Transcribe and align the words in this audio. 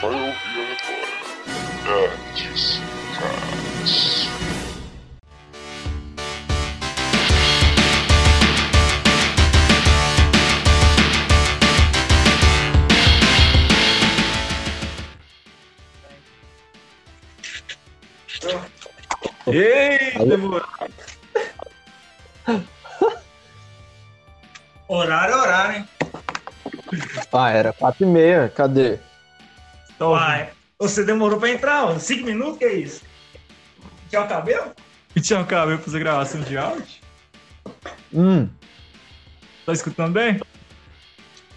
Vai 0.00 0.10
ouvir 0.10 0.78
agora. 0.80 1.18
Nerds 1.84 2.80
Cast. 3.18 4.28
Ei, 19.48 20.12
demorou. 20.28 20.62
Horário, 24.86 25.34
é 25.34 25.36
horário, 25.36 25.76
hein? 25.78 25.88
Ah, 27.32 27.50
era 27.50 27.72
4 27.72 28.04
e 28.04 28.06
meia, 28.06 28.48
cadê? 28.48 28.98
Tá? 29.98 30.06
Uai, 30.08 30.50
você 30.78 31.04
demorou 31.04 31.38
pra 31.38 31.50
entrar, 31.50 31.84
ó. 31.86 31.98
Cinco 31.98 32.24
minutos, 32.24 32.58
que 32.58 32.64
é 32.64 32.72
isso? 32.74 33.02
Tinha 34.08 34.22
o 34.22 34.28
cabelo? 34.28 34.72
E 35.16 35.20
tinha 35.20 35.38
um 35.40 35.44
cabelo 35.44 35.78
pra 35.78 35.84
fazer 35.86 35.98
gravação 35.98 36.40
de 36.40 36.56
áudio? 36.56 36.86
Hum, 38.12 38.48
Tá 39.66 39.72
escutando 39.72 40.12
bem? 40.12 40.40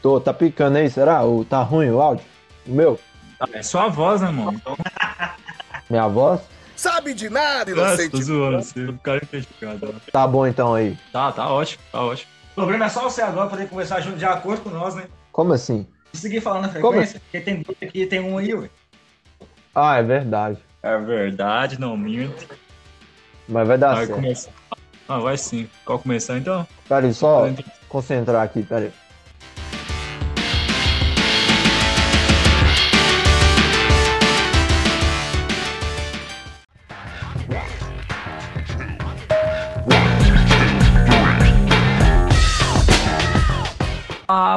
tô, 0.02 0.20
tá 0.20 0.34
picando 0.34 0.78
aí, 0.78 0.90
será? 0.90 1.22
Ou 1.22 1.46
tá 1.46 1.62
ruim 1.62 1.90
o 1.92 2.02
áudio? 2.02 2.26
O 2.68 2.72
meu? 2.72 3.00
É 3.54 3.64
sua 3.64 3.88
voz, 3.88 4.22
né, 4.22 4.30
mano? 4.30 4.54
Então, 4.54 4.76
Minha 5.90 6.08
voz? 6.08 6.42
Sabe 6.76 7.14
de 7.14 7.30
nada, 7.30 7.70
inocente. 7.72 8.10
tô 8.12 8.22
zoando 8.22 8.58
você. 8.64 8.86
O 8.86 8.98
cara 9.00 9.20
é 9.22 9.24
identificado. 9.24 9.96
Tá 10.12 10.28
bom 10.28 10.46
então 10.48 10.74
aí. 10.74 10.98
Tá, 11.14 11.32
tá 11.32 11.48
ótimo, 11.50 11.82
tá 11.92 12.02
ótimo. 12.04 12.30
O 12.52 12.56
problema 12.56 12.86
é 12.86 12.90
só 12.90 13.04
você 13.04 13.22
agora 13.22 13.50
poder 13.50 13.70
conversar 13.70 14.02
junto 14.02 14.18
de 14.18 14.26
acordo 14.26 14.62
com 14.64 14.70
nós, 14.72 14.96
né? 14.96 15.06
Como 15.32 15.54
assim? 15.54 15.88
Seguir 16.14 16.42
falando 16.42 16.64
na 16.64 16.70
Como 16.70 16.94
frequência, 16.94 17.20
porque 17.20 17.40
tem 17.42 17.62
dois 17.62 17.78
aqui 17.82 18.06
tem 18.06 18.20
um 18.20 18.38
aí, 18.38 18.54
ué. 18.54 18.70
Ah, 19.74 19.98
é 19.98 20.04
verdade. 20.04 20.58
É 20.84 20.98
verdade, 20.98 21.80
não 21.80 21.96
minto. 21.96 22.46
Mas 23.48 23.68
vai 23.68 23.78
dar 23.78 23.96
Vai 23.96 24.06
certo. 24.06 24.16
começar. 24.16 24.52
Ah, 25.08 25.20
vai 25.20 25.38
sim. 25.38 25.70
Qual 25.86 26.00
começar 26.00 26.38
então? 26.38 26.68
Pera 26.88 27.06
aí, 27.06 27.14
só 27.14 27.50
concentrar 27.90 28.44
aqui, 28.44 28.64
pera 28.64 28.92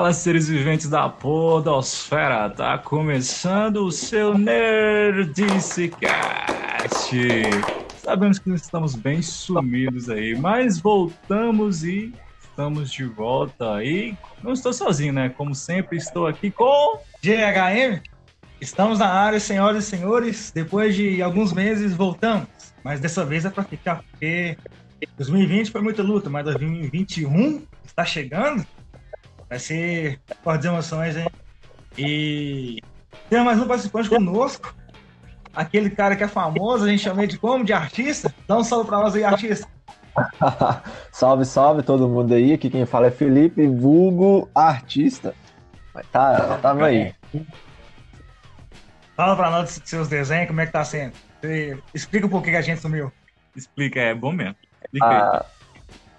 Fala, 0.05 0.13
seres 0.13 0.49
viventes 0.49 0.87
da 0.87 1.09
Podosfera! 1.09 2.51
Tá 2.51 2.77
começando 2.77 3.87
o 3.87 3.91
seu 3.91 4.37
Nerdice! 4.37 5.91
Sabemos 7.97 8.39
que 8.39 8.51
estamos 8.51 8.95
bem 8.95 9.23
sumidos 9.23 10.11
aí, 10.11 10.39
mas 10.39 10.79
voltamos 10.79 11.85
e 11.85 12.13
estamos 12.39 12.93
de 12.93 13.05
volta 13.05 13.77
aí. 13.77 14.15
Não 14.43 14.53
estou 14.53 14.75
sozinho, 14.75 15.15
né? 15.15 15.31
Como 15.31 15.55
sempre, 15.55 15.97
estou 15.97 16.27
aqui 16.27 16.51
com. 16.51 16.99
GHM, 17.23 18.03
estamos 18.61 18.99
na 18.99 19.09
área, 19.09 19.41
senhoras 19.41 19.85
e 19.85 19.87
senhores. 19.89 20.53
Depois 20.55 20.95
de 20.95 21.23
alguns 21.23 21.51
meses, 21.51 21.95
voltamos. 21.95 22.47
Mas 22.85 23.01
dessa 23.01 23.25
vez 23.25 23.47
é 23.47 23.49
pra 23.49 23.65
ficar, 23.65 24.05
porque 24.11 24.59
2020 25.17 25.71
foi 25.71 25.81
muita 25.81 26.03
luta, 26.03 26.29
mas 26.29 26.45
2021 26.45 27.63
está 27.87 28.05
chegando. 28.05 28.67
Vai 29.49 29.59
ser 29.59 30.21
fortes 30.43 30.67
emoções, 30.67 31.17
hein? 31.17 31.29
E 31.97 32.83
tem 33.29 33.45
mais 33.45 33.61
um 33.61 33.67
participante 33.67 34.09
conosco. 34.09 34.75
Aquele 35.55 35.91
cara 35.91 36.17
que 36.17 36.25
é 36.25 36.29
famoso, 36.29 36.85
a 36.85 36.89
gente 36.89 37.03
chama 37.03 37.23
ele 37.23 37.33
de 37.33 37.39
como? 37.39 37.65
De 37.65 37.73
artista? 37.73 38.35
Dá 38.49 38.59
um 38.59 38.65
salve 38.65 38.89
pra 38.89 38.99
nós 38.99 39.15
aí, 39.15 39.23
artista. 39.23 39.69
salve, 41.13 41.45
salve 41.45 41.83
todo 41.83 42.09
mundo 42.09 42.35
aí. 42.35 42.53
Aqui 42.53 42.69
quem 42.69 42.85
fala 42.85 43.07
é 43.07 43.11
Felipe, 43.11 43.67
vulgo 43.67 44.49
artista. 44.55 45.35
Mas 45.95 46.07
tá, 46.09 46.59
tava 46.59 46.87
aí. 46.87 47.15
Fala 49.17 49.37
pra 49.37 49.51
nós 49.51 49.79
dos 49.79 49.89
seus 49.89 50.09
desenhos, 50.09 50.49
como 50.49 50.61
é 50.61 50.67
que 50.67 50.73
tá 50.73 50.85
sendo. 50.85 51.13
Você 51.41 51.79
explica 51.95 52.27
um 52.27 52.31
pouquinho 52.31 52.55
que 52.55 52.59
a 52.59 52.63
gente 52.63 52.81
sumiu. 52.81 53.13
Explica, 53.55 54.01
é 54.01 54.15
bom 54.15 54.33
mesmo. 54.33 54.57
Explica 54.83 55.09
aí. 55.09 55.17
Ah, 55.17 55.47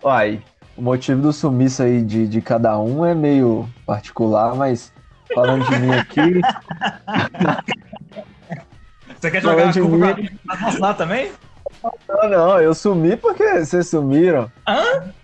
uai, 0.02 0.42
o 0.78 0.82
motivo 0.82 1.22
do 1.22 1.34
sumiço 1.34 1.84
aí 1.84 2.02
de, 2.02 2.28
de 2.28 2.42
cada 2.42 2.78
um 2.80 3.06
é 3.06 3.16
meio 3.16 3.68
particular, 3.86 4.56
mas 4.56 4.92
falando 5.34 5.66
de 5.70 5.80
mim 5.80 5.92
aqui, 5.92 6.42
Você 9.26 9.32
quer 9.32 9.42
Falando 9.42 9.58
jogar 9.58 9.70
a 9.70 9.72
de 9.72 9.82
culpa 9.82 10.22
mim. 10.22 10.40
pra 10.46 10.80
lá 10.80 10.94
também? 10.94 11.32
não, 12.08 12.30
não, 12.30 12.62
eu 12.62 12.74
sumi 12.76 13.18
porque 13.18 13.66
vocês 13.66 13.90
sumiram. 13.90 14.52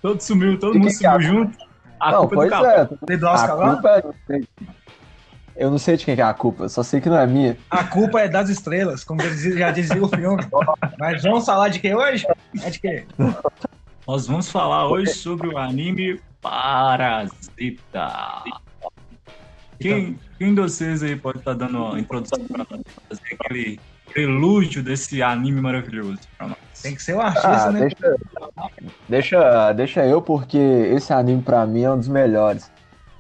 Todo 0.02 0.22
sumiu, 0.22 0.58
todo 0.60 0.80
mundo 0.80 0.92
quem 0.98 1.06
é 1.08 1.10
a 1.10 1.14
sumiu 1.14 1.28
junto. 1.28 1.58
A 2.00 2.12
não, 2.12 2.28
culpa 2.28 2.34
é 2.34 2.50
pois 2.50 2.52
é, 2.52 3.24
a 3.26 3.48
culpa 3.48 4.04
é... 4.30 4.42
Eu 5.56 5.70
não 5.70 5.78
sei 5.78 5.98
de 5.98 6.06
quem 6.06 6.16
que 6.16 6.22
é 6.22 6.24
a 6.24 6.34
culpa, 6.34 6.68
só 6.68 6.82
sei 6.82 7.00
que 7.00 7.10
não 7.10 7.18
é 7.18 7.28
minha. 7.28 7.56
A 7.70 7.84
culpa 7.84 8.22
é 8.22 8.28
das 8.28 8.50
estrelas, 8.50 9.04
como 9.04 9.22
já 9.22 9.30
dizia, 9.30 9.58
já 9.58 9.72
dizia 9.72 10.04
o 10.04 10.08
filme. 10.08 10.44
Mas 10.98 11.22
vamos 11.22 11.46
falar 11.46 11.70
de 11.70 11.80
que 11.80 11.94
hoje? 11.94 12.26
É 12.64 12.70
de 12.70 12.80
quê? 12.80 13.06
Nós 14.08 14.28
vamos 14.28 14.50
falar 14.52 14.88
hoje 14.88 15.14
sobre 15.14 15.48
o 15.48 15.58
anime 15.58 16.20
Parasita. 16.42 18.12
Quem, 19.80 20.20
quem 20.38 20.54
de 20.54 20.62
vocês 20.62 21.02
aí 21.04 21.16
pode 21.16 21.40
estar 21.40 21.54
dando 21.54 21.78
uma 21.78 22.00
introdução 22.00 22.44
para 22.46 22.66
nós? 22.70 22.82
Fazer 23.10 23.38
aquele 23.40 23.80
prelúdio 24.12 24.84
desse 24.84 25.24
anime 25.24 25.62
maravilhoso 25.62 26.20
pra 26.38 26.48
nós. 26.48 26.58
Tem 26.82 26.96
que 26.96 27.02
ser 27.02 27.16
o 27.16 27.22
artista, 27.22 27.48
Ah, 27.68 27.72
né? 27.72 27.80
deixa, 27.80 28.18
deixa, 29.08 29.74
deixa 29.74 30.06
eu, 30.06 30.22
porque 30.22 30.58
esse 30.58 31.14
anime 31.14 31.42
pra 31.42 31.66
mim 31.66 31.84
é 31.84 31.92
um 31.92 31.98
dos 31.98 32.08
melhores. 32.08 32.70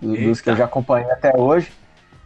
do- 0.02 0.16
Dos 0.18 0.42
que 0.42 0.50
eu 0.50 0.54
Eita. 0.54 0.64
já 0.64 0.66
acompanhei 0.66 1.10
até 1.12 1.32
hoje. 1.38 1.72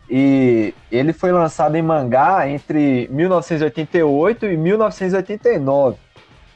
E 0.10 0.74
ele 0.92 1.12
foi 1.12 1.32
lançado 1.32 1.76
em 1.76 1.82
mangá 1.82 2.48
entre 2.48 3.08
1988 3.12 4.46
e 4.46 4.56
1989. 4.56 5.98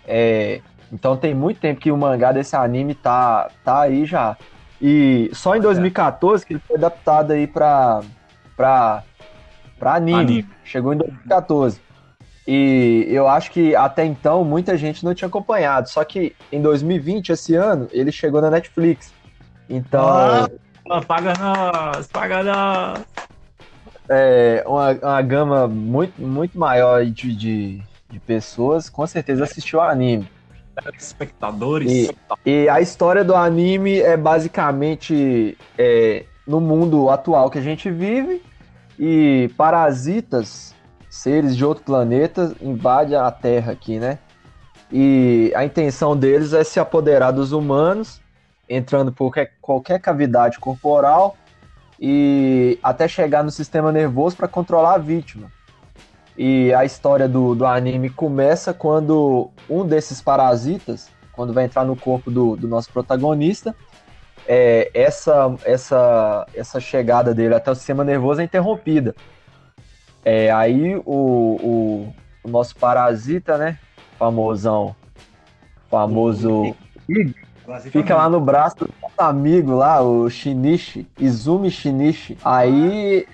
É, 0.08 0.62
então 0.92 1.16
tem 1.18 1.34
muito 1.34 1.60
tempo 1.60 1.80
que 1.80 1.92
o 1.92 1.98
mangá 1.98 2.32
desse 2.32 2.56
anime 2.56 2.96
tá, 2.96 3.50
tá 3.64 3.82
aí 3.82 4.06
já. 4.06 4.36
E 4.82 5.30
só 5.34 5.56
em 5.56 5.62
2014 5.62 6.46
que 6.46 6.54
ele 6.54 6.62
foi 6.68 6.78
adaptado 6.78 7.32
aí 7.32 7.46
pra, 7.48 8.02
pra, 8.56 9.04
pra 9.78 9.96
anime. 9.96 10.20
Anime. 10.20 10.50
Chegou 10.64 10.94
em 10.94 10.98
2014. 10.98 11.82
E 12.48 13.06
eu 13.10 13.28
acho 13.28 13.52
que 13.52 13.76
até 13.76 14.04
então 14.06 14.44
muita 14.44 14.76
gente 14.78 15.04
não 15.06 15.14
tinha 15.14 15.28
acompanhado. 15.28 15.88
Só 15.90 16.04
que 16.04 16.36
em 16.52 16.62
2020, 16.62 17.30
esse 17.30 17.54
ano, 17.56 17.88
ele 17.92 18.12
chegou 18.12 18.42
na 18.42 18.50
Netflix. 18.50 19.14
Então, 19.70 20.08
Ah. 20.08 20.50
Ah, 20.92 21.02
paga 21.04 21.34
nós, 21.38 22.08
paga 22.08 22.42
nós. 22.44 23.06
é 24.10 24.64
uma, 24.66 24.92
uma 24.94 25.22
gama 25.22 25.68
muito, 25.68 26.20
muito 26.20 26.58
maior 26.58 27.06
de, 27.06 27.36
de, 27.36 27.82
de 28.10 28.20
pessoas 28.22 28.90
com 28.90 29.06
certeza 29.06 29.44
assistiu 29.44 29.80
ao 29.82 29.88
anime. 29.90 30.28
Espectadores. 30.98 31.92
E- 31.92 32.16
E 32.46 32.70
a 32.70 32.80
história 32.82 33.24
do 33.24 33.36
anime 33.36 34.00
é 34.00 34.16
basicamente 34.18 35.58
é, 35.78 36.26
no 36.48 36.60
mundo 36.60 37.10
atual 37.10 37.50
que 37.50 37.58
a 37.58 37.62
gente 37.62 37.90
vive 37.90 38.42
e 38.98 39.50
parasitas, 39.58 40.74
seres 41.10 41.56
de 41.56 41.64
outro 41.66 41.84
planeta, 41.84 42.56
invadem 42.62 43.16
a 43.18 43.30
Terra 43.32 43.72
aqui, 43.72 44.00
né? 44.00 44.20
E 44.92 45.52
a 45.56 45.64
intenção 45.64 46.16
deles 46.18 46.54
é 46.54 46.64
se 46.64 46.80
apoderar 46.80 47.32
dos 47.32 47.52
humanos, 47.52 48.20
entrando 48.68 49.12
por 49.12 49.26
qualquer, 49.32 49.54
qualquer 49.62 50.00
cavidade 50.00 50.60
corporal 50.60 51.38
e 52.00 52.80
até 52.82 53.08
chegar 53.08 53.44
no 53.44 53.52
sistema 53.52 53.92
nervoso 53.92 54.36
para 54.36 54.48
controlar 54.48 54.96
a 54.96 54.98
vítima. 54.98 55.52
E 56.42 56.74
a 56.74 56.86
história 56.86 57.28
do, 57.28 57.54
do 57.54 57.66
anime 57.66 58.10
começa 58.10 58.74
quando 58.74 59.50
um 59.70 59.86
desses 59.86 60.22
parasitas, 60.22 61.10
quando 61.34 61.52
vai 61.52 61.66
entrar 61.66 61.84
no 61.84 61.98
corpo 61.98 62.32
do, 62.32 62.56
do 62.56 62.66
nosso 62.66 62.90
protagonista, 62.94 63.76
é, 64.48 64.90
essa, 64.94 65.54
essa, 65.66 66.48
essa 66.56 66.80
chegada 66.80 67.34
dele 67.34 67.54
até 67.56 67.70
o 67.70 67.76
sistema 67.76 68.06
nervoso 68.06 68.40
é 68.40 68.46
interrompida. 68.46 69.14
É, 70.24 70.50
aí 70.50 70.96
o, 70.96 71.04
o, 71.06 72.14
o 72.46 72.50
nosso 72.50 72.74
parasita, 72.78 73.58
né? 73.58 73.78
Famosão, 74.18 74.96
famoso, 75.92 76.74
fica 77.92 78.16
lá 78.16 78.30
no 78.30 78.40
braço 78.40 78.78
do 78.78 78.94
nosso 79.02 79.14
amigo 79.18 79.74
lá, 79.76 80.02
o 80.02 80.30
Shinichi, 80.30 81.06
Izumi 81.20 81.70
Shinichi. 81.70 82.38
Aí, 82.46 83.28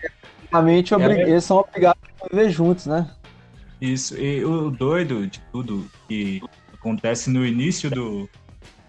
realmente, 0.51 0.93
obri- 0.95 1.21
É. 1.21 1.29
eles 1.29 1.43
são 1.43 1.57
obrigados 1.57 2.01
viver 2.31 2.49
juntos, 2.49 2.85
né? 2.85 3.09
Isso, 3.79 4.17
e 4.17 4.43
o 4.43 4.69
doido 4.69 5.27
de 5.27 5.39
tudo 5.51 5.85
que 6.07 6.41
acontece 6.73 7.29
no 7.29 7.45
início 7.45 7.89
do, 7.89 8.29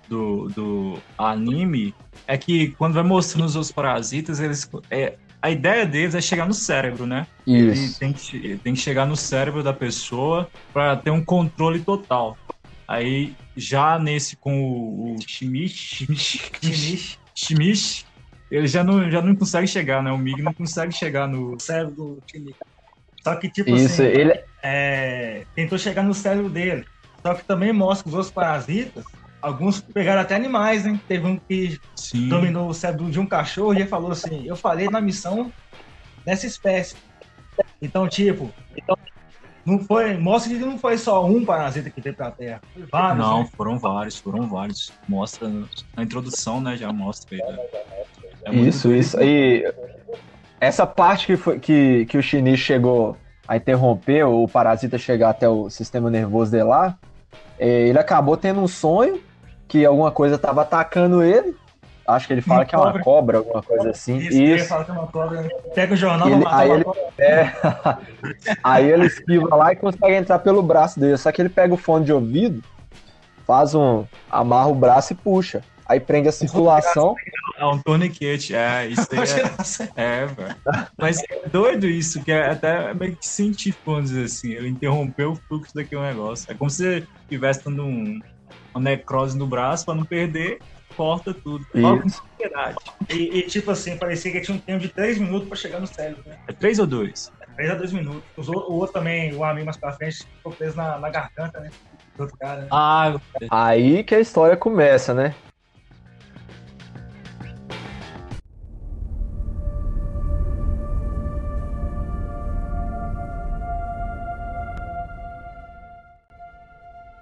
do, 0.09 0.49
do 0.49 0.99
anime 1.19 1.95
é 2.27 2.39
que 2.39 2.69
quando 2.73 2.95
vai 2.95 3.03
mostrando 3.03 3.47
os 3.47 3.57
outros 3.57 3.73
parasitas, 3.73 4.41
eles 4.41 4.69
é, 4.91 5.17
a 5.43 5.51
ideia 5.51 5.87
deles 5.87 6.15
é 6.15 6.21
chegar 6.21 6.47
no 6.47 6.55
cérebro, 6.55 7.07
né? 7.07 7.27
Ele 7.47 7.73
Isso. 7.73 7.99
tem 7.99 8.13
que, 8.13 8.59
tem 8.63 8.75
que 8.75 8.81
chegar 8.81 9.07
no 9.07 9.17
cérebro 9.17 9.63
da 9.63 9.73
pessoa 9.73 10.49
para 10.73 10.97
ter 10.97 11.11
um 11.11 11.25
controle 11.25 11.81
total. 11.81 12.37
Aí, 12.89 13.35
já 13.57 13.99
nesse 13.99 14.37
com 14.37 14.61
o, 14.61 15.15
o 15.15 15.17
Shimish, 15.21 16.07
Shimish, 16.07 17.19
Shimish, 17.35 18.07
ele 18.51 18.67
já 18.67 18.83
não, 18.83 19.11
já 19.11 19.21
não 19.21 19.35
consegue 19.35 19.67
chegar, 19.67 20.03
né? 20.03 20.11
O 20.11 20.19
Mig 20.19 20.41
não 20.43 20.55
consegue 20.55 20.93
chegar 20.93 21.29
no. 21.29 21.55
o 21.55 21.61
cérebro 21.61 21.95
do 21.95 22.23
Shinichi. 22.27 22.59
Só 23.27 23.35
que, 23.35 23.49
tipo 23.49 23.71
Isso, 23.71 24.03
assim, 24.03 24.05
ele 24.05 24.41
é, 24.63 25.45
tentou 25.53 25.77
chegar 25.77 26.05
no 26.05 26.15
cérebro 26.15 26.49
dele. 26.49 26.85
Só 27.27 27.35
que 27.35 27.45
também 27.45 27.73
mostra 27.73 28.05
que 28.05 28.09
os 28.11 28.15
outros 28.15 28.33
parasitas, 28.33 29.05
alguns 29.43 29.81
pegaram 29.81 30.21
até 30.23 30.37
animais, 30.37 30.85
né? 30.85 31.01
Teve 31.09 31.27
um 31.27 31.37
que 31.37 31.77
Sim. 31.97 32.29
dominou 32.29 32.69
o 32.69 32.75
cérebro 32.75 33.11
de 33.11 33.19
um 33.19 33.27
cachorro 33.27 33.75
e 33.75 33.79
ele 33.79 33.89
falou 33.89 34.13
assim: 34.13 34.47
Eu 34.47 34.55
falei 34.55 34.89
na 34.89 35.01
missão 35.01 35.53
dessa 36.25 36.47
espécie. 36.47 36.95
Então, 37.83 38.07
tipo, 38.07 38.49
então, 38.77 38.97
não 39.67 39.81
foi, 39.81 40.17
mostra 40.17 40.53
que 40.53 40.61
não 40.61 40.79
foi 40.79 40.97
só 40.97 41.27
um 41.27 41.45
parasita 41.45 41.91
que 41.91 42.01
veio 42.01 42.15
pra 42.15 42.31
Terra. 42.31 42.61
Foi 42.73 42.87
vários. 42.87 43.27
Não, 43.27 43.41
né? 43.41 43.49
foram 43.57 43.77
vários, 43.77 44.19
foram 44.19 44.49
vários. 44.49 44.93
Mostra 45.09 45.49
na 45.97 46.05
introdução, 46.05 46.61
né? 46.61 46.77
Já 46.77 46.93
mostra 46.93 47.37
aí. 47.37 47.43
né? 47.43 47.59
É 48.45 48.55
Isso, 48.55 48.93
isso. 48.95 49.21
E 49.21 49.65
essa 50.61 50.87
parte 50.87 51.27
que, 51.27 51.37
foi, 51.37 51.59
que, 51.59 52.07
que 52.07 52.19
o 52.19 52.23
Shinichi 52.23 52.63
chegou 52.63 53.17
a 53.47 53.57
interromper, 53.57 54.25
o 54.25 54.49
parasita 54.49 54.99
chegar 54.99 55.31
até 55.31 55.49
o 55.49 55.71
sistema 55.71 56.11
nervoso 56.11 56.51
dele 56.51 56.65
lá, 56.65 56.97
é, 57.59 57.67
ele 57.89 57.99
acabou 57.99 58.37
tendo 58.37 58.61
um 58.61 58.69
sonho 58.69 59.21
que 59.69 59.85
alguma 59.85 60.11
coisa 60.11 60.37
estava 60.37 60.63
atacando 60.63 61.23
ele. 61.23 61.55
Acho 62.07 62.29
que 62.29 62.35
ele 62.35 62.41
fala 62.41 62.61
Uma 62.61 62.67
que 62.67 62.75
é 62.75 62.79
uma 62.79 62.87
cobra. 62.93 63.03
cobra, 63.03 63.39
alguma 63.39 63.63
coisa 63.63 63.91
assim. 63.91 64.19
Isso, 64.19 64.33
ele 64.37 64.55
Isso. 64.55 64.69
fala 64.69 64.85
que 64.85 64.91
é 64.93 64.95
uma 64.95 65.07
cobra. 65.09 65.49
Pega 65.75 65.93
o 65.95 65.97
jornal, 65.97 66.29
Ele- 66.29 66.45
aí 66.47 66.71
ele-. 66.71 66.85
É. 67.19 67.53
Aí 68.63 68.89
ele 68.91 69.07
esquiva 69.07 69.57
lá 69.57 69.73
e 69.73 69.77
consegue 69.77 70.15
entrar 70.15 70.39
pelo 70.39 70.63
braço 70.63 71.01
dele. 71.01 71.17
Só 71.17 71.33
que 71.33 71.43
ele 71.43 71.49
pega 71.49 71.75
o 71.75 71.77
fone 71.77 72.05
de 72.05 72.13
ouvido, 72.13 72.63
faz 73.45 73.75
um. 73.75 74.05
amarra 74.31 74.69
o 74.69 74.75
braço 74.75 75.15
e 75.15 75.17
puxa. 75.17 75.63
Aí 75.89 76.01
prende 76.01 76.29
a 76.29 76.33
circulação. 76.33 77.15
É 77.57 77.65
um 77.65 77.79
torniquete, 77.79 78.55
é, 78.55 78.87
isso 78.89 79.07
aí 79.13 79.91
é, 79.97 80.23
é, 80.23 80.27
velho. 80.27 80.57
Mas 80.99 81.23
é 81.31 81.49
doido 81.49 81.87
isso, 81.87 82.23
que 82.25 82.33
é 82.33 82.51
até 82.51 82.93
meio 82.93 83.17
que 83.17 83.27
científico, 83.27 83.93
vamos 83.93 84.11
dizer 84.11 84.25
assim. 84.25 84.53
Ele 84.53 84.69
interrompeu 84.69 85.33
o 85.33 85.37
fluxo 85.37 85.73
daquele 85.75 86.03
negócio. 86.03 86.51
É 86.51 86.55
como 86.55 86.69
se 86.69 87.07
estivesse 87.23 87.65
dando 87.65 87.85
um, 87.85 88.21
uma 88.75 88.83
necrose 88.83 89.39
no 89.39 89.47
braço 89.47 89.85
pra 89.87 89.95
não 89.95 90.05
perder, 90.05 90.59
corta 90.97 91.33
tudo. 91.33 91.65
Isso. 91.75 92.23
E, 93.11 93.39
e, 93.39 93.43
tipo 93.43 93.71
assim, 93.71 93.97
parecia 93.97 94.33
que 94.33 94.41
tinha 94.41 94.57
um 94.57 94.61
tempo 94.61 94.81
de 94.81 94.89
3 94.89 95.19
minutos 95.19 95.49
pra 95.49 95.57
chegar 95.57 95.81
no 95.81 95.87
cérebro, 95.87 96.23
né? 96.27 96.37
É 96.49 96.53
três 96.53 96.79
ou 96.79 96.87
dois? 96.87 97.31
3 97.57 97.71
a 97.71 97.75
2 97.75 97.93
minutos. 97.93 98.23
Os 98.37 98.49
o, 98.49 98.53
o 98.53 98.75
outro 98.75 98.95
também, 98.95 99.33
o 99.35 99.45
amigo 99.45 99.67
mais 99.67 99.77
pra 99.77 99.93
frente, 99.93 100.27
ficou 100.37 100.53
preso 100.53 100.77
na, 100.77 100.99
na 100.99 101.11
garganta, 101.11 101.61
né? 101.61 101.71
Do 102.17 102.23
outro 102.23 102.37
cara, 102.39 102.63
né? 102.63 102.69
Ah, 102.71 103.15
Aí 103.51 104.03
que 104.03 104.15
a 104.15 104.21
história 104.21 104.57
começa, 104.57 105.15
né? 105.15 105.35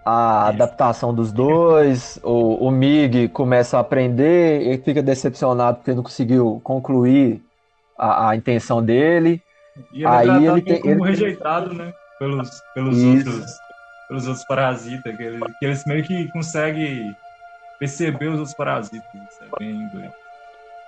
A 0.05 0.49
adaptação 0.49 1.15
dos 1.15 1.33
dois, 1.33 2.19
o, 2.23 2.67
o 2.67 2.71
Mig 2.71 3.29
começa 3.29 3.79
a 3.79 3.81
aprender, 3.81 4.61
ele 4.63 4.79
fica 4.83 5.03
decepcionado 5.03 5.79
porque 5.79 5.95
não 5.95 6.03
conseguiu 6.03 6.61
concluir 6.63 7.43
a, 7.99 8.31
a 8.31 8.37
intenção 8.37 8.85
dele. 8.85 9.41
e 9.93 10.03
ele 10.05 10.07
Aí 10.07 10.29
é 10.29 10.51
ele 10.51 10.63
tem- 10.63 10.81
como 10.81 11.07
ele 11.07 11.11
rejeitado, 11.17 11.73
né? 11.73 11.93
Pelos, 12.19 12.51
pelos 12.75 12.99
Isso. 12.99 13.31
outros 13.31 13.53
pelos 14.07 14.27
outros 14.27 14.45
parasitas, 14.45 15.17
que, 15.17 15.23
ele- 15.23 15.41
que 15.59 15.65
eles 15.65 15.85
meio 15.87 16.05
que 16.05 16.29
conseguem 16.29 17.17
perceber 17.79 18.29
os 18.29 18.39
outros 18.39 18.55
parasitas. 18.55 19.09
Isso 19.15 19.45
é 19.45 19.59
bem 19.59 19.89
doido. 19.89 20.13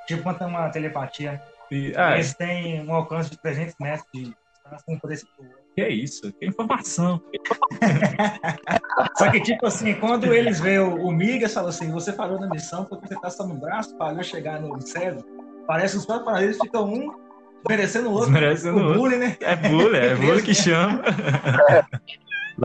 Tipo, 0.07 0.23
quando 0.23 0.39
tem 0.39 0.47
uma 0.47 0.69
telepatia, 0.69 1.41
E, 1.71 1.93
é, 1.97 2.15
eles 2.15 2.35
têm 2.35 2.87
um 2.87 2.95
alcance 2.95 3.31
de 3.31 3.39
300 3.39 3.75
metros 3.81 4.07
de 4.15 4.25
distância, 4.25 4.85
um 4.89 4.99
por 4.99 5.11
esse 5.11 5.27
pro 5.35 5.45
outro. 5.47 5.66
Que 5.77 5.83
é 5.83 5.91
isso? 5.91 6.33
Que 6.41 6.47
informação. 6.47 7.21
Só 9.19 9.31
que, 9.31 9.41
tipo 9.41 9.67
assim, 9.67 9.93
quando 9.95 10.33
eles 10.33 10.59
veem 10.59 10.79
o, 10.79 11.07
o 11.07 11.13
Migas, 11.13 11.53
falam 11.53 11.69
assim: 11.69 11.93
você 11.93 12.13
falou 12.15 12.41
na 12.41 12.49
missão 12.49 12.87
porque 12.87 13.07
você 13.07 13.21
tá 13.21 13.29
só 13.29 13.47
no 13.47 13.55
braço, 13.55 13.95
falhou 13.99 14.23
chegar 14.23 14.59
no 14.59 14.81
cérebro. 14.81 15.23
Parece 15.67 15.93
que 15.93 15.99
os 15.99 16.07
próprios 16.07 16.27
parasitas 16.33 16.59
ficam 16.63 16.85
um 16.87 17.13
desmerecendo 17.67 18.09
o 18.09 18.13
outro. 18.13 18.31
Desmerecendo 18.33 18.79
o 18.79 18.83
outro. 18.85 19.01
bullying, 19.01 19.19
né? 19.19 19.37
É 19.41 19.55
bullying, 19.55 19.99
é 19.99 20.15
bullying 20.15 20.43
que 20.43 20.55
chama. 20.55 21.03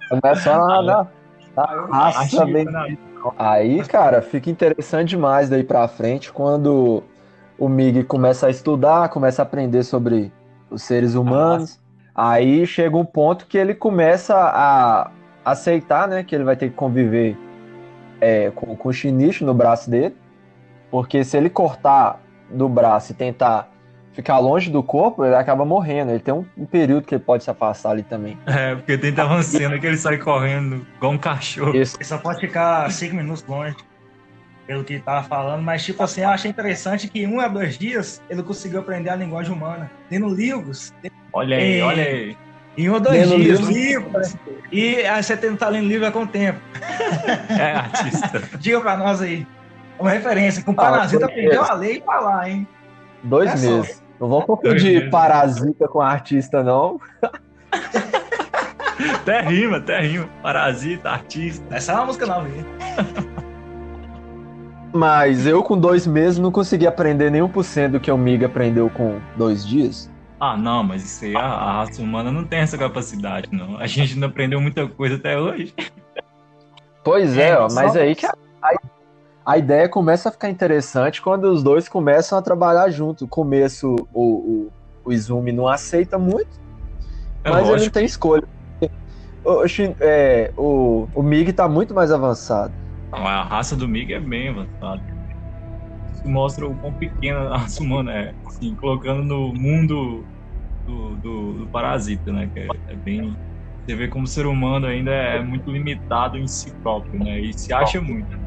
Não 0.09 0.31
é 0.31 0.35
só 0.35 0.57
na, 0.57 0.81
na, 0.81 1.07
na 1.57 1.65
raça 1.91 2.19
Acho 2.21 2.45
que- 2.45 2.53
bem 2.53 2.65
não, 2.65 3.33
Aí, 3.37 3.83
cara, 3.85 4.21
fica 4.21 4.49
interessante 4.49 5.09
demais 5.09 5.49
daí 5.49 5.63
pra 5.65 5.85
frente 5.87 6.31
quando 6.31 7.03
o 7.59 7.67
Mig 7.67 8.03
começa 8.05 8.47
a 8.47 8.49
estudar, 8.49 9.09
começa 9.09 9.41
a 9.41 9.43
aprender 9.43 9.83
sobre 9.83 10.31
os 10.69 10.81
seres 10.81 11.13
humanos. 11.13 11.80
Aí 12.15 12.65
chega 12.65 12.95
um 12.97 13.05
ponto 13.05 13.45
que 13.45 13.57
ele 13.57 13.73
começa 13.73 14.35
a 14.35 15.11
aceitar, 15.43 16.07
né, 16.07 16.23
que 16.23 16.35
ele 16.35 16.43
vai 16.43 16.55
ter 16.55 16.69
que 16.69 16.75
conviver 16.75 17.37
é, 18.19 18.51
com, 18.51 18.75
com 18.75 18.89
o 18.89 18.93
Shinichi 18.93 19.43
no 19.43 19.53
braço 19.53 19.89
dele. 19.89 20.15
Porque 20.89 21.23
se 21.23 21.37
ele 21.37 21.49
cortar 21.49 22.21
do 22.49 22.67
braço 22.67 23.13
e 23.13 23.15
tentar 23.15 23.71
ficar 24.13 24.39
longe 24.39 24.69
do 24.69 24.83
corpo, 24.83 25.25
ele 25.25 25.35
acaba 25.35 25.65
morrendo. 25.65 26.11
Ele 26.11 26.19
tem 26.19 26.33
um, 26.33 26.45
um 26.57 26.65
período 26.65 27.05
que 27.05 27.15
ele 27.15 27.23
pode 27.23 27.43
se 27.43 27.49
afastar 27.49 27.91
ali 27.91 28.03
também. 28.03 28.37
É, 28.45 28.75
porque 28.75 28.97
tem 28.97 29.13
uma 29.13 29.41
cena 29.41 29.79
que 29.79 29.87
ele 29.87 29.97
sai 29.97 30.17
correndo 30.17 30.85
igual 30.97 31.13
um 31.13 31.17
cachorro. 31.17 31.75
Isso. 31.75 31.95
Ele 31.97 32.03
só 32.03 32.17
pode 32.17 32.39
ficar 32.41 32.91
5 32.91 33.15
minutos 33.15 33.45
longe, 33.47 33.75
pelo 34.71 34.85
que 34.85 34.93
ele 34.93 35.03
tava 35.03 35.27
falando. 35.27 35.61
Mas, 35.61 35.83
tipo 35.83 36.01
assim, 36.01 36.21
eu 36.21 36.29
achei 36.29 36.49
interessante 36.49 37.09
que 37.09 37.23
em 37.23 37.27
um 37.27 37.41
a 37.41 37.47
dois 37.49 37.77
dias 37.77 38.21
ele 38.29 38.41
conseguiu 38.41 38.79
aprender 38.79 39.09
a 39.09 39.15
linguagem 39.17 39.51
humana. 39.53 39.91
Lendo 40.09 40.29
livros. 40.33 40.93
Olha 41.33 41.57
aí, 41.57 41.81
olha 41.81 42.03
aí. 42.03 42.37
Em 42.77 42.89
um 42.89 42.93
ou 42.93 42.99
dois 43.01 43.29
Lendo 43.29 43.43
dias, 43.43 43.59
livros. 43.59 44.33
livros. 44.33 44.35
E 44.71 44.95
aí 45.05 45.21
você 45.21 45.35
tentar 45.35 45.67
lendo 45.67 45.89
livro 45.89 46.07
há 46.07 46.11
quanto 46.11 46.31
tempo? 46.31 46.59
É 47.49 47.73
artista. 47.73 48.41
Diga 48.59 48.79
pra 48.79 48.95
nós 48.95 49.21
aí. 49.21 49.45
Uma 49.99 50.09
referência. 50.09 50.63
Com 50.63 50.71
Ah, 50.71 50.75
Parasita 50.75 51.25
aprendeu 51.25 51.63
a 51.63 51.73
lei 51.73 51.97
e 51.97 52.01
falar, 52.01 52.49
hein? 52.49 52.65
Dois 53.23 53.51
É 53.51 53.57
só. 53.57 53.69
meses. 53.77 54.01
Não 54.21 54.29
vão 54.29 54.39
Dois 54.39 54.61
confundir 54.61 55.09
parasita 55.09 55.87
com 55.89 55.99
artista, 55.99 56.63
não. 56.63 56.97
Até 59.15 59.41
rima, 59.41 59.77
até 59.77 59.99
rima. 59.99 60.29
Parasita, 60.41 61.09
artista. 61.09 61.65
Essa 61.75 61.91
é 61.91 61.95
uma 61.95 62.05
música 62.05 62.25
nova 62.25 62.47
aí. 62.47 62.65
Mas 65.01 65.47
eu 65.47 65.63
com 65.63 65.75
dois 65.75 66.05
meses 66.05 66.37
não 66.37 66.51
consegui 66.51 66.85
aprender 66.85 67.31
nenhum 67.31 67.49
por 67.49 67.63
cento 67.63 67.93
do 67.93 67.99
que 67.99 68.11
o 68.11 68.15
Mig 68.15 68.45
aprendeu 68.45 68.87
com 68.87 69.19
dois 69.35 69.65
dias. 69.65 70.07
Ah, 70.39 70.55
não, 70.55 70.83
mas 70.83 71.03
isso 71.03 71.25
aí 71.25 71.35
a, 71.35 71.39
a 71.39 71.73
raça 71.77 72.03
humana 72.03 72.31
não 72.31 72.45
tem 72.45 72.59
essa 72.59 72.77
capacidade, 72.77 73.49
não. 73.51 73.77
A 73.79 73.87
gente 73.87 74.15
não 74.15 74.27
aprendeu 74.27 74.61
muita 74.61 74.87
coisa 74.87 75.15
até 75.15 75.39
hoje. 75.39 75.73
Pois 77.03 77.35
é, 77.35 77.49
É, 77.49 77.57
ó, 77.57 77.67
só- 77.67 77.81
mas 77.81 77.95
aí 77.95 78.13
que 78.13 78.27
a, 78.27 78.33
a- 78.61 78.77
a 79.43 79.57
ideia 79.57 79.89
começa 79.89 80.29
a 80.29 80.31
ficar 80.31 80.51
interessante 80.51 81.19
quando 81.19 81.45
os 81.45 81.63
dois 81.63 81.89
começam 81.89 82.37
a 82.37 82.41
trabalhar 82.43 82.87
junto. 82.91 83.27
Começo 83.27 83.95
o, 84.13 84.23
o, 84.23 84.71
o 85.03 85.11
Izumi 85.11 85.51
não 85.51 85.67
aceita 85.67 86.19
muito, 86.19 86.59
É 87.43 87.49
mas 87.49 87.67
ele 87.67 87.85
não 87.85 87.89
tem 87.89 88.05
escolha. 88.05 88.43
O, 89.43 89.63
o 89.63 89.65
é, 89.99 90.51
o, 90.55 91.07
o 91.15 91.23
Mig 91.23 91.51
tá 91.53 91.67
muito 91.67 91.91
mais 91.91 92.11
avançado. 92.11 92.80
A 93.11 93.43
raça 93.43 93.75
do 93.75 93.87
Mig 93.87 94.13
é 94.13 94.19
bem 94.19 94.49
avançada. 94.49 95.01
Isso 96.13 96.27
mostra 96.27 96.67
o 96.67 96.75
quão 96.75 96.93
pequena 96.93 97.39
a 97.49 97.57
raça 97.57 97.83
humana 97.83 98.11
é. 98.13 98.33
Assim, 98.45 98.75
colocando 98.75 99.23
no 99.23 99.53
mundo 99.53 100.25
do, 100.85 101.15
do, 101.17 101.53
do 101.59 101.67
parasita, 101.67 102.31
né? 102.31 102.49
Que 102.53 102.59
é, 102.59 102.67
é 102.87 102.95
bem. 102.95 103.35
Você 103.85 103.95
vê 103.95 104.07
como 104.07 104.25
o 104.25 104.27
ser 104.27 104.45
humano 104.45 104.87
ainda 104.87 105.11
é 105.11 105.43
muito 105.43 105.71
limitado 105.71 106.37
em 106.37 106.47
si 106.47 106.71
próprio, 106.75 107.21
né? 107.23 107.39
E 107.39 107.53
se 107.53 107.73
acha 107.73 107.99
muito. 107.99 108.39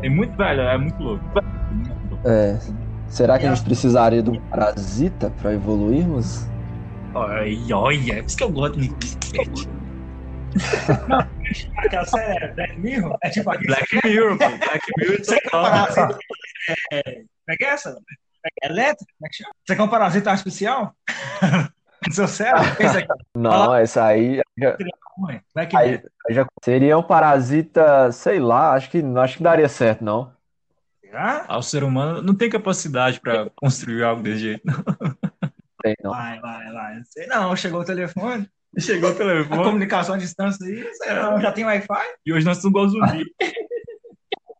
Tem 0.00 0.10
muito, 0.10 0.36
velho, 0.36 0.62
é 0.62 0.78
muito 0.78 1.00
louco. 1.02 1.24
Muito 1.72 1.90
louco. 2.10 2.28
É, 2.28 2.58
será 3.06 3.38
que 3.38 3.46
a 3.46 3.54
gente 3.54 3.64
precisaria 3.64 4.22
de 4.22 4.30
um 4.30 4.40
parasita 4.40 5.30
para 5.30 5.52
evoluirmos? 5.52 6.48
Olha, 7.14 7.76
olha, 7.76 8.12
é 8.12 8.22
por 8.22 8.26
isso 8.26 8.36
que 8.36 8.44
eu 8.44 8.50
gosto 8.50 8.78
Aquela 11.76 12.04
série 12.04 12.44
é 12.44 12.54
Black 12.54 12.80
Mirror 12.80 13.18
é 13.22 13.30
tipo 13.30 13.50
aqui. 13.50 13.66
Black 13.66 14.00
Mirror, 14.04 14.38
pô. 14.38 14.48
Black 14.48 14.92
Mirror 14.98 15.18
Você 15.18 15.40
parasita? 15.50 16.18
É, 16.92 17.02
como 17.02 17.26
é 17.48 17.56
que 17.56 17.64
é 17.64 17.68
essa? 17.68 17.98
É 18.62 18.66
elétrico? 18.66 19.12
Como 19.18 19.26
é 19.26 19.28
que 19.28 19.36
chama? 19.36 19.54
Você 19.64 19.76
quer 19.76 19.82
um 19.82 19.88
parasita 19.88 20.30
artificial? 20.30 20.94
No 22.06 22.12
seu 22.12 22.28
cérebro? 22.28 22.64
Não, 23.34 23.74
essa 23.74 24.04
aí 24.04 24.40
já, 24.56 24.76
aí, 25.74 26.02
já 26.30 26.46
seria 26.62 26.98
um 26.98 27.02
parasita, 27.02 28.12
sei 28.12 28.38
lá, 28.38 28.74
acho 28.74 28.90
que 28.90 29.02
acho 29.16 29.36
que 29.36 29.42
daria 29.42 29.68
certo, 29.68 30.04
não. 30.04 30.32
Será? 31.00 31.44
Ah, 31.48 31.58
o 31.58 31.62
ser 31.62 31.82
humano 31.82 32.22
não 32.22 32.34
tem 32.34 32.50
capacidade 32.50 33.20
pra 33.20 33.50
construir 33.56 34.02
algo 34.04 34.22
desse 34.22 34.40
jeito. 34.40 34.62
não. 34.66 34.74
tem, 35.82 35.96
não. 36.02 36.10
Vai, 36.10 36.38
vai, 36.40 36.72
vai. 36.72 36.96
Não 36.96 37.04
sei 37.04 37.26
não, 37.26 37.56
chegou 37.56 37.80
o 37.80 37.84
telefone. 37.84 38.48
Chegou 38.78 39.10
o 39.10 39.12
A 39.12 39.16
telefone 39.16 39.64
comunicação 39.64 40.14
à 40.14 40.18
distância 40.18 40.64
aí, 40.66 40.84
sei 40.94 41.14
não, 41.14 41.40
já 41.40 41.50
tem 41.52 41.64
Wi-Fi? 41.64 42.06
e 42.24 42.32
hoje 42.32 42.44
nós 42.44 42.58
estamos 42.58 42.72
igual 42.78 42.88
zumbi. 42.88 43.24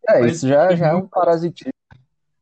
É, 0.09 0.21
Mas- 0.21 0.37
isso 0.37 0.49
já, 0.49 0.75
já 0.75 0.89
é 0.89 0.95
um 0.95 1.07
parasitismo. 1.07 1.73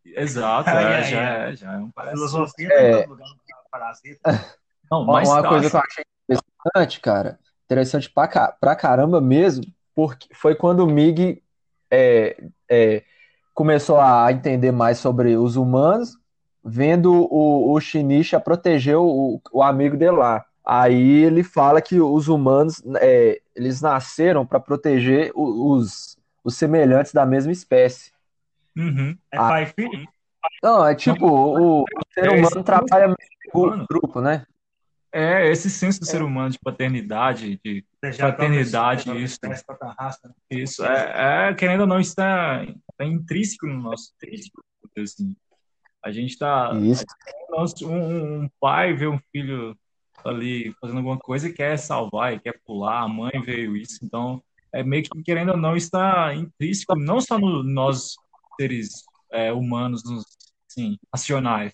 Exato, 0.05 0.71
é, 0.71 0.73
ai, 0.97 1.05
já, 1.05 1.21
é, 1.21 1.57
já 1.57 1.73
é 1.75 1.77
um 1.79 1.91
parasita. 1.91 2.17
Filosofia 2.29 2.69
É. 2.73 3.03
tá 3.03 3.09
lugar, 3.11 3.27
parasita. 3.71 4.21
Não, 4.91 5.03
Uma, 5.03 5.15
mas 5.15 5.29
uma 5.29 5.43
tá, 5.43 5.49
coisa 5.49 5.69
que 5.69 5.77
eu 5.77 5.81
achei 5.81 6.05
interessante, 6.31 7.01
cara, 7.01 7.39
interessante 7.65 8.09
pra, 8.09 8.29
ca- 8.29 8.57
pra 8.61 8.77
caramba 8.77 9.21
mesmo, 9.21 9.65
porque 9.97 10.29
foi 10.33 10.55
quando 10.55 10.81
o 10.81 10.87
Mig 10.87 11.43
é, 11.91 12.37
é, 12.71 13.03
começou 13.53 14.01
a 14.01 14.31
entender 14.33 14.71
mais 14.71 14.99
sobre 14.99 15.37
os 15.37 15.57
humanos, 15.57 16.17
vendo 16.65 17.13
o, 17.13 17.73
o 17.73 17.81
Shinichi 17.81 18.39
proteger 18.41 18.97
o, 18.97 19.41
o 19.53 19.61
amigo 19.63 19.97
dele 19.97 20.13
lá. 20.17 20.46
Aí 20.69 21.23
ele 21.23 21.45
fala 21.45 21.81
que 21.81 22.01
os 22.01 22.27
humanos 22.27 22.83
é, 23.01 23.41
eles 23.55 23.81
nasceram 23.81 24.45
para 24.45 24.59
proteger 24.59 25.31
os, 25.35 26.19
os 26.43 26.57
semelhantes 26.57 27.13
da 27.13 27.25
mesma 27.25 27.53
espécie. 27.53 28.11
Uhum. 28.77 29.17
É 29.33 29.39
Ah. 29.39 29.49
pai 29.49 29.63
e 29.63 29.67
filho? 29.67 30.09
Não, 30.63 30.85
é 30.87 30.95
tipo, 30.95 31.25
o, 31.27 31.83
o 31.83 31.85
ser 32.13 32.27
É, 32.27 32.31
humano 32.31 32.47
esse- 32.47 32.63
trabalha 32.65 33.15
em 33.55 33.87
grupo, 33.89 34.21
né? 34.21 34.45
É, 35.13 35.49
esse 35.51 35.71
senso 35.71 36.01
do 36.01 36.05
ser 36.07 36.21
humano 36.21 36.51
de 36.51 36.59
paternidade, 36.59 37.59
de 37.65 37.85
Deixar 38.03 38.29
Fraternidade, 38.35 39.23
isso. 39.23 39.39
pra 39.41 39.95
raça, 39.99 40.29
né? 40.29 40.35
Isso, 40.51 40.85
é, 40.85 41.49
é, 41.51 41.55
querendo 41.55 41.83
ou 41.83 41.87
não, 41.87 41.99
isso 42.01 42.11
está 42.11 42.67
tá 42.99 43.05
intrínseco 43.05 43.67
no 43.67 43.81
nosso 43.81 44.13
intrínseco, 44.17 44.63
assim. 44.99 45.35
A 46.05 46.11
gente 46.13 46.31
está. 46.33 46.73
Isso. 46.75 47.05
Um, 47.85 48.43
um 48.45 48.51
pai 48.61 48.93
vê 48.93 49.07
um 49.07 49.19
filho 49.33 49.77
ali 50.25 50.75
fazendo 50.81 50.99
alguma 50.99 51.19
coisa 51.19 51.49
e 51.49 51.53
quer 51.53 51.77
salvar, 51.79 52.35
e 52.35 52.41
quer 52.41 52.59
pular, 52.65 53.03
a 53.03 53.09
mãe 53.09 53.33
veio 53.45 53.77
isso, 53.77 54.05
então 54.05 54.43
é 54.73 54.83
meio 54.83 55.03
que, 55.03 55.23
querendo 55.23 55.53
ou 55.53 55.57
não, 55.57 55.77
está 55.77 56.35
intrínseco, 56.35 56.97
não 56.97 57.21
só 57.21 57.39
no 57.39 57.63
nós 57.63 58.17
seres 58.61 59.05
é, 59.33 59.53
humanos, 59.53 60.03
nos, 60.05 60.25
assim, 60.71 60.99
racionais, 61.13 61.73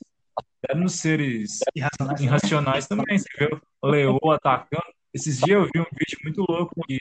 até 0.63 0.75
nos 0.75 0.95
seres 0.95 1.59
Irracionais. 1.75 2.21
irracionais 2.21 2.87
também. 2.87 3.19
Você 3.19 3.29
vê 3.39 3.51
o 3.83 3.87
Leo 3.89 4.19
atacando. 4.31 4.85
Esses 5.13 5.39
dias 5.39 5.51
eu 5.59 5.65
vi 5.65 5.81
um 5.81 5.85
vídeo 5.93 6.19
muito 6.23 6.45
louco 6.49 6.75
que 6.87 6.99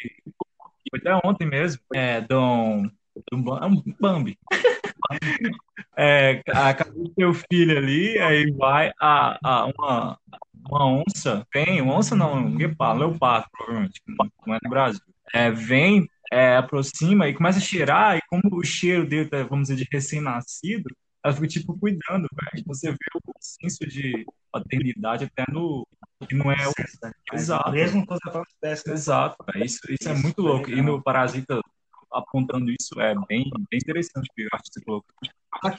foi 0.90 1.00
até 1.00 1.28
ontem 1.28 1.46
mesmo. 1.48 1.82
É. 1.94 2.22
Dom 2.22 2.90
Bam- 3.34 3.60
é 3.62 3.66
um 3.66 3.84
Bambi. 4.00 4.38
É, 5.98 6.42
acabou 6.48 7.04
de 7.04 7.14
ter 7.14 7.26
o 7.26 7.34
filho 7.34 7.78
ali, 7.78 8.18
aí 8.20 8.50
vai 8.52 8.94
a, 9.00 9.38
a 9.44 9.66
uma, 9.66 10.18
uma 10.70 10.86
onça, 10.86 11.46
vem, 11.54 11.82
uma 11.82 11.96
onça 11.96 12.16
não, 12.16 12.36
um 12.36 12.56
guepardo, 12.56 13.00
leopardo, 13.00 13.48
provavelmente, 13.52 14.02
não 14.46 14.56
é 14.56 14.60
no 14.64 14.70
Brasil. 14.70 15.02
É, 15.34 15.50
vem, 15.50 16.08
é, 16.32 16.58
aproxima 16.58 17.28
e 17.28 17.34
começa 17.34 17.60
a 17.60 17.62
cheirar, 17.62 18.18
e 18.18 18.22
como 18.30 18.44
o 18.54 18.64
cheiro 18.64 19.08
dele, 19.08 19.30
tá, 19.30 19.44
vamos 19.44 19.68
dizer, 19.68 19.84
de 19.84 19.90
recém-nascido, 19.92 20.90
ela 21.24 21.34
fica, 21.36 21.48
tipo, 21.48 21.78
cuidando, 21.78 22.28
velho. 22.34 22.66
Você 22.66 22.92
vê 22.92 22.98
o 23.16 23.34
senso 23.40 23.86
de 23.88 24.26
paternidade 24.52 25.26
até 25.26 25.46
no. 25.52 25.88
que 26.28 26.34
não 26.34 26.52
é 26.52 26.68
o. 26.68 26.74
Exato. 27.32 27.72
Mesmo 27.72 28.06
pra 28.06 28.18
espécie, 28.48 28.88
né? 28.88 28.94
Exato, 28.94 29.36
velho. 29.46 29.66
Isso, 29.66 29.80
isso 29.88 30.10
é 30.10 30.14
Isso 30.14 30.24
muito 30.24 30.42
é 30.42 30.44
louco. 30.44 30.70
E 30.72 30.82
no 30.82 31.02
Parasita, 31.02 31.62
apontando 32.12 32.72
isso, 32.72 33.00
é 33.00 33.14
bem, 33.28 33.50
bem 33.70 33.80
interessante, 33.80 34.28
que 34.36 34.42
eu 34.42 34.50
acho 34.54 34.64
que 34.64 34.74
você 34.74 34.82
colocou. 34.84 35.14
Só 35.62 35.70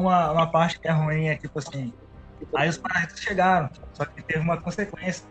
uma, 0.00 0.30
uma 0.32 0.46
parte 0.50 0.78
que 0.80 0.88
é 0.88 0.92
ruim 0.92 1.26
é 1.28 1.36
tipo 1.36 1.58
assim. 1.58 1.92
Aí 2.56 2.68
os 2.68 2.76
parasitas 2.78 3.20
chegaram, 3.20 3.68
só 3.92 4.04
que 4.04 4.22
teve 4.22 4.40
uma 4.40 4.60
consequência. 4.60 5.24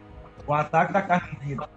O 0.46 0.54
ataque 0.54 0.92
da 0.94 1.02
carne 1.02 1.38
moída. 1.42 1.70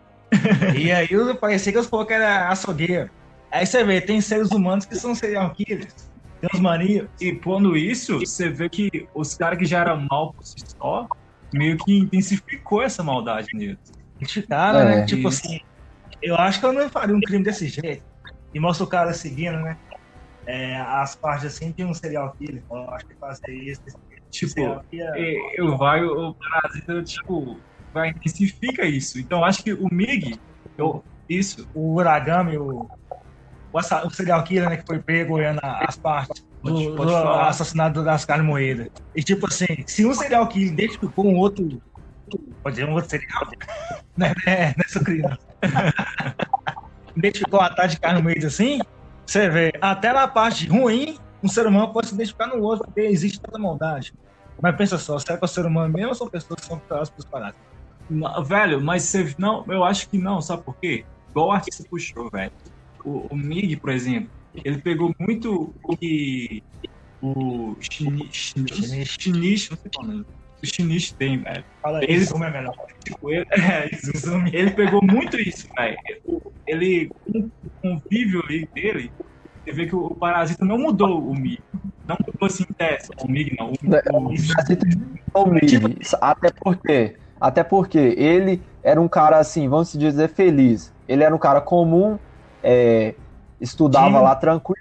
e 0.77 0.91
aí 0.91 1.07
eu- 1.11 1.37
parecia 1.37 1.73
que 1.73 1.79
os 1.79 1.87
poucos 1.87 2.15
era 2.15 2.49
açougueiro. 2.49 3.11
Aí 3.51 3.65
você 3.67 3.85
vê, 3.85 4.01
tem 4.01 4.21
seres 4.21 4.51
humanos 4.51 4.87
que 4.87 4.97
são 4.97 5.15
serial 5.15 5.53
killers. 5.55 6.11
Tem 6.41 6.51
uns 6.53 6.61
maníacos. 6.61 7.11
E 7.21 7.33
pondo 7.33 7.77
isso, 7.77 8.19
você 8.19 8.49
vê 8.49 8.69
que 8.69 8.91
os 9.15 9.35
caras 9.35 9.59
que 9.59 9.65
já 9.65 9.81
eram 9.81 10.07
mal 10.11 10.33
por 10.35 10.45
si 10.45 10.55
só, 10.77 11.07
meio 11.55 11.77
que 11.79 11.97
intensificou 11.97 12.83
essa 12.83 13.03
maldade 13.03 13.49
neles. 13.55 13.79
criticaram, 14.19 14.81
É, 14.81 14.85
né? 14.97 15.07
Tipo 15.07 15.29
isso. 15.29 15.41
assim, 15.47 15.61
eu 16.23 16.37
acho 16.37 16.59
que 16.61 16.67
eu 16.67 16.73
não 16.73 16.89
faria 16.91 17.15
um 17.15 17.21
crime 17.21 17.45
desse 17.45 17.69
jeito. 17.69 18.03
E 18.53 18.61
mostra 18.61 18.85
o 18.85 18.89
cara 18.89 19.13
seguindo, 19.13 19.59
né? 19.61 19.77
É, 20.47 20.77
as 20.77 21.17
partes 21.19 21.47
assim 21.47 21.73
de 21.77 21.85
um 21.85 21.93
serial 21.93 22.33
killer. 22.39 22.65
Eu 22.71 22.91
acho 22.91 23.07
que 23.07 23.17
fazer 23.19 23.53
isso. 23.53 23.83
Tipo, 24.31 24.81
e- 24.93 25.61
eu 25.61 25.77
vai, 25.77 26.05
o 26.05 26.35
Parasita, 26.35 27.03
tipo, 27.03 27.63
vai 27.93 28.11
intensifica 28.11 28.85
isso. 28.85 29.19
Então, 29.19 29.45
acho 29.45 29.63
que 29.63 29.73
o 29.73 29.89
Mig, 29.91 30.39
eu, 30.79 31.05
isso, 31.29 31.67
o 31.75 31.95
Uragami, 31.95 32.57
o, 32.59 32.87
o, 33.73 33.79
o 33.79 34.11
serial 34.11 34.45
killer, 34.45 34.69
né? 34.71 34.77
Que 34.77 34.85
foi 34.87 35.03
pego 35.03 35.35
olhando 35.35 35.59
as 35.63 35.99
partes 35.99 36.45
do, 36.63 36.95
do 36.95 37.03
assassinato 37.03 38.05
das 38.05 38.25
carnes 38.25 38.47
moídas. 38.47 38.89
E 39.15 39.23
tipo 39.23 39.47
assim, 39.47 39.67
se 39.87 40.07
um 40.07 40.15
serial 40.15 40.49
killer 40.49 40.73
identificou 40.73 41.27
um 41.27 41.37
outro. 41.37 41.67
Pode 42.63 42.77
dizer 42.77 42.89
um 42.89 42.93
outro 42.95 43.11
serial 43.11 43.49
né, 44.17 44.33
né, 44.47 44.75
nessa 44.77 45.03
criança. 45.03 45.39
identificou 47.17 47.61
a 47.61 47.71
tarde 47.71 47.95
de 47.95 48.01
carne 48.01 48.21
moída 48.23 48.47
assim, 48.47 48.79
você 49.27 49.49
vê, 49.49 49.73
até 49.81 50.13
na 50.13 50.29
parte 50.29 50.67
ruim, 50.69 51.19
um 51.43 51.49
ser 51.49 51.67
humano 51.67 51.93
pode 51.93 52.09
se 52.09 52.15
identificar 52.15 52.47
no 52.47 52.63
outro, 52.63 52.85
porque 52.87 53.01
existe 53.01 53.41
tanta 53.41 53.59
maldade. 53.59 54.15
Mas 54.61 54.77
pensa 54.77 54.97
só, 54.99 55.19
será 55.19 55.37
que 55.37 55.45
é 55.45 55.47
o 55.47 55.49
ser 55.49 55.67
humano 55.67 55.93
mesmo 55.93 56.11
ou 56.11 56.15
são 56.15 56.29
pessoas 56.29 56.61
que 56.61 56.67
são 56.67 56.79
piores 56.79 57.11
pelos? 57.11 57.55
Não, 58.09 58.45
Velho, 58.45 58.81
mas 58.81 59.03
você. 59.03 59.35
Não, 59.39 59.65
eu 59.69 59.85
acho 59.85 60.09
que 60.09 60.17
não, 60.17 60.41
sabe 60.41 60.63
por 60.63 60.77
quê? 60.77 61.05
Igual 61.31 61.49
o 61.49 61.53
artista 61.53 61.85
puxou, 61.91 62.31
velho. 62.31 62.53
O, 63.05 63.27
o 63.31 63.37
Mig, 63.37 63.77
por 63.77 63.91
exemplo, 63.91 64.31
ele 64.65 64.79
pegou 64.79 65.15
muito 65.19 65.75
o 65.83 65.97
que 65.97 66.63
o 67.21 67.77
Shinichi, 67.81 68.61
não 69.71 69.77
sei 69.77 69.91
qual 69.93 70.05
é 70.05 70.09
nome. 70.09 70.27
O 70.63 70.67
Shinichi 70.67 71.15
tem, 71.15 71.39
velho. 71.39 71.65
Fala 71.83 71.99
aí, 71.99 72.07
Eles- 72.09 72.31
como 72.31 72.45
é 72.45 72.51
melhor. 72.51 72.75
Tipo, 73.05 73.31
ele, 73.31 73.45
é, 73.53 73.91
ele 74.53 74.71
pegou 74.73 75.01
muito 75.03 75.39
isso, 75.41 75.67
velho. 75.77 75.97
Ele, 76.67 77.09
com 77.09 77.49
o 77.65 77.71
convívio 77.83 78.43
ali 78.49 78.69
dele, 78.75 79.13
você 79.65 79.73
vê 79.73 79.87
que 79.87 79.95
o, 79.95 80.07
o 80.07 80.15
Parasita 80.15 80.65
não 80.65 80.79
mudou 80.79 81.29
o 81.29 81.35
Mig. 81.35 81.59
Não 82.07 82.17
mudou 82.27 82.47
assim, 82.47 82.65
teste. 82.77 83.09
O 83.23 83.31
Mig 83.31 83.55
não. 83.59 83.69
O, 83.69 83.73
o, 83.73 83.91
Parasita 83.91 84.87
o 85.35 85.47
Mig, 85.47 85.99
até 86.21 86.51
porque, 86.61 87.17
até 87.41 87.63
porque 87.65 87.99
ele 87.99 88.63
era 88.83 89.01
um 89.01 89.09
cara 89.09 89.39
assim, 89.39 89.69
vamos 89.69 89.93
dizer 89.93 90.29
feliz. 90.29 90.93
Ele 91.07 91.23
era 91.23 91.35
um 91.35 91.39
cara 91.39 91.61
comum, 91.61 92.19
é, 92.63 93.15
estudava 93.61 94.19
Sim. 94.19 94.25
lá 94.25 94.35
tranquilo. 94.35 94.77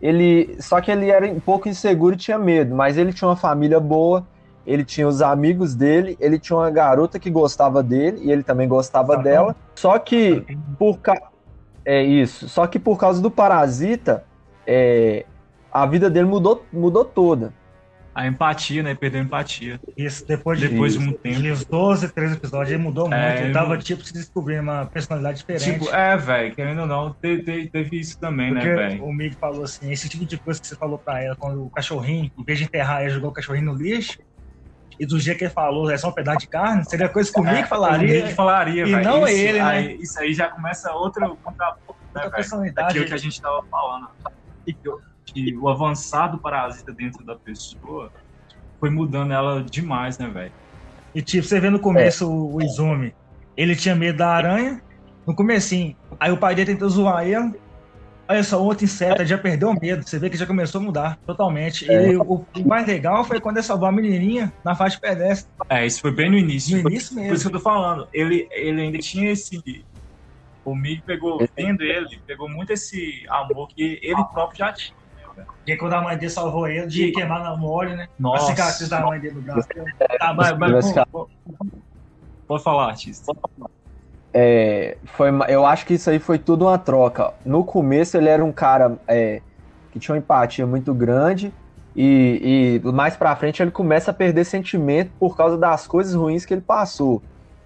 Ele, 0.00 0.56
só 0.60 0.80
que 0.80 0.90
ele 0.90 1.10
era 1.10 1.26
um 1.26 1.40
pouco 1.40 1.68
inseguro 1.68 2.14
e 2.14 2.18
tinha 2.18 2.38
medo, 2.38 2.74
mas 2.74 2.96
ele 2.96 3.12
tinha 3.12 3.28
uma 3.28 3.36
família 3.36 3.78
boa, 3.78 4.26
ele 4.66 4.84
tinha 4.84 5.06
os 5.08 5.22
amigos 5.22 5.74
dele, 5.74 6.16
ele 6.20 6.38
tinha 6.38 6.56
uma 6.56 6.70
garota 6.70 7.18
que 7.18 7.30
gostava 7.30 7.82
dele 7.82 8.20
e 8.22 8.30
ele 8.30 8.42
também 8.42 8.68
gostava 8.68 9.16
dela. 9.16 9.56
Só 9.74 9.98
que 9.98 10.44
por 10.78 10.98
ca... 10.98 11.30
é 11.84 12.02
isso, 12.02 12.48
só 12.48 12.66
que 12.66 12.78
por 12.78 12.98
causa 12.98 13.20
do 13.22 13.30
parasita, 13.30 14.24
é, 14.66 15.24
a 15.72 15.86
vida 15.86 16.10
dele 16.10 16.26
mudou, 16.26 16.64
mudou 16.72 17.04
toda. 17.04 17.52
a 18.14 18.26
empatia, 18.26 18.82
né? 18.82 18.94
Perdeu 18.94 19.20
a 19.20 19.24
empatia. 19.24 19.80
Isso, 19.96 20.26
depois 20.26 20.58
de, 20.58 20.68
Depois 20.68 20.92
de 20.92 20.98
um 20.98 21.12
tempo. 21.12 21.40
uns 21.40 21.64
12, 21.64 22.12
13 22.12 22.34
episódios, 22.34 22.70
ele 22.70 22.82
mudou 22.82 23.08
muito. 23.08 23.14
É, 23.14 23.36
ele 23.36 23.44
ele 23.46 23.52
tava, 23.52 23.78
tipo, 23.78 24.04
se 24.04 24.12
descobrindo 24.12 24.62
uma 24.62 24.86
personalidade 24.86 25.38
diferente. 25.38 25.78
Tipo, 25.78 25.94
é, 25.94 26.16
velho, 26.16 26.54
querendo 26.54 26.82
ou 26.82 26.86
não, 26.86 27.12
teve, 27.12 27.42
teve, 27.42 27.68
teve 27.68 27.98
isso 27.98 28.18
também, 28.18 28.52
porque 28.52 28.68
né, 28.68 28.74
velho? 28.74 29.04
o 29.04 29.12
Mig 29.12 29.36
falou 29.36 29.64
assim, 29.64 29.90
esse 29.90 30.08
tipo 30.08 30.24
de 30.24 30.36
coisa 30.36 30.60
que 30.60 30.66
você 30.66 30.76
falou 30.76 30.98
pra 30.98 31.22
ela, 31.22 31.36
quando 31.36 31.64
o 31.64 31.70
cachorrinho, 31.70 32.30
em 32.36 32.44
vez 32.44 32.58
de 32.58 32.64
enterrar, 32.64 33.02
ele 33.02 33.10
jogou 33.10 33.30
o 33.30 33.32
cachorrinho 33.32 33.72
no 33.72 33.74
lixo, 33.74 34.18
e 35.00 35.06
do 35.06 35.18
jeito 35.18 35.38
que 35.38 35.44
ele 35.44 35.52
falou, 35.52 35.90
é 35.90 35.96
só 35.96 36.10
um 36.10 36.12
pedaço 36.12 36.40
de 36.40 36.48
carne, 36.48 36.84
seria 36.84 37.08
coisa 37.08 37.32
que 37.32 37.40
o 37.40 37.42
Mig 37.42 37.64
O 37.64 37.66
falaria, 37.66 38.24
Mick 38.24 38.34
falaria, 38.34 38.86
e 38.86 38.90
velho. 38.92 39.02
não 39.04 39.26
isso, 39.26 39.38
ele, 39.38 39.58
né? 39.58 39.64
aí, 39.64 39.96
Isso 39.98 40.20
aí 40.20 40.34
já 40.34 40.48
começa 40.50 40.92
outro 40.92 41.38
contraponto, 41.42 41.98
né, 42.14 42.28
personalidade. 42.30 42.90
Aquilo 42.90 43.06
que 43.06 43.14
a 43.14 43.16
gente 43.16 43.40
tava 43.40 43.62
falando. 43.70 44.06
E 44.66 44.74
que, 44.74 44.88
o- 44.88 44.98
que 45.26 45.56
o 45.56 45.68
avançado 45.70 46.38
parasita 46.42 46.92
dentro 46.92 47.24
da 47.24 47.34
pessoa 47.36 48.10
foi 48.78 48.90
mudando 48.90 49.32
ela 49.32 49.64
demais, 49.64 50.18
né, 50.18 50.28
velho? 50.28 50.52
E 51.14 51.22
tipo, 51.22 51.46
você 51.46 51.58
vê 51.58 51.70
no 51.70 51.80
começo 51.80 52.30
o, 52.30 52.56
o 52.56 52.62
Izumi, 52.62 53.12
ele 53.56 53.74
tinha 53.74 53.94
medo 53.96 54.18
da 54.18 54.28
aranha, 54.28 54.80
no 55.26 55.34
comecinho, 55.34 55.96
aí 56.20 56.30
o 56.30 56.36
pai 56.36 56.54
dele 56.54 56.72
tentou 56.72 56.88
zoar 56.90 57.26
ele, 57.26 57.58
Olha 58.30 58.44
só, 58.44 58.62
outro 58.62 58.84
inseto 58.84 59.24
já 59.24 59.36
perdeu 59.36 59.70
o 59.70 59.74
medo. 59.74 60.06
Você 60.06 60.16
vê 60.16 60.30
que 60.30 60.36
já 60.36 60.46
começou 60.46 60.80
a 60.80 60.84
mudar 60.84 61.18
totalmente. 61.26 61.84
E 61.90 62.16
o, 62.16 62.46
o 62.56 62.64
mais 62.64 62.86
legal 62.86 63.24
foi 63.24 63.40
quando 63.40 63.56
ele 63.56 63.66
salvou 63.66 63.88
a 63.88 63.92
menininha 63.92 64.52
na 64.64 64.76
faixa 64.76 64.94
de 64.94 65.00
pedestre. 65.00 65.52
É, 65.68 65.84
isso 65.84 66.00
foi 66.00 66.12
bem 66.12 66.30
no 66.30 66.38
início. 66.38 66.76
No 66.76 66.82
Foi 66.82 66.92
início 66.92 67.08
Por 67.12 67.22
isso 67.22 67.32
mesmo. 67.32 67.50
que 67.50 67.56
eu 67.56 67.58
tô 67.58 67.64
falando. 67.64 68.08
Ele, 68.12 68.46
ele 68.52 68.82
ainda 68.82 68.98
tinha 68.98 69.32
esse. 69.32 69.84
O 70.64 70.76
Mig 70.76 71.02
pegou, 71.02 71.44
vendo 71.56 71.82
ele, 71.82 72.20
pegou 72.24 72.48
muito 72.48 72.72
esse 72.72 73.24
amor 73.28 73.66
que 73.66 73.98
ele 74.00 74.24
próprio 74.32 74.58
já 74.58 74.72
tinha. 74.72 74.96
Porque 75.56 75.76
quando 75.76 75.94
a 75.94 76.00
mãe 76.00 76.16
dele 76.16 76.30
salvou 76.30 76.68
ele 76.68 76.86
de 76.86 77.10
queimar 77.10 77.42
na 77.42 77.56
mole, 77.56 77.96
né? 77.96 78.06
Nossa. 78.16 78.44
A 78.44 78.46
cicatriz 78.54 78.88
da 78.88 79.00
mãe 79.04 79.18
dele 79.18 79.34
no 79.34 79.42
braço. 79.42 79.66
Tá, 80.20 80.32
mas, 80.32 80.56
mas, 80.56 80.92
pô, 81.10 81.28
pô, 81.50 81.80
pode 82.46 82.62
falar, 82.62 82.90
artista. 82.90 83.32
É, 84.32 84.98
foi, 85.06 85.30
eu 85.48 85.66
acho 85.66 85.84
que 85.86 85.94
isso 85.94 86.08
aí 86.10 86.18
foi 86.20 86.38
tudo 86.38 86.66
uma 86.66 86.78
troca. 86.78 87.34
No 87.44 87.64
começo 87.64 88.16
ele 88.16 88.28
era 88.28 88.44
um 88.44 88.52
cara 88.52 89.00
é, 89.08 89.42
que 89.90 89.98
tinha 89.98 90.14
uma 90.14 90.18
empatia 90.20 90.66
muito 90.66 90.94
grande 90.94 91.56
e, 91.94 92.80
e 92.84 92.92
mais 92.92 93.16
pra 93.16 93.34
frente 93.36 93.60
ele 93.62 93.72
começa 93.72 94.10
a 94.12 94.14
perder 94.14 94.44
sentimento 94.44 95.12
por 95.18 95.36
causa 95.36 95.58
das 95.58 95.86
coisas 95.86 96.14
ruins 96.14 96.44
que 96.46 96.54
ele 96.54 96.60
passou. 96.62 97.24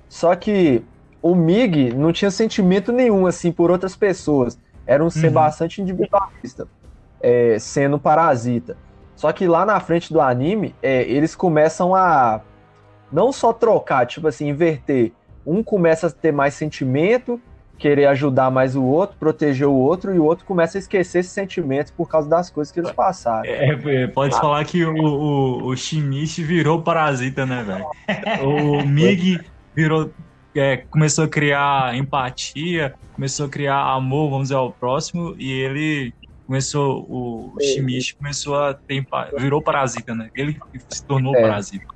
Só 0.09 0.35
que 0.37 0.89
o 1.23 1.35
Mig 1.35 1.93
não 1.95 2.13
tinha 2.13 2.31
sentimento 2.31 2.93
nenhum 2.93 3.27
assim 3.27 3.53
por 3.53 3.71
outras 3.71 3.97
pessoas. 3.97 4.59
Era 4.87 5.05
um 5.05 5.11
ser 5.11 5.31
Uhum. 5.31 5.33
bastante 5.33 5.83
individualista, 5.83 6.69
é, 7.23 7.59
sendo 7.59 8.01
parasita. 8.01 8.79
Só 9.17 9.33
que 9.33 9.47
lá 9.49 9.67
na 9.67 9.81
frente 9.81 10.13
do 10.13 10.21
anime 10.21 10.79
é, 10.83 11.03
eles 11.05 11.35
começam 11.37 11.95
a 11.95 12.45
não 13.11 13.33
só 13.33 13.53
trocar, 13.53 14.07
tipo 14.07 14.27
assim, 14.29 14.49
inverter 14.49 15.17
um 15.47 15.63
começa 15.63 16.07
a 16.07 16.11
ter 16.11 16.33
mais 16.33 16.55
sentimento, 16.55 17.41
querer 17.79 18.07
ajudar 18.07 18.51
mais 18.51 18.77
o 18.77 18.83
outro, 18.85 19.17
proteger 19.19 19.67
o 19.67 19.75
outro, 19.75 20.15
e 20.15 20.19
o 20.19 20.25
outro 20.25 20.45
começa 20.45 20.79
a 20.79 20.81
esquecer 20.81 21.19
esses 21.19 21.33
sentimentos 21.33 21.91
por 21.91 22.09
causa 22.09 22.29
das 22.29 22.49
coisas 22.49 22.73
que 22.73 22.81
eles 22.81 22.93
passaram. 22.93 23.45
É, 23.45 23.71
é, 23.85 24.07
pode 24.07 24.35
falar 24.39 24.65
que 24.65 24.85
o, 24.85 24.95
o, 24.95 25.67
o 25.67 25.77
Shinichi 25.77 26.43
virou 26.45 26.81
parasita, 26.83 27.45
né, 27.45 27.63
velho? 27.65 28.47
O 28.47 28.87
Mig 28.87 29.41
virou. 29.75 30.11
é, 30.55 30.77
começou 30.77 31.25
a 31.25 31.29
criar 31.29 31.97
empatia, 31.97 32.95
começou 33.13 33.47
a 33.47 33.49
criar 33.49 33.81
amor, 33.93 34.31
vamos 34.31 34.45
dizer, 34.45 34.55
ao 34.57 34.71
próximo, 34.73 35.35
e 35.39 35.51
ele 35.53 36.15
começou. 36.47 37.05
O 37.09 37.55
Shimichi 37.61 38.15
começou 38.17 38.55
a 38.57 38.73
ter. 38.75 39.05
virou 39.37 39.61
parasita, 39.61 40.15
né? 40.15 40.31
Ele 40.35 40.57
se 40.89 41.05
tornou 41.05 41.35
É. 41.35 41.41
parasita. 41.43 41.87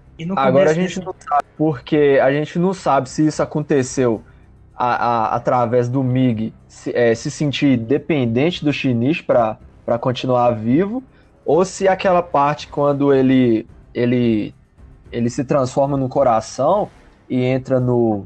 Agora 0.49 0.71
a 0.71 0.75
gente 0.75 0.99
não 1.05 1.15
sabe, 1.19 1.45
porque 1.57 2.19
a 2.23 2.33
gente 2.33 2.59
não 2.59 2.75
sabe 2.75 3.09
se 3.09 3.27
isso 3.27 3.43
aconteceu 3.43 4.23
a- 4.77 4.95
a- 4.95 5.35
através 5.37 5.89
do 5.89 6.03
Mig 6.03 6.53
se, 6.69 6.95
é, 6.95 7.15
se 7.15 7.31
sentir 7.31 7.77
dependente 7.77 8.65
do 8.65 8.73
Shinichi 8.73 9.23
para 9.23 9.59
continuar 10.01 10.51
vivo, 10.53 11.03
ou 11.45 11.65
se 11.65 11.89
aquela 11.89 12.23
parte 12.23 12.69
quando 12.69 13.13
ele, 13.13 13.67
ele, 13.95 14.55
ele 15.11 15.31
se 15.31 15.45
transforma 15.45 15.97
no 15.97 16.09
coração 16.09 16.91
e 17.29 17.43
entra 17.43 17.81
no, 17.81 18.25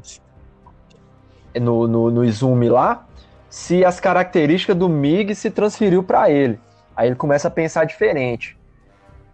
no, 1.55 1.87
no, 1.87 2.11
no 2.11 2.25
Izumi 2.25 2.69
lá, 2.69 3.05
se 3.49 3.85
as 3.85 3.99
características 3.99 4.75
do 4.75 4.89
Mig 4.89 5.33
se 5.35 5.51
transferiu 5.51 6.03
para 6.03 6.29
ele. 6.29 6.59
Aí 6.95 7.07
ele 7.07 7.15
começa 7.15 7.47
a 7.47 7.51
pensar 7.51 7.85
diferente. 7.85 8.57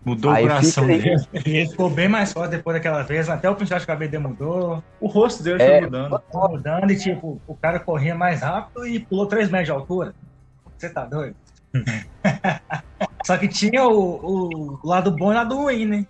Mudou 0.05 0.31
Aí 0.31 0.45
o 0.45 0.47
coração 0.47 0.87
dele. 0.87 1.15
Ele 1.33 1.67
ficou 1.67 1.89
bem 1.89 2.07
mais 2.07 2.31
forte 2.31 2.51
depois 2.51 2.75
daquela 2.75 3.03
vez, 3.03 3.29
até 3.29 3.49
o 3.49 3.55
penteado 3.55 3.81
de 3.81 3.87
cabelo 3.87 4.11
dele 4.11 4.23
mudou, 4.23 4.83
O 4.99 5.07
rosto 5.07 5.43
dele 5.43 5.61
É. 5.61 5.67
foi 5.67 5.81
mudando. 5.81 6.21
foi 6.31 6.49
mudando 6.49 6.91
e 6.91 6.97
tipo, 6.97 7.41
o 7.45 7.55
cara 7.55 7.79
corria 7.79 8.15
mais 8.15 8.41
rápido 8.41 8.87
e 8.87 8.99
pulou 8.99 9.25
3 9.25 9.49
metros 9.49 9.67
de 9.67 9.71
altura. 9.71 10.15
Você 10.77 10.89
tá 10.89 11.05
doido? 11.05 11.35
Só 13.25 13.37
que 13.37 13.47
tinha 13.47 13.85
o, 13.85 14.79
o 14.81 14.87
lado 14.87 15.11
bom 15.11 15.31
e 15.31 15.35
o 15.35 15.37
lado 15.37 15.55
ruim, 15.55 15.85
né? 15.85 16.05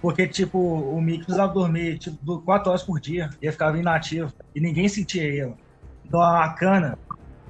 Porque, 0.00 0.26
tipo, 0.28 0.58
o 0.58 1.00
Mickey 1.00 1.24
precisava 1.24 1.52
dormir, 1.52 1.98
tipo, 1.98 2.40
4 2.42 2.68
horas 2.70 2.82
por 2.82 3.00
dia. 3.00 3.30
Ia 3.42 3.50
ficar 3.50 3.74
inativo. 3.74 4.30
E 4.54 4.60
ninguém 4.60 4.88
sentia 4.88 5.24
ele. 5.24 5.54
Então 6.04 6.20
a 6.22 6.48
cana, 6.50 6.96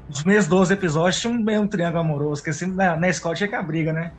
nos 0.09 0.21
primeiros 0.21 0.47
12 0.47 0.73
episódios, 0.73 1.21
tinha 1.21 1.33
um 1.33 1.43
mesmo 1.43 1.69
triângulo 1.69 2.01
amoroso. 2.01 2.43
Que 2.43 2.51
assim, 2.51 2.67
na, 2.67 2.97
na 2.97 3.09
escola 3.09 3.35
tinha 3.35 3.49
que 3.49 3.55
a 3.55 3.63
briga, 3.63 3.93
né? 3.93 4.13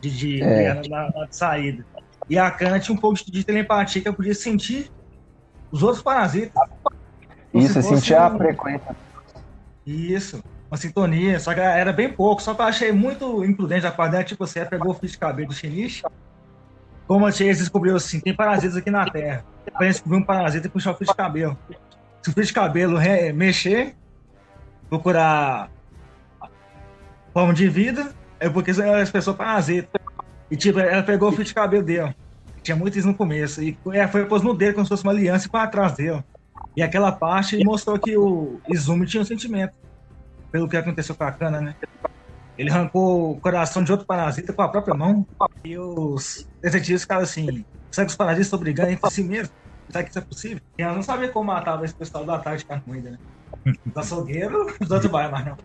De, 0.00 0.10
de, 0.10 0.42
É. 0.42 0.74
na, 0.88 1.10
na- 1.10 1.26
saída. 1.30 1.84
E 2.28 2.38
a 2.38 2.50
cana 2.50 2.78
tinha 2.78 2.94
um 2.96 3.00
pouco 3.00 3.18
de 3.30 3.44
telepatia 3.44 4.00
que 4.02 4.08
eu 4.08 4.14
podia 4.14 4.34
sentir 4.34 4.90
os 5.70 5.82
outros 5.82 6.02
parasitas. 6.02 6.52
Isso, 7.52 7.80
sentir 7.82 8.14
a 8.14 8.28
um- 8.28 8.36
frequência. 8.38 8.96
Isso, 9.86 10.42
uma 10.70 10.76
sintonia, 10.76 11.40
só 11.40 11.54
que 11.54 11.60
era 11.60 11.92
bem 11.92 12.12
pouco, 12.12 12.42
só 12.42 12.54
que 12.54 12.60
eu 12.60 12.66
achei 12.66 12.92
muito 12.92 13.42
imprudente 13.44 13.86
a 13.86 13.90
parte 13.90 14.12
dela, 14.12 14.24
tipo, 14.24 14.46
você 14.46 14.64
pegou 14.66 14.92
o 14.92 14.94
fio 14.94 15.08
de 15.08 15.16
cabelo 15.18 15.48
do 15.48 15.54
Shinichi, 15.54 16.02
como 17.06 17.24
a 17.24 17.30
gente 17.30 17.56
descobriu 17.58 17.96
assim, 17.96 18.20
tem 18.20 18.34
parasitas 18.34 18.76
aqui 18.76 18.90
na 18.90 19.08
Terra, 19.10 19.42
pra 19.72 19.86
gente 19.86 19.94
descobrir 19.94 20.18
um 20.18 20.22
parasita 20.22 20.66
e 20.66 20.70
puxar 20.70 20.90
o 20.92 20.94
fio 20.94 21.06
de 21.06 21.14
cabelo. 21.14 21.58
Se 22.22 22.28
o 22.28 22.32
fio 22.34 22.44
de 22.44 22.52
cabelo 22.52 22.98
mexer, 23.34 23.94
procurar 24.90 25.70
forma 27.32 27.54
de 27.54 27.66
vida, 27.68 28.12
é 28.40 28.48
porque 28.48 28.70
as 28.70 29.10
pessoas 29.10 29.36
parasitas. 29.36 30.00
E 30.50 30.56
tipo, 30.56 30.78
ela 30.78 31.02
pegou 31.02 31.28
o 31.28 31.32
fio 31.32 31.44
de 31.44 31.54
cabelo 31.54 31.82
dele. 31.82 32.14
Tinha 32.62 32.76
muito 32.76 32.98
isso 32.98 33.08
no 33.08 33.14
começo. 33.14 33.62
E 33.62 33.78
é, 33.92 34.06
foi 34.06 34.24
pôs 34.26 34.42
no 34.42 34.54
dedo 34.54 34.74
como 34.74 34.86
se 34.86 34.90
fosse 34.90 35.02
uma 35.02 35.12
aliança 35.12 35.46
e 35.46 35.50
foi 35.50 35.60
atrás 35.60 35.94
dele. 35.94 36.22
E 36.76 36.82
aquela 36.82 37.12
parte 37.12 37.62
mostrou 37.64 37.98
que 37.98 38.16
o 38.16 38.60
Izumi 38.68 39.06
tinha 39.06 39.22
um 39.22 39.26
sentimento. 39.26 39.72
Pelo 40.50 40.68
que 40.68 40.76
aconteceu 40.76 41.14
com 41.14 41.24
a 41.24 41.32
Kana, 41.32 41.60
né? 41.60 41.74
Ele 42.56 42.70
arrancou 42.70 43.32
o 43.32 43.40
coração 43.40 43.84
de 43.84 43.92
outro 43.92 44.06
parasita 44.06 44.52
com 44.52 44.62
a 44.62 44.68
própria 44.68 44.94
mão. 44.94 45.26
E 45.64 45.78
os 45.78 46.46
detetives 46.62 47.02
ficaram 47.02 47.22
assim: 47.22 47.64
será 47.90 48.04
que 48.04 48.10
os 48.10 48.16
parasitas 48.16 48.46
estão 48.46 48.58
brigando 48.58 48.90
entre 48.90 49.10
si 49.10 49.22
mesmo? 49.22 49.52
Será 49.90 50.02
que 50.02 50.10
isso 50.10 50.18
é 50.18 50.22
possível? 50.22 50.60
E 50.78 50.82
ela 50.82 50.94
não 50.94 51.02
sabia 51.02 51.28
como 51.28 51.46
matava 51.46 51.84
esse 51.84 51.94
pessoal 51.94 52.24
da 52.24 52.38
tarde 52.38 52.64
de 52.64 52.82
moída, 52.86 53.10
né? 53.10 53.18
Os 53.86 53.96
açougueiros, 53.96 54.74
os 54.80 54.90
outros 54.90 55.10
vai, 55.10 55.30
mas 55.30 55.44
não. 55.44 55.56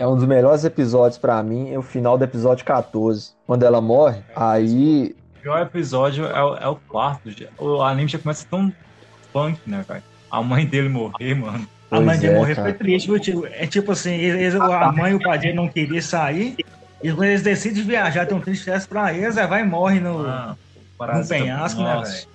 É 0.00 0.06
um 0.06 0.16
dos 0.16 0.24
melhores 0.24 0.64
episódios 0.64 1.18
pra 1.18 1.42
mim, 1.42 1.70
é 1.74 1.78
o 1.78 1.82
final 1.82 2.16
do 2.16 2.24
episódio 2.24 2.64
14. 2.64 3.32
Quando 3.46 3.64
ela 3.64 3.82
morre, 3.82 4.22
aí. 4.34 5.14
O 5.36 5.42
pior 5.42 5.60
episódio 5.60 6.24
é, 6.24 6.42
o- 6.42 6.56
é 6.56 6.66
o 6.68 6.76
quarto. 6.76 7.28
O 7.58 7.82
anime 7.82 8.08
já 8.08 8.18
começa 8.18 8.46
tão 8.50 8.72
punk, 9.30 9.60
né, 9.66 9.84
velho? 9.86 10.02
A 10.30 10.42
mãe 10.42 10.64
dele 10.64 10.88
morrer, 10.88 11.34
mano. 11.34 11.68
A 11.90 11.96
Pois 11.96 12.06
mãe 12.06 12.18
dele 12.18 12.32
é, 12.32 12.38
morrer 12.38 12.54
cara. 12.54 12.68
foi 12.70 12.78
triste, 12.78 13.06
viu, 13.10 13.20
tio? 13.20 13.46
É 13.46 13.66
tipo 13.66 13.92
assim, 13.92 14.12
eles- 14.14 14.54
a 14.54 14.90
mãe 14.90 15.12
e 15.12 15.14
o 15.16 15.20
pai 15.22 15.38
dele 15.38 15.52
não 15.52 15.68
queriam 15.68 16.00
sair, 16.00 16.56
e 17.02 17.10
quando 17.12 17.24
eles 17.24 17.42
decidem 17.42 17.82
viajar, 17.84 18.24
tem 18.24 18.34
um 18.34 18.40
triste 18.40 18.64
festa 18.64 18.88
pra 18.88 19.12
eles, 19.12 19.36
aí 19.36 19.46
vai 19.46 19.60
e 19.60 19.64
morre 19.66 20.00
no, 20.00 20.26
Ah, 20.26 20.56
no 20.98 21.28
penhasco, 21.28 21.82
né, 21.82 22.00
velho? 22.02 22.26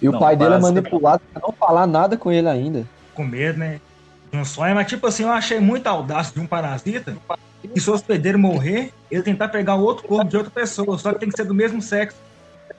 E 0.00 0.08
o 0.08 0.12
Não, 0.12 0.18
pai 0.20 0.36
dele 0.36 0.54
é 0.54 0.58
manipulado 0.58 1.22
pra 1.32 1.42
não 1.42 1.52
falar 1.52 1.88
nada 1.88 2.16
com 2.16 2.30
ele 2.30 2.48
ainda. 2.48 2.84
Com 3.14 3.24
medo, 3.24 3.58
né? 3.58 3.80
Um 4.32 4.44
sonho, 4.44 4.74
mas 4.74 4.86
tipo 4.86 5.06
assim, 5.06 5.24
eu 5.24 5.30
achei 5.30 5.58
muita 5.58 5.90
audácia 5.90 6.32
de 6.32 6.40
um 6.40 6.46
parasita, 6.46 7.16
que 7.62 7.80
se 7.80 7.90
o 7.90 7.92
hospedeiro 7.92 8.38
morrer, 8.38 8.92
ele 9.10 9.22
tentar 9.22 9.48
pegar 9.48 9.74
o 9.74 9.82
outro 9.82 10.06
corpo 10.06 10.28
de 10.28 10.36
outra 10.36 10.50
pessoa, 10.50 10.96
só 10.98 11.12
que 11.12 11.20
tem 11.20 11.28
que 11.28 11.36
ser 11.36 11.44
do 11.44 11.54
mesmo 11.54 11.82
sexo. 11.82 12.16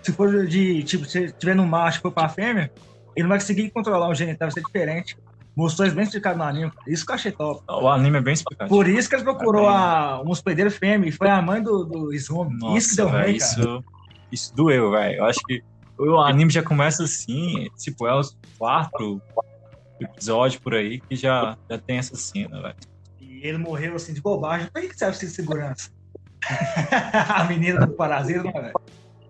Se 0.01 0.11
for 0.13 0.47
de, 0.47 0.83
tipo, 0.83 1.05
se 1.05 1.31
tiver 1.33 1.55
no 1.55 1.65
macho 1.65 1.99
e 1.99 2.01
for 2.01 2.11
pra 2.11 2.29
fêmea, 2.29 2.71
ele 3.15 3.23
não 3.23 3.29
vai 3.29 3.39
conseguir 3.39 3.69
controlar 3.69 4.09
o 4.09 4.15
genital, 4.15 4.47
vai 4.47 4.53
ser 4.53 4.63
diferente. 4.63 5.17
Mostrou 5.55 5.85
isso 5.85 5.95
bem 5.95 6.05
explicado 6.05 6.37
no 6.37 6.45
anime. 6.45 6.71
Isso 6.87 7.05
que 7.05 7.11
eu 7.11 7.15
achei 7.15 7.31
top. 7.31 7.61
O 7.69 7.87
anime 7.89 8.17
é 8.17 8.21
bem 8.21 8.33
explicativo. 8.33 8.73
Por 8.73 8.87
isso 8.87 9.09
que 9.09 9.15
ele 9.15 9.23
procurou 9.23 9.67
a, 9.67 10.21
um 10.21 10.29
hospedeiro 10.29 10.71
fêmea 10.71 11.09
e 11.09 11.11
foi 11.11 11.29
a 11.29 11.41
mãe 11.41 11.61
do, 11.61 11.83
do 11.83 12.13
Izumi. 12.13 12.57
Nossa, 12.57 12.77
isso 12.77 12.89
que 12.91 12.95
deu 12.95 13.09
ruim, 13.09 13.35
isso, 13.35 13.83
isso 14.31 14.55
doeu, 14.55 14.91
velho. 14.91 15.17
Eu 15.17 15.25
acho 15.25 15.39
que 15.45 15.61
o 15.99 16.17
anime 16.21 16.49
já 16.49 16.63
começa 16.63 17.03
assim, 17.03 17.67
tipo, 17.77 18.07
é 18.07 18.17
os 18.17 18.35
quatro 18.57 19.21
episódios 20.03 20.61
por 20.61 20.73
aí 20.73 20.99
que 20.99 21.15
já, 21.15 21.57
já 21.69 21.77
tem 21.77 21.97
essa 21.97 22.15
cena, 22.15 22.61
velho. 22.61 22.75
E 23.19 23.47
ele 23.47 23.57
morreu 23.57 23.95
assim 23.95 24.13
de 24.13 24.21
bobagem. 24.21 24.67
Por 24.71 24.81
que 24.81 24.97
serve 24.97 25.19
de 25.19 25.27
segurança? 25.27 25.89
a 27.29 27.43
menina 27.45 27.85
do 27.85 27.93
parasita, 27.93 28.43
não, 28.43 28.51
velho. 28.51 28.73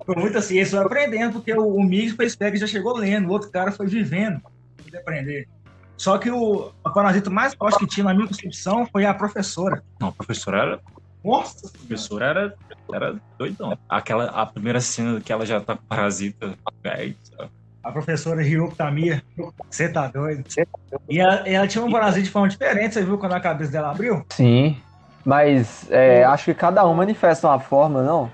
Foi 0.05 0.15
muito 0.15 0.37
assim, 0.37 0.57
eles 0.57 0.71
foram 0.71 0.85
aprendendo, 0.85 1.33
porque 1.33 1.53
o, 1.53 1.63
o 1.63 2.15
foi 2.15 2.51
que 2.51 2.57
já 2.57 2.67
chegou 2.67 2.97
lendo, 2.97 3.27
o 3.27 3.31
outro 3.31 3.51
cara 3.51 3.71
foi 3.71 3.87
vivendo 3.87 4.41
pra 4.89 4.99
aprender. 4.99 5.47
Só 5.95 6.17
que 6.17 6.31
o, 6.31 6.71
o 6.83 6.89
parasita 6.91 7.29
mais 7.29 7.53
forte 7.53 7.77
que 7.77 7.85
tinha 7.85 8.03
na 8.03 8.13
minha 8.13 8.27
concepção 8.27 8.87
foi 8.87 9.05
a 9.05 9.13
professora. 9.13 9.83
Não, 9.99 10.07
a 10.07 10.11
professora 10.11 10.57
era, 10.57 10.81
Nossa! 11.23 11.67
a 11.67 11.77
professora 11.77 12.25
era, 12.25 12.55
era 12.91 13.21
doidão. 13.37 13.77
Aquela, 13.87 14.25
a 14.25 14.45
primeira 14.45 14.81
cena 14.81 15.21
que 15.21 15.31
ela 15.31 15.45
já 15.45 15.61
tá 15.61 15.77
com 15.77 15.85
parasita, 15.85 16.57
velho. 16.83 17.15
A 17.83 17.91
professora 17.91 18.41
Ryoko 18.41 18.75
Tamiya. 18.75 19.23
Você 19.69 19.89
tá 19.89 20.07
doido? 20.07 20.43
E 21.09 21.19
ela, 21.19 21.47
ela 21.47 21.67
tinha 21.67 21.83
um 21.83 21.91
parasita 21.91 22.23
de 22.23 22.29
forma 22.29 22.47
diferente, 22.47 22.93
você 22.93 23.03
viu 23.03 23.17
quando 23.17 23.33
a 23.33 23.39
cabeça 23.39 23.71
dela 23.71 23.91
abriu? 23.91 24.25
Sim. 24.29 24.77
Mas 25.25 25.89
é, 25.91 26.23
acho 26.23 26.45
que 26.45 26.53
cada 26.53 26.87
um 26.87 26.93
manifesta 26.93 27.47
uma 27.47 27.59
forma, 27.59 28.01
não? 28.01 28.31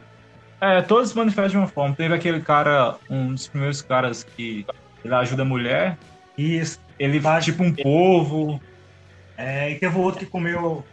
É, 0.60 0.82
todos 0.82 1.14
manifestam 1.14 1.48
de 1.50 1.58
uma 1.58 1.68
forma. 1.68 1.96
Teve 1.96 2.14
aquele 2.14 2.42
cara, 2.42 2.96
um 3.10 3.34
dos 3.34 3.48
primeiros 3.48 3.82
caras 3.82 4.24
que 4.24 4.66
ele 5.04 5.14
ajuda 5.14 5.44
a 5.44 5.46
mulher. 5.46 5.98
Isso. 6.38 6.80
Ele 6.98 7.20
faz 7.20 7.46
tipo 7.46 7.64
um 7.64 7.74
povo. 7.74 8.60
É, 9.38 9.72
e 9.72 9.76
teve 9.76 9.96
o 9.98 10.02
outro 10.02 10.20
que 10.20 10.26
comeu. 10.26 10.84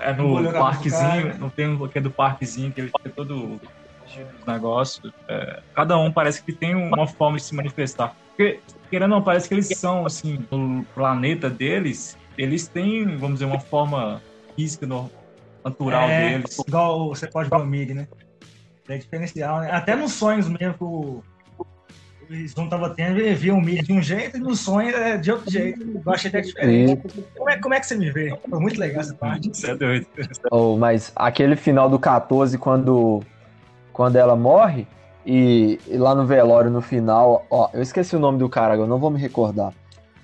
É 0.00 0.12
no 0.12 0.52
parquezinho, 0.52 1.36
não 1.38 1.50
tem 1.50 1.68
um 1.68 1.88
que 1.88 1.98
é 1.98 2.00
do 2.00 2.10
parquezinho, 2.10 2.70
que 2.70 2.80
ele 2.80 2.92
fica 2.96 3.10
todo 3.10 3.60
cheio 4.12 4.26
dos 4.26 4.46
negócios. 4.46 5.12
É, 5.28 5.62
cada 5.74 5.98
um 5.98 6.12
parece 6.12 6.42
que 6.42 6.52
tem 6.52 6.74
uma 6.74 7.06
forma 7.06 7.36
de 7.38 7.44
se 7.44 7.54
manifestar. 7.54 8.14
Porque, 8.36 8.60
querendo 8.90 9.12
ou 9.12 9.18
não, 9.18 9.24
parece 9.24 9.48
que 9.48 9.54
eles 9.54 9.68
são, 9.78 10.06
assim, 10.06 10.38
no 10.50 10.84
planeta 10.94 11.48
deles, 11.50 12.16
eles 12.36 12.68
têm, 12.68 13.04
vamos 13.16 13.34
dizer, 13.40 13.46
uma 13.46 13.60
forma 13.60 14.20
física 14.56 14.86
no- 14.86 15.10
natural 15.64 16.08
é, 16.08 16.30
deles. 16.38 16.58
Igual 16.66 17.08
você 17.08 17.26
pode 17.26 17.48
ver 17.48 17.56
o 17.56 17.64
Mig, 17.66 17.94
né? 17.94 18.06
É 18.88 18.98
diferencial, 18.98 19.60
né? 19.60 19.70
Até 19.70 19.94
nos 19.94 20.12
sonhos 20.12 20.48
mesmo 20.48 20.74
que 20.74 20.84
o. 20.84 21.22
O 22.22 22.48
Zoom 22.48 22.68
tava 22.68 22.94
tendo, 22.94 23.18
ele 23.18 23.34
via 23.34 23.52
o 23.52 23.60
Mig 23.60 23.82
de 23.82 23.92
um 23.92 24.00
jeito 24.00 24.36
e 24.38 24.40
no 24.40 24.54
sonho 24.56 24.94
é 24.96 25.18
de 25.18 25.30
outro 25.30 25.50
jeito. 25.50 25.82
Eu 25.82 26.12
achei 26.12 26.28
até 26.30 26.40
diferente. 26.40 27.02
Como 27.36 27.50
é, 27.50 27.58
como 27.60 27.74
é 27.74 27.80
que 27.80 27.86
você 27.86 27.94
me 27.94 28.10
vê? 28.10 28.34
Foi 28.48 28.58
muito 28.60 28.80
legal 28.80 29.00
essa 29.02 29.14
parte. 29.14 29.50
Isso 29.50 29.66
é 29.66 29.76
doido. 29.76 30.06
Oh, 30.50 30.76
mas 30.78 31.12
aquele 31.14 31.56
final 31.56 31.90
do 31.90 31.98
14, 31.98 32.56
quando, 32.56 33.22
quando 33.92 34.16
ela 34.16 34.36
morre, 34.36 34.86
e, 35.24 35.78
e 35.86 35.96
lá 35.96 36.14
no 36.14 36.26
velório, 36.26 36.70
no 36.70 36.80
final, 36.80 37.46
ó, 37.50 37.68
eu 37.72 37.82
esqueci 37.82 38.16
o 38.16 38.18
nome 38.18 38.38
do 38.38 38.48
cara, 38.48 38.74
eu 38.74 38.86
não 38.86 38.98
vou 38.98 39.10
me 39.10 39.20
recordar. 39.20 39.72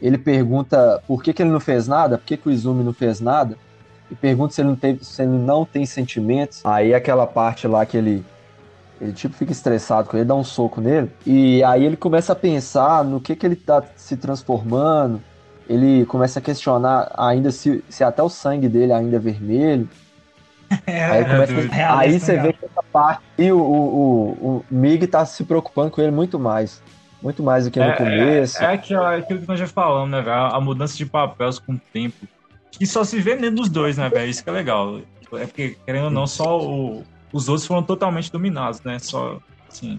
Ele 0.00 0.18
pergunta 0.18 1.02
por 1.06 1.22
que, 1.22 1.32
que 1.32 1.42
ele 1.42 1.50
não 1.50 1.60
fez 1.60 1.86
nada, 1.86 2.18
por 2.18 2.24
que, 2.24 2.36
que 2.36 2.48
o 2.48 2.50
Izumi 2.50 2.82
não 2.82 2.92
fez 2.92 3.20
nada, 3.20 3.56
e 4.10 4.14
pergunta 4.14 4.54
se 4.54 4.60
ele, 4.60 4.68
não 4.68 4.76
teve, 4.76 5.04
se 5.04 5.22
ele 5.22 5.30
não 5.30 5.64
tem 5.64 5.84
sentimentos. 5.86 6.64
Aí 6.64 6.94
aquela 6.94 7.26
parte 7.26 7.66
lá 7.68 7.84
que 7.84 7.96
ele, 7.96 8.24
ele 9.00 9.12
tipo 9.12 9.34
fica 9.34 9.52
estressado 9.52 10.08
com 10.08 10.16
ele, 10.16 10.26
dá 10.26 10.34
um 10.34 10.44
soco 10.44 10.80
nele, 10.80 11.10
e 11.26 11.62
aí 11.64 11.84
ele 11.84 11.96
começa 11.96 12.32
a 12.32 12.36
pensar 12.36 13.04
no 13.04 13.20
que, 13.20 13.36
que 13.36 13.46
ele 13.46 13.56
tá 13.56 13.82
se 13.96 14.16
transformando, 14.16 15.20
ele 15.68 16.06
começa 16.06 16.38
a 16.38 16.42
questionar 16.42 17.12
ainda 17.16 17.50
se, 17.50 17.84
se 17.88 18.02
até 18.02 18.22
o 18.22 18.28
sangue 18.28 18.68
dele 18.68 18.92
ainda 18.92 19.16
é 19.16 19.20
vermelho. 19.20 19.88
É, 20.86 21.04
Aí, 21.04 21.24
começa- 21.24 21.52
doido. 21.54 21.70
Realista, 21.72 22.02
aí 22.02 22.20
você 22.20 22.38
vê 22.38 22.52
que 22.52 22.64
essa 22.64 22.82
parte. 22.92 23.22
E 23.38 23.50
o, 23.52 23.58
o, 23.58 24.28
o, 24.40 24.56
o 24.58 24.64
Mig 24.70 25.06
tá 25.06 25.24
se 25.24 25.44
preocupando 25.44 25.90
com 25.90 26.00
ele 26.00 26.10
muito 26.10 26.38
mais. 26.38 26.82
Muito 27.22 27.42
mais 27.42 27.64
do 27.64 27.70
que 27.70 27.78
no 27.80 27.86
É, 27.86 27.92
começo. 27.96 28.62
É 28.62 28.74
aquilo, 28.74 29.02
é 29.02 29.16
aquilo 29.18 29.40
que 29.40 29.48
nós 29.48 29.58
já 29.58 29.66
falamos, 29.66 30.10
né, 30.10 30.20
velho? 30.20 30.36
A 30.36 30.60
mudança 30.60 30.96
de 30.96 31.06
papéis 31.06 31.58
com 31.58 31.72
o 31.72 31.80
tempo. 31.92 32.16
E 32.80 32.86
só 32.86 33.02
se 33.02 33.18
vê 33.18 33.34
dentro 33.34 33.56
dos 33.56 33.68
dois, 33.68 33.96
né, 33.96 34.08
velho? 34.08 34.30
Isso 34.30 34.44
que 34.44 34.50
é 34.50 34.52
legal. 34.52 35.00
É 35.32 35.46
porque, 35.46 35.76
querendo 35.84 36.04
ou 36.04 36.10
não, 36.10 36.26
só 36.26 36.60
o- 36.60 37.02
os 37.32 37.48
outros 37.48 37.66
foram 37.66 37.82
totalmente 37.82 38.30
dominados, 38.30 38.80
né? 38.82 38.98
Só, 38.98 39.40
assim, 39.68 39.98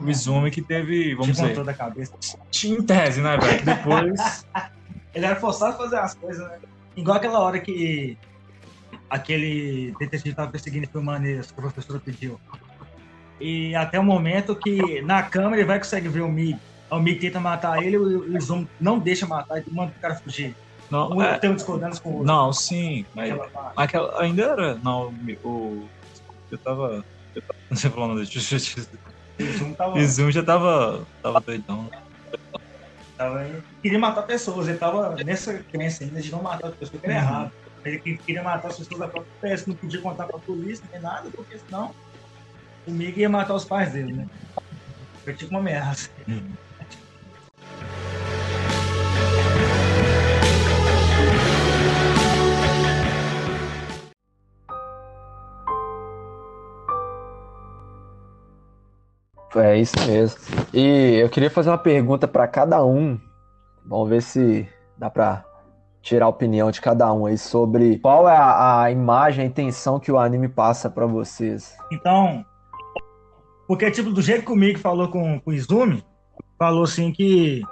O 0.00 0.10
Izumi, 0.10 0.50
que 0.50 0.60
teve, 0.62 1.14
vamos 1.14 1.28
dizer, 1.36 1.48
contou 1.48 1.64
da 1.64 1.74
cabeça. 1.74 2.12
tinha 2.50 2.76
em 2.78 2.82
tese, 2.82 3.20
né, 3.20 3.36
velho? 3.36 3.62
Depois. 3.64 4.46
Ele 5.14 5.24
era 5.26 5.36
forçado 5.36 5.74
a 5.74 5.76
fazer 5.78 5.96
as 5.98 6.14
coisas, 6.14 6.42
né? 6.48 6.58
Igual 6.96 7.16
aquela 7.16 7.38
hora 7.40 7.60
que 7.60 8.16
aquele 9.14 9.94
detetive 9.98 10.34
tava 10.34 10.50
perseguindo 10.50 10.88
filmando 10.88 11.26
isso 11.26 11.54
que 11.54 11.60
a 11.60 11.62
professora 11.62 12.00
pediu. 12.04 12.38
E 13.40 13.74
até 13.74 13.98
o 13.98 14.04
momento 14.04 14.54
que 14.56 15.00
na 15.02 15.22
câmera 15.22 15.56
ele 15.56 15.64
vai 15.64 15.78
conseguir 15.78 16.08
ver 16.08 16.22
o 16.22 16.28
Mig. 16.28 16.58
O 16.90 16.98
Mig 16.98 17.18
tenta 17.20 17.40
matar 17.40 17.82
ele 17.82 17.96
e 17.96 17.98
o 17.98 18.40
Zoom 18.40 18.66
não 18.80 18.98
deixa 18.98 19.26
matar 19.26 19.58
e 19.58 19.64
manda 19.70 19.92
o 19.96 20.00
cara 20.00 20.14
fugir. 20.16 20.54
Não, 20.90 21.10
Um 21.10 21.22
é, 21.22 21.38
tem 21.38 21.54
discordância 21.54 22.02
com 22.02 22.10
o 22.10 22.12
outro. 22.18 22.26
não 22.26 22.52
sim. 22.52 23.04
Mas 23.14 23.30
Aquela 23.32 23.72
aquela, 23.76 24.22
ainda 24.22 24.42
era. 24.42 24.74
Não, 24.76 25.12
o. 25.42 25.88
Eu 26.50 26.58
tava. 26.58 27.04
Eu 27.34 27.42
tava 27.42 27.58
não 27.70 27.76
sei 27.76 27.90
falar 27.90 28.06
o 28.06 28.08
nome 28.10 28.24
dele. 28.26 28.38
O 29.40 29.58
Zoom 29.58 29.72
tava, 29.74 29.96
O 29.98 30.06
Zoom 30.06 30.30
já 30.30 30.42
tava. 30.42 31.06
Tava 31.22 31.40
doidão. 31.40 31.90
tava- 33.16 33.46
queria 33.82 33.98
matar 33.98 34.22
pessoas. 34.22 34.68
Ele 34.68 34.78
tava 34.78 35.16
nessa 35.24 35.54
crença 35.72 36.04
ainda 36.04 36.20
de 36.20 36.30
não 36.30 36.42
matar 36.42 36.68
as 36.68 36.74
pessoas, 36.74 37.00
que 37.00 37.06
era 37.06 37.16
errado. 37.16 37.52
Ele 37.84 37.98
que- 37.98 38.16
queria 38.16 38.42
matar 38.42 38.68
as 38.68 38.78
pessoas 38.78 38.98
da 39.00 39.08
própria 39.08 39.30
espécie, 39.34 39.68
não 39.68 39.76
podia 39.76 40.00
contar 40.00 40.26
pra 40.26 40.38
polícia 40.38 40.84
nem 40.90 41.00
nada, 41.00 41.28
porque 41.34 41.58
senão 41.58 41.94
o 42.86 42.90
Mig 42.90 43.18
ia 43.20 43.28
matar 43.28 43.54
os 43.54 43.64
pais 43.64 43.92
dele, 43.92 44.12
né? 44.12 44.26
Foi 45.22 45.34
tipo 45.34 45.50
uma 45.50 45.60
ameaça. 45.60 46.10
É 59.56 59.78
isso 59.78 59.94
mesmo. 60.06 60.40
E 60.72 61.16
eu 61.20 61.28
queria 61.28 61.50
fazer 61.50 61.70
uma 61.70 61.78
pergunta 61.78 62.26
pra 62.26 62.48
cada 62.48 62.84
um. 62.84 63.20
Vamos 63.86 64.08
ver 64.08 64.22
se 64.22 64.68
dá 64.98 65.08
pra 65.08 65.44
tirar 66.04 66.26
a 66.26 66.28
opinião 66.28 66.70
de 66.70 66.82
cada 66.82 67.10
um 67.12 67.24
aí 67.24 67.38
sobre 67.38 67.98
qual 67.98 68.28
é 68.28 68.36
a, 68.36 68.82
a 68.82 68.90
imagem, 68.90 69.42
a 69.42 69.46
intenção 69.46 69.98
que 69.98 70.12
o 70.12 70.18
anime 70.18 70.48
passa 70.48 70.90
pra 70.90 71.06
vocês. 71.06 71.74
Então, 71.90 72.44
porque 73.66 73.90
tipo, 73.90 74.12
do 74.12 74.20
jeito 74.20 74.44
que 74.44 74.52
o 74.52 74.56
Mig 74.56 74.78
falou 74.78 75.08
com, 75.08 75.40
com 75.40 75.50
o 75.50 75.54
Izumi, 75.54 76.04
falou 76.58 76.84
assim 76.84 77.10
que 77.10 77.62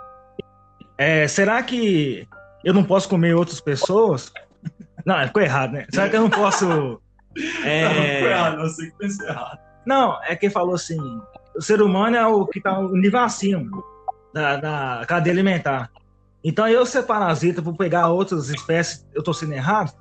é, 0.96 1.28
será 1.28 1.62
que 1.62 2.26
eu 2.64 2.72
não 2.72 2.82
posso 2.82 3.06
comer 3.06 3.34
outras 3.34 3.60
pessoas? 3.60 4.32
Não, 5.04 5.26
ficou 5.26 5.42
errado, 5.42 5.72
né? 5.72 5.84
Será 5.92 6.08
que 6.08 6.14
eu 6.14 6.20
não 6.20 6.30
posso. 6.30 7.02
é, 7.64 8.54
não 8.56 8.68
sei 8.68 8.88
que 8.88 8.98
pensei 8.98 9.28
errado. 9.28 9.58
Não, 9.84 10.22
é 10.22 10.36
que 10.36 10.46
ele 10.46 10.52
falou 10.52 10.76
assim: 10.76 10.96
o 11.56 11.60
ser 11.60 11.82
humano 11.82 12.16
é 12.16 12.24
o 12.24 12.46
que 12.46 12.58
está 12.58 12.80
no 12.80 12.92
nível 12.92 13.18
acima 13.18 13.68
da, 14.32 14.56
da 14.58 15.04
cadeia 15.08 15.34
alimentar. 15.34 15.90
Então 16.44 16.66
eu 16.68 16.84
ser 16.84 17.04
parasita 17.04 17.62
por 17.62 17.76
pegar 17.76 18.08
outras 18.08 18.48
espécies, 18.48 19.06
eu 19.14 19.22
tô 19.22 19.32
sendo 19.32 19.52
errado? 19.52 19.92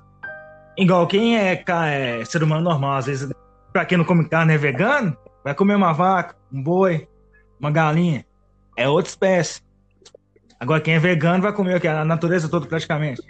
Igual 0.76 1.06
quem 1.06 1.38
é, 1.38 1.62
é 1.86 2.24
ser 2.24 2.42
humano 2.42 2.62
normal, 2.62 2.96
às 2.96 3.06
vezes, 3.06 3.30
pra 3.72 3.84
quem 3.84 3.98
não 3.98 4.04
come 4.04 4.28
carne 4.28 4.54
é 4.54 4.58
vegano, 4.58 5.16
vai 5.44 5.54
comer 5.54 5.76
uma 5.76 5.92
vaca, 5.92 6.36
um 6.52 6.62
boi, 6.62 7.06
uma 7.60 7.70
galinha. 7.70 8.24
É 8.76 8.88
outra 8.88 9.10
espécie. 9.10 9.62
Agora 10.58 10.80
quem 10.80 10.94
é 10.94 10.98
vegano 10.98 11.42
vai 11.42 11.52
comer 11.52 11.76
o 11.76 11.80
quê? 11.80 11.88
A 11.88 12.04
natureza 12.04 12.48
toda 12.48 12.66
praticamente. 12.66 13.20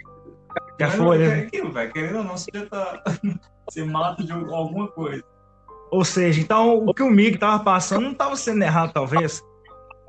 Que 0.77 0.83
a 0.83 0.87
Mas 0.87 0.95
folha. 0.95 1.23
É 1.25 1.39
aquilo. 1.41 1.73
Querendo 1.91 2.17
ou 2.17 2.23
não, 2.23 2.37
você 2.37 2.51
tá. 2.67 3.03
Você 3.69 3.85
mata 3.85 4.21
de 4.21 4.31
alguma 4.33 4.89
coisa. 4.89 5.23
Ou 5.89 6.03
seja, 6.03 6.41
então 6.41 6.85
o 6.85 6.93
que 6.93 7.01
o 7.01 7.09
Mig 7.09 7.37
tava 7.37 7.63
passando 7.63 8.01
não 8.01 8.13
tava 8.13 8.35
sendo 8.35 8.61
errado, 8.61 8.91
talvez. 8.91 9.41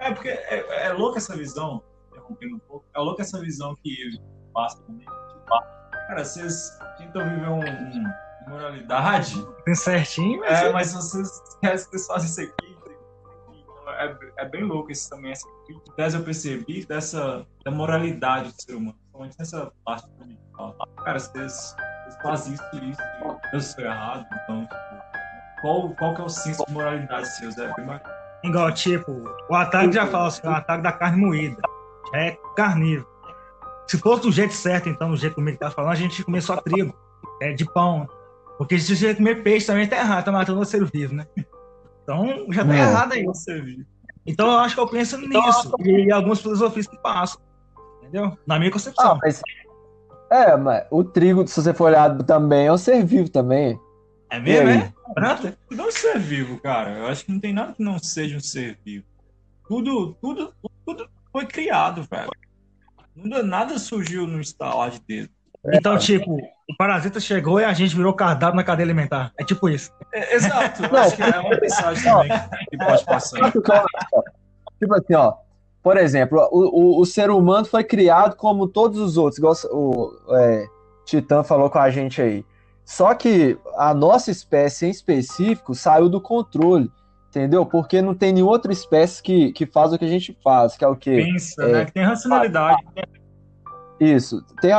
É 0.00 0.10
porque 0.12 0.28
é, 0.28 0.86
é 0.86 0.92
louca 0.92 1.18
essa 1.18 1.36
visão. 1.36 1.80
Um 2.30 2.58
pouco, 2.60 2.84
É 2.94 2.98
louca 2.98 3.22
essa 3.22 3.40
visão 3.40 3.74
que 3.76 4.18
passa 4.52 4.78
comigo. 4.82 5.10
Cara, 6.08 6.24
vocês 6.24 6.78
tentam 6.98 7.28
viver 7.28 7.48
um, 7.48 7.60
um 7.60 8.04
moralidade. 8.48 9.44
Tem 9.64 9.74
certinho, 9.74 10.40
mas 10.40 10.62
É, 10.62 10.72
mas 10.72 10.92
vocês 10.92 11.28
vocês 11.62 12.06
fazem 12.06 12.28
isso 12.28 12.40
aqui. 12.42 12.76
então 13.62 13.92
É, 13.92 14.16
é 14.38 14.48
bem 14.48 14.64
louco 14.64 14.92
isso 14.92 15.08
também. 15.08 15.32
Essa 15.32 15.46
tese 15.96 16.16
eu 16.16 16.24
percebi 16.24 16.84
dessa 16.84 17.46
da 17.64 17.70
moralidade 17.70 18.52
do 18.52 18.62
ser 18.62 18.74
humano. 18.74 18.96
Principalmente 18.98 19.38
nessa 19.38 19.72
parte 19.84 20.08
ele 20.20 20.38
fala. 20.56 20.74
Cara, 21.04 21.18
vocês, 21.18 21.76
vocês 22.04 22.22
fazem 22.22 22.54
isso 22.54 22.64
e 22.74 22.90
isso. 22.90 23.00
Eu 23.52 23.60
sou 23.60 23.84
errado. 23.84 24.26
Então, 24.42 24.62
tipo, 24.62 25.60
qual, 25.62 25.88
qual 25.96 26.14
que 26.14 26.20
é 26.20 26.24
o 26.24 26.28
senso 26.28 26.64
de 26.66 26.72
moralidade? 26.72 27.26
É 27.42 27.74
bem 27.74 27.86
bacana. 27.86 28.14
Igual, 28.42 28.72
tipo, 28.72 29.24
o 29.48 29.54
ataque 29.54 29.92
já 29.92 30.06
fala 30.06 30.26
assim, 30.26 30.46
o 30.46 30.50
ataque 30.50 30.82
da 30.82 30.92
carne 30.92 31.16
moída. 31.16 31.62
É 32.12 32.36
carnívoro. 32.56 33.08
Se 33.86 33.98
fosse 33.98 34.22
do 34.22 34.32
jeito 34.32 34.52
certo, 34.54 34.88
então, 34.88 35.10
do 35.10 35.16
jeito 35.16 35.34
que 35.34 35.40
o 35.40 35.44
Mico 35.44 35.58
tá 35.58 35.70
falando, 35.70 35.92
a 35.92 35.96
gente 35.96 36.18
ia 36.18 36.24
comer 36.24 36.40
só 36.42 36.56
trigo, 36.56 36.94
é, 37.40 37.52
de 37.52 37.64
pão. 37.64 38.08
Porque 38.56 38.78
se 38.78 38.96
você 38.96 39.14
comer 39.14 39.42
peixe 39.42 39.66
também 39.66 39.86
tá 39.86 39.96
errado, 39.96 40.24
tá 40.24 40.32
matando 40.32 40.60
o 40.60 40.64
ser 40.64 40.84
vivo, 40.86 41.14
né? 41.14 41.26
Então, 42.02 42.46
já 42.50 42.64
tá 42.64 42.74
É. 42.74 42.78
errado 42.80 43.12
aí. 43.12 43.26
Então, 44.26 44.50
eu 44.52 44.58
acho 44.58 44.74
que 44.74 44.80
eu 44.80 44.88
penso 44.88 45.18
nisso. 45.18 45.72
E 45.84 46.10
algumas 46.12 46.40
filosofias 46.40 46.86
que 46.86 46.96
passam. 46.98 47.40
Entendeu? 48.00 48.36
Na 48.46 48.58
minha 48.58 48.70
Ah, 48.70 48.72
concepção. 48.72 49.18
mas. 49.22 49.42
É, 50.30 50.56
mas 50.56 50.84
o 50.90 51.04
trigo, 51.04 51.46
se 51.46 51.60
você 51.62 51.74
for 51.74 51.84
olhar 51.86 52.16
também, 52.24 52.66
é 52.66 52.72
um 52.72 52.78
ser 52.78 53.04
vivo 53.04 53.28
também. 53.28 53.78
é 54.30 54.38
E 54.38 54.40
mesmo, 54.40 54.68
é? 54.70 54.92
Pronto. 55.14 55.52
Não 55.70 55.90
ser 55.92 56.18
vivo, 56.18 56.58
cara. 56.60 56.98
Eu 56.98 57.06
acho 57.06 57.24
que 57.26 57.32
não 57.32 57.38
tem 57.40 57.52
nada 57.52 57.72
que 57.74 57.82
não 57.82 57.98
seja 57.98 58.36
um 58.36 58.40
ser 58.40 58.78
vivo. 58.84 59.04
Tudo, 59.68 60.14
tudo, 60.20 60.52
tudo 60.86 61.08
foi 61.34 61.46
criado, 61.46 62.06
velho. 62.08 62.30
Nada, 63.16 63.42
nada 63.42 63.78
surgiu 63.80 64.24
no 64.24 64.38
instalar 64.38 64.92
de 64.92 65.00
dedo. 65.00 65.30
Então, 65.72 65.98
tipo, 65.98 66.36
o 66.36 66.76
parasita 66.78 67.18
chegou 67.18 67.58
e 67.58 67.64
a 67.64 67.72
gente 67.72 67.96
virou 67.96 68.12
cardápio 68.12 68.54
na 68.54 68.62
cadeia 68.62 68.86
alimentar. 68.86 69.32
É 69.36 69.42
tipo 69.42 69.68
isso. 69.68 69.90
É, 70.12 70.36
exato. 70.36 70.84
Eu 70.84 70.92
Não. 70.92 70.98
acho 71.00 71.16
que 71.16 71.22
é 71.22 71.38
uma 71.40 71.58
mensagem 71.60 72.04
também 72.04 72.66
que 72.70 72.78
pode 72.78 73.04
passar. 73.04 73.50
Tipo 73.50 74.94
assim, 74.94 75.14
ó. 75.14 75.34
Por 75.82 75.96
exemplo, 75.96 76.38
o, 76.52 76.98
o, 76.98 77.00
o 77.00 77.04
ser 77.04 77.30
humano 77.30 77.66
foi 77.66 77.82
criado 77.82 78.36
como 78.36 78.68
todos 78.68 78.98
os 78.98 79.16
outros, 79.16 79.38
igual 79.38 79.54
o 79.70 80.16
é, 80.36 80.66
Titã 81.04 81.42
falou 81.42 81.68
com 81.68 81.78
a 81.78 81.90
gente 81.90 82.22
aí. 82.22 82.44
Só 82.84 83.12
que 83.14 83.58
a 83.76 83.92
nossa 83.92 84.30
espécie 84.30 84.86
em 84.86 84.90
específico 84.90 85.74
saiu 85.74 86.08
do 86.08 86.20
controle, 86.20 86.90
entendeu? 87.38 87.66
Porque 87.66 88.00
não 88.00 88.14
tem 88.14 88.32
nenhuma 88.32 88.52
outra 88.52 88.72
espécie 88.72 89.22
que, 89.22 89.52
que 89.52 89.66
faz 89.66 89.92
o 89.92 89.98
que 89.98 90.04
a 90.04 90.08
gente 90.08 90.36
faz, 90.42 90.76
que 90.76 90.84
é 90.84 90.88
o 90.88 90.94
quê? 90.94 91.24
Pensa, 91.24 91.62
é, 91.62 91.72
né? 91.72 91.84
Que 91.84 91.92
tem 91.92 92.04
racionalidade. 92.04 92.82
Isso, 93.98 94.42
tem 94.60 94.72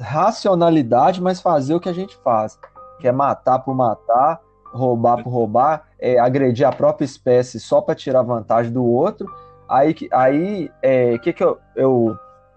racionalidade, 0.00 1.20
mas 1.20 1.40
fazer 1.40 1.74
o 1.74 1.80
que 1.80 1.88
a 1.88 1.92
gente 1.92 2.16
faz, 2.22 2.58
que 3.00 3.08
é 3.08 3.12
matar 3.12 3.58
por 3.60 3.74
matar, 3.74 4.40
roubar 4.72 5.22
por 5.22 5.30
roubar, 5.30 5.88
é, 5.98 6.18
agredir 6.18 6.66
a 6.66 6.72
própria 6.72 7.04
espécie 7.04 7.58
só 7.60 7.80
para 7.80 7.94
tirar 7.94 8.22
vantagem 8.22 8.72
do 8.72 8.84
outro. 8.84 9.26
Aí, 9.68 9.94
aí 10.12 10.70
é, 10.82 11.18
que 11.18 11.32
que 11.32 11.42
eu, 11.42 11.58
eu 11.74 12.16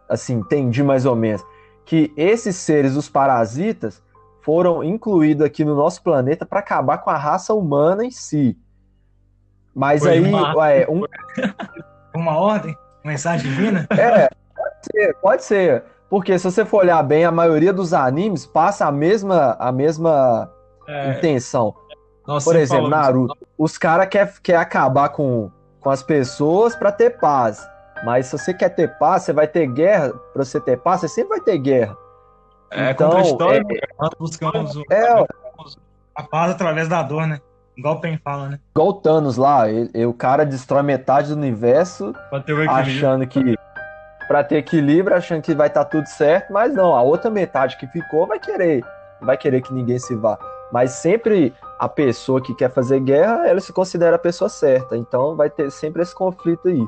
assim 0.09 0.35
entendi 0.35 0.83
mais 0.83 1.05
ou 1.05 1.15
menos 1.15 1.43
que 1.85 2.11
esses 2.17 2.55
seres, 2.55 2.95
os 2.95 3.07
parasitas, 3.07 4.03
foram 4.41 4.83
incluídos 4.83 5.45
aqui 5.45 5.63
no 5.63 5.75
nosso 5.75 6.01
planeta 6.01 6.45
para 6.45 6.59
acabar 6.59 6.97
com 6.97 7.09
a 7.09 7.17
raça 7.17 7.53
humana 7.53 8.03
em 8.03 8.11
si. 8.11 8.57
Mas 9.75 10.01
Foi 10.01 10.13
aí, 10.13 10.21
uma... 10.21 10.53
É, 10.71 10.87
um... 10.89 11.03
uma 12.15 12.37
ordem, 12.37 12.75
mensagem 13.03 13.51
divina. 13.51 13.85
É, 13.91 14.29
pode 14.55 14.85
ser, 14.91 15.15
pode 15.15 15.43
ser. 15.43 15.83
Porque 16.09 16.39
se 16.39 16.49
você 16.49 16.63
for 16.63 16.77
olhar 16.79 17.03
bem, 17.03 17.25
a 17.25 17.31
maioria 17.31 17.73
dos 17.73 17.93
animes 17.93 18.45
passa 18.45 18.85
a 18.85 18.91
mesma, 18.91 19.57
a 19.59 19.71
mesma 19.71 20.49
é. 20.87 21.17
intenção. 21.17 21.75
Nossa, 22.25 22.45
Por 22.45 22.55
exemplo, 22.55 22.87
Naruto. 22.87 23.35
Isso. 23.35 23.45
Os 23.57 23.77
caras 23.77 24.07
querem 24.07 24.33
quer 24.41 24.55
acabar 24.55 25.09
com, 25.09 25.51
com 25.81 25.89
as 25.89 26.01
pessoas 26.01 26.75
para 26.75 26.91
ter 26.91 27.17
paz. 27.19 27.67
Mas 28.03 28.27
se 28.27 28.37
você 28.37 28.53
quer 28.53 28.69
ter 28.69 28.97
paz, 28.97 29.23
você 29.23 29.33
vai 29.33 29.47
ter 29.47 29.67
guerra. 29.67 30.13
Para 30.33 30.43
você 30.43 30.59
ter 30.59 30.77
paz, 30.77 31.01
você 31.01 31.07
sempre 31.07 31.37
vai 31.37 31.41
ter 31.41 31.57
guerra. 31.57 31.97
É, 32.71 32.91
então, 32.91 33.09
contra 33.09 33.23
a 33.23 33.27
história, 33.27 33.59
é, 33.59 33.87
nós 33.99 34.09
buscamos 34.17 34.75
é, 34.91 35.25
a 36.15 36.23
paz 36.23 36.51
através 36.51 36.87
da 36.87 37.01
dor, 37.03 37.27
né? 37.27 37.39
Igual 37.77 37.95
o 37.95 38.01
Pen 38.01 38.17
fala, 38.23 38.49
né? 38.49 38.59
Igual 38.71 38.89
o 38.89 38.93
Thanos 38.93 39.37
lá, 39.37 39.69
ele, 39.69 40.05
o 40.05 40.13
cara 40.13 40.45
destrói 40.45 40.81
metade 40.81 41.29
do 41.29 41.35
universo 41.35 42.13
achando 42.69 43.27
que 43.27 43.55
para 44.27 44.43
ter 44.43 44.57
equilíbrio, 44.57 45.15
achando 45.15 45.41
que 45.41 45.53
vai 45.53 45.67
estar 45.67 45.85
tá 45.85 45.89
tudo 45.89 46.07
certo, 46.07 46.51
mas 46.51 46.73
não, 46.73 46.95
a 46.95 47.01
outra 47.01 47.29
metade 47.29 47.77
que 47.77 47.87
ficou 47.87 48.25
vai 48.25 48.39
querer, 48.39 48.83
vai 49.21 49.37
querer 49.37 49.61
que 49.61 49.73
ninguém 49.73 49.99
se 49.99 50.15
vá. 50.15 50.37
Mas 50.71 50.91
sempre 50.91 51.53
a 51.79 51.87
pessoa 51.87 52.41
que 52.41 52.55
quer 52.55 52.71
fazer 52.71 52.99
guerra, 53.01 53.47
ela 53.47 53.59
se 53.59 53.71
considera 53.71 54.15
a 54.15 54.19
pessoa 54.19 54.49
certa. 54.49 54.97
Então 54.97 55.35
vai 55.35 55.49
ter 55.49 55.71
sempre 55.71 56.01
esse 56.01 56.15
conflito 56.15 56.67
aí. 56.67 56.85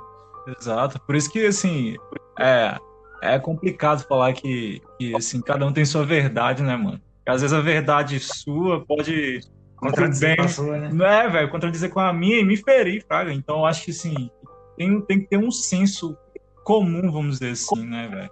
Exato. 0.59 0.99
Por 1.01 1.15
isso 1.15 1.29
que, 1.29 1.45
assim, 1.45 1.95
é, 2.39 2.75
é 3.21 3.37
complicado 3.37 4.03
falar 4.03 4.33
que, 4.33 4.81
que, 4.97 5.15
assim, 5.15 5.41
cada 5.41 5.65
um 5.65 5.73
tem 5.73 5.85
sua 5.85 6.05
verdade, 6.05 6.63
né, 6.63 6.75
mano? 6.75 6.99
Porque 7.17 7.31
às 7.31 7.41
vezes 7.41 7.55
a 7.55 7.61
verdade 7.61 8.19
sua 8.19 8.83
pode 8.85 9.41
contradizer 9.77 10.29
bem, 10.29 10.37
com 10.37 10.43
a 10.43 10.47
sua, 10.47 10.77
né? 10.77 10.89
Não 10.91 11.05
é, 11.05 11.29
velho, 11.29 11.49
contradizer 11.49 11.89
com 11.89 11.99
a 11.99 12.11
minha 12.11 12.39
e 12.39 12.43
me 12.43 12.57
ferir, 12.57 13.05
fraga. 13.07 13.31
Então 13.31 13.59
eu 13.59 13.65
acho 13.65 13.85
que, 13.85 13.91
assim, 13.91 14.29
tem, 14.75 15.01
tem 15.01 15.19
que 15.21 15.27
ter 15.27 15.37
um 15.37 15.51
senso 15.51 16.17
comum, 16.63 17.11
vamos 17.11 17.39
dizer 17.39 17.51
assim, 17.51 17.85
né, 17.85 18.07
velho? 18.07 18.31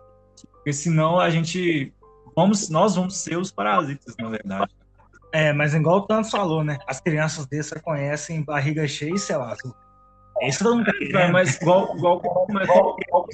Porque 0.52 0.74
senão 0.74 1.20
a 1.20 1.30
gente. 1.30 1.94
Vamos, 2.36 2.70
nós 2.70 2.96
vamos 2.96 3.18
ser 3.18 3.38
os 3.38 3.52
parasitas, 3.52 4.16
na 4.20 4.30
verdade. 4.30 4.76
É, 5.32 5.54
mas 5.54 5.74
igual 5.74 5.98
o 5.98 6.02
Tanto 6.02 6.30
falou, 6.30 6.64
né? 6.64 6.78
As 6.88 7.00
crianças 7.00 7.46
desses 7.46 7.82
conhecem 7.82 8.44
barriga 8.44 8.88
cheia 8.88 9.14
e 9.14 9.20
céu 9.20 9.42
azul. 9.42 9.74
Isso 10.42 10.64
não 10.64 10.82
é, 10.82 11.32
mas 11.32 11.56
igual, 11.62 11.96
igual, 11.96 12.22
mas 12.50 12.68
qual, 12.68 12.96
qual, 13.10 13.28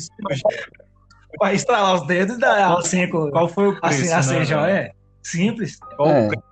Vai 1.39 1.55
estralar 1.55 1.95
os 1.95 2.07
dedos 2.07 2.35
e 2.35 2.39
dar 2.39 2.77
assim, 2.77 3.07
qual 3.07 3.47
foi 3.47 3.69
o 3.69 3.79
preço? 3.79 4.01
Assim, 4.03 4.13
assim 4.13 4.39
né, 4.39 4.45
já 4.45 4.69
é 4.69 4.91
simples. 5.23 5.79
Qual 5.95 6.09
é. 6.09 6.25
o 6.25 6.27
preço 6.27 6.43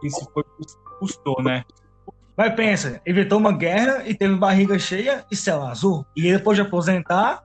que 0.00 0.06
isso 0.06 0.30
foi, 0.32 0.44
custou, 1.00 1.42
né? 1.42 1.64
Mas 2.36 2.54
pensa, 2.54 3.00
evitou 3.04 3.38
uma 3.38 3.52
guerra 3.52 4.02
e 4.06 4.14
teve 4.14 4.34
barriga 4.36 4.78
cheia 4.78 5.24
e 5.30 5.36
céu 5.36 5.62
azul. 5.62 6.06
E 6.16 6.22
depois 6.22 6.56
de 6.56 6.62
aposentar, 6.62 7.42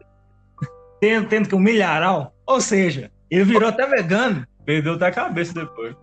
tendo, 1.02 1.28
tendo 1.28 1.50
que 1.50 1.56
um 1.56 1.60
milharal. 1.60 2.34
Ou 2.46 2.62
seja, 2.62 3.12
ele 3.30 3.44
virou 3.44 3.70
até 3.70 3.86
vegano. 3.88 4.46
Perdeu 4.65 4.94
até 4.94 5.08
a 5.08 5.12
cabeça 5.12 5.54
depois. 5.54 5.96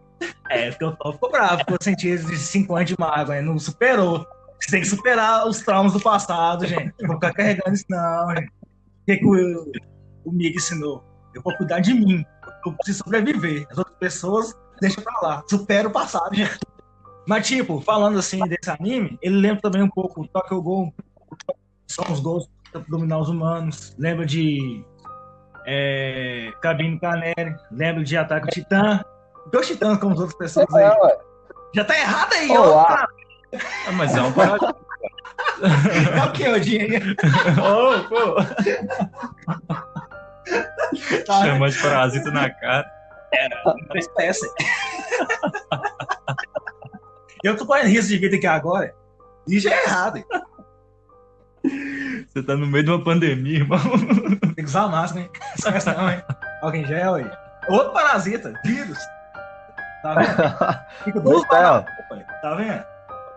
É, 0.51 0.71
porque 0.71 0.85
o 0.85 0.93
Thor 0.93 1.15
ficou 1.15 1.31
bravo, 1.31 1.59
ficou 1.59 1.79
sentindo 1.81 2.27
de 2.27 2.37
5 2.37 2.77
anos 2.77 2.89
de 2.89 2.97
mágoa, 2.99 3.41
não 3.41 3.59
superou. 3.59 4.27
Você 4.61 4.71
tem 4.71 4.81
que 4.83 4.89
superar 4.89 5.49
os 5.49 5.61
traumas 5.61 5.93
do 5.93 6.01
passado, 6.01 6.67
gente. 6.67 6.93
Não 7.01 7.09
vou 7.09 7.17
ficar 7.17 7.33
carregando 7.33 7.75
isso, 7.75 7.85
não, 7.89 8.29
gente. 8.37 8.49
O 8.49 9.05
que, 9.07 9.17
que 9.17 9.27
o, 9.27 9.73
o 10.25 10.33
Mig 10.33 10.55
ensinou? 10.55 11.03
Eu 11.35 11.43
vou 11.43 11.57
cuidar 11.57 11.81
de 11.81 11.95
mim. 11.95 12.25
Eu 12.65 12.73
preciso 12.75 12.99
sobreviver. 12.99 13.67
As 13.71 13.79
outras 13.79 13.97
pessoas, 13.97 14.55
deixa 14.81 15.01
pra 15.01 15.21
lá. 15.21 15.43
Supera 15.49 15.89
o 15.89 15.91
passado, 15.91 16.35
gente. 16.35 16.61
Mas, 17.27 17.47
tipo, 17.47 17.81
falando 17.81 18.19
assim 18.19 18.41
desse 18.47 18.71
anime, 18.71 19.19
ele 19.23 19.37
lembra 19.37 19.63
também 19.63 19.83
um 19.83 19.89
pouco 19.89 20.21
o 20.23 20.29
Tokyo 20.29 20.61
Ghoul. 20.61 20.93
São 21.87 22.05
os 22.13 22.21
gols 22.21 22.51
dominar 22.89 23.19
os 23.19 23.29
humanos. 23.29 23.95
Lembra 23.99 24.27
de 24.27 24.85
é, 25.67 26.51
Cabine 26.61 26.99
Caneri. 26.99 27.55
Lembra 27.71 28.03
de 28.03 28.17
Ataque 28.17 28.49
Titã. 28.49 29.05
Dois 29.53 29.67
titãs 29.67 29.99
como 29.99 30.15
as 30.15 30.21
outras 30.21 30.39
pessoas 30.39 30.73
aí. 30.75 30.85
É, 30.85 31.19
Já 31.75 31.85
tá 31.85 31.99
errado 31.99 32.33
aí, 32.33 32.51
ó. 32.57 32.81
Ah, 32.81 33.07
mas 33.93 34.17
é 34.17 34.23
um 34.23 34.33
parasita. 34.33 34.75
é 35.63 36.25
o 36.25 36.33
que, 36.33 36.49
Odinho? 36.49 37.17
oh, 37.59 38.03
pô. 38.09 38.37
Tá, 41.27 41.43
Chama 41.43 41.71
de 41.71 41.83
parasita 41.83 42.31
na 42.31 42.49
cara. 42.51 42.91
É, 43.33 43.49
uma 43.65 43.99
espécie. 43.99 44.49
Eu 47.43 47.57
tô 47.57 47.67
correndo 47.67 47.89
risco 47.89 48.09
de 48.09 48.19
vida 48.19 48.37
aqui 48.37 48.47
agora. 48.47 48.95
E 49.49 49.59
já 49.59 49.71
é 49.71 49.85
errado. 49.85 50.19
Hein? 50.19 50.25
Você 52.29 52.43
tá 52.43 52.57
no 52.57 52.67
meio 52.67 52.85
de 52.85 52.91
uma 52.91 53.03
pandemia, 53.03 53.59
irmão. 53.59 53.79
Tem 54.41 54.65
que 54.65 54.65
usar 54.65 54.89
máscara, 54.89 55.25
hein? 55.25 55.31
Esquece 55.57 55.93
não, 55.93 56.11
hein? 56.11 56.23
Alguém 56.63 56.87
gel 56.87 57.15
aí. 57.15 57.31
Outro 57.69 57.93
parasita, 57.93 58.53
vírus. 58.65 58.99
Tá 60.03 60.15
vendo? 60.15 61.05
Fica 61.05 61.21
duas 61.21 61.43
horas. 61.51 61.85
Tá 62.43 62.55
vendo? 62.55 62.85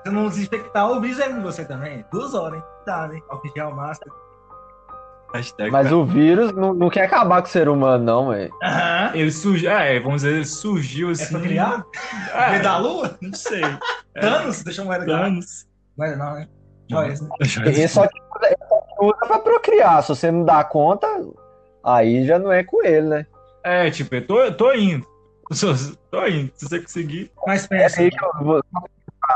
Se 0.06 0.12
não 0.12 0.30
desinfectar, 0.30 0.90
o 0.90 1.02
vírus 1.02 1.20
é 1.20 1.30
em 1.30 1.42
você 1.42 1.66
também. 1.66 2.06
Duas 2.12 2.34
horas, 2.34 2.60
hein? 2.60 2.66
Tá, 2.86 3.08
né? 3.08 3.20
Álcool 3.30 3.52
gel, 3.56 3.72
máscara. 3.72 4.12
Hashtag 5.34 5.72
Mas 5.72 5.88
cara. 5.88 5.98
o 5.98 6.06
vírus 6.06 6.52
não, 6.54 6.74
não, 6.74 6.90
quer 6.90 7.06
acabar 7.06 7.42
com 7.42 7.48
o 7.48 7.52
ser 7.52 7.68
humano, 7.68 8.04
não, 8.04 8.30
velho. 8.30 8.54
Aham. 8.64 9.12
Ele 9.14 9.32
surgiu. 9.32 9.70
É, 9.70 10.00
vamos 10.00 10.22
dizer, 10.22 10.36
ele 10.36 10.46
surgiu 10.46 11.10
assim. 11.10 11.24
É 11.24 11.28
pra 11.30 11.40
criar? 11.42 11.86
É, 12.34 12.60
da 12.60 12.78
lua? 12.78 13.18
Não 13.22 13.34
sei. 13.34 13.62
Thanos? 14.20 14.62
É. 14.62 14.64
Deixa 14.64 14.82
eu 14.82 14.88
ver 14.88 15.06
Thanos. 15.06 15.66
Mas 15.98 16.18
não, 16.18 16.34
né? 16.34 16.48
Joias, 16.90 17.22
né? 17.22 17.30
Ele 17.66 17.88
só 17.88 18.08
usa 19.02 19.18
pra 19.28 19.40
procriar. 19.40 20.04
Se 20.04 20.10
você 20.10 20.32
não 20.32 20.46
dá 20.46 20.64
conta, 20.64 21.08
aí 21.84 22.26
já 22.26 22.38
não 22.40 22.52
é 22.52 22.64
com 22.64 22.84
ele, 22.86 23.08
né? 23.08 23.26
É, 23.64 23.90
tipo, 23.90 24.14
eu 24.16 24.28
tô, 24.28 24.42
eu 24.42 24.56
tô 24.56 24.74
indo. 24.74 25.06
Tô 26.10 26.26
indo. 26.26 26.52
Se 26.56 26.68
você 26.68 26.80
conseguir. 26.80 27.32
Mas 27.46 27.68
pensa. 27.68 28.02
É 28.02 28.10
vou... 28.42 28.64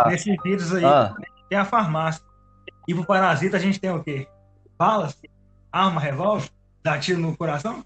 Nesse 0.07 0.35
vírus 0.43 0.73
aí, 0.73 0.83
ah. 0.83 1.13
tem 1.49 1.57
a 1.57 1.65
farmácia. 1.65 2.23
E 2.87 2.93
pro 2.93 3.05
parasita 3.05 3.57
a 3.57 3.59
gente 3.59 3.79
tem 3.79 3.91
o 3.91 4.03
quê? 4.03 4.27
Balas? 4.77 5.19
Arma, 5.71 6.01
revólver? 6.01 6.49
Dá 6.83 6.97
tiro 6.97 7.19
no 7.19 7.37
coração? 7.37 7.85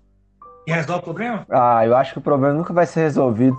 E 0.66 0.72
resolve 0.72 1.02
o 1.02 1.04
problema? 1.04 1.46
Ah, 1.50 1.86
eu 1.86 1.94
acho 1.98 2.14
que 2.14 2.20
o 2.20 2.22
problema 2.22 2.54
nunca 2.54 2.72
vai 2.72 2.86
ser 2.86 3.02
resolvido. 3.02 3.58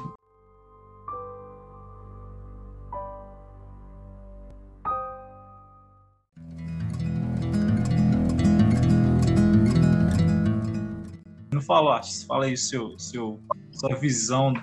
Não 11.52 11.60
fala, 11.60 12.00
fala 12.26 12.46
aí 12.46 12.56
seu, 12.56 12.98
seu, 12.98 13.38
sua 13.72 13.94
visão 13.96 14.54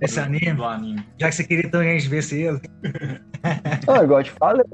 esse 0.00 0.18
anime? 0.18 0.54
Do 0.54 0.64
anime. 0.64 1.06
Já 1.18 1.28
que 1.28 1.34
você 1.34 1.44
queria 1.44 1.70
a 1.78 1.82
gente 1.82 2.08
ver 2.08 2.22
se 2.22 2.40
ele. 2.40 2.62
Não, 3.86 4.02
igual 4.02 4.20
eu 4.20 4.24
te 4.24 4.30
falei. 4.30 4.64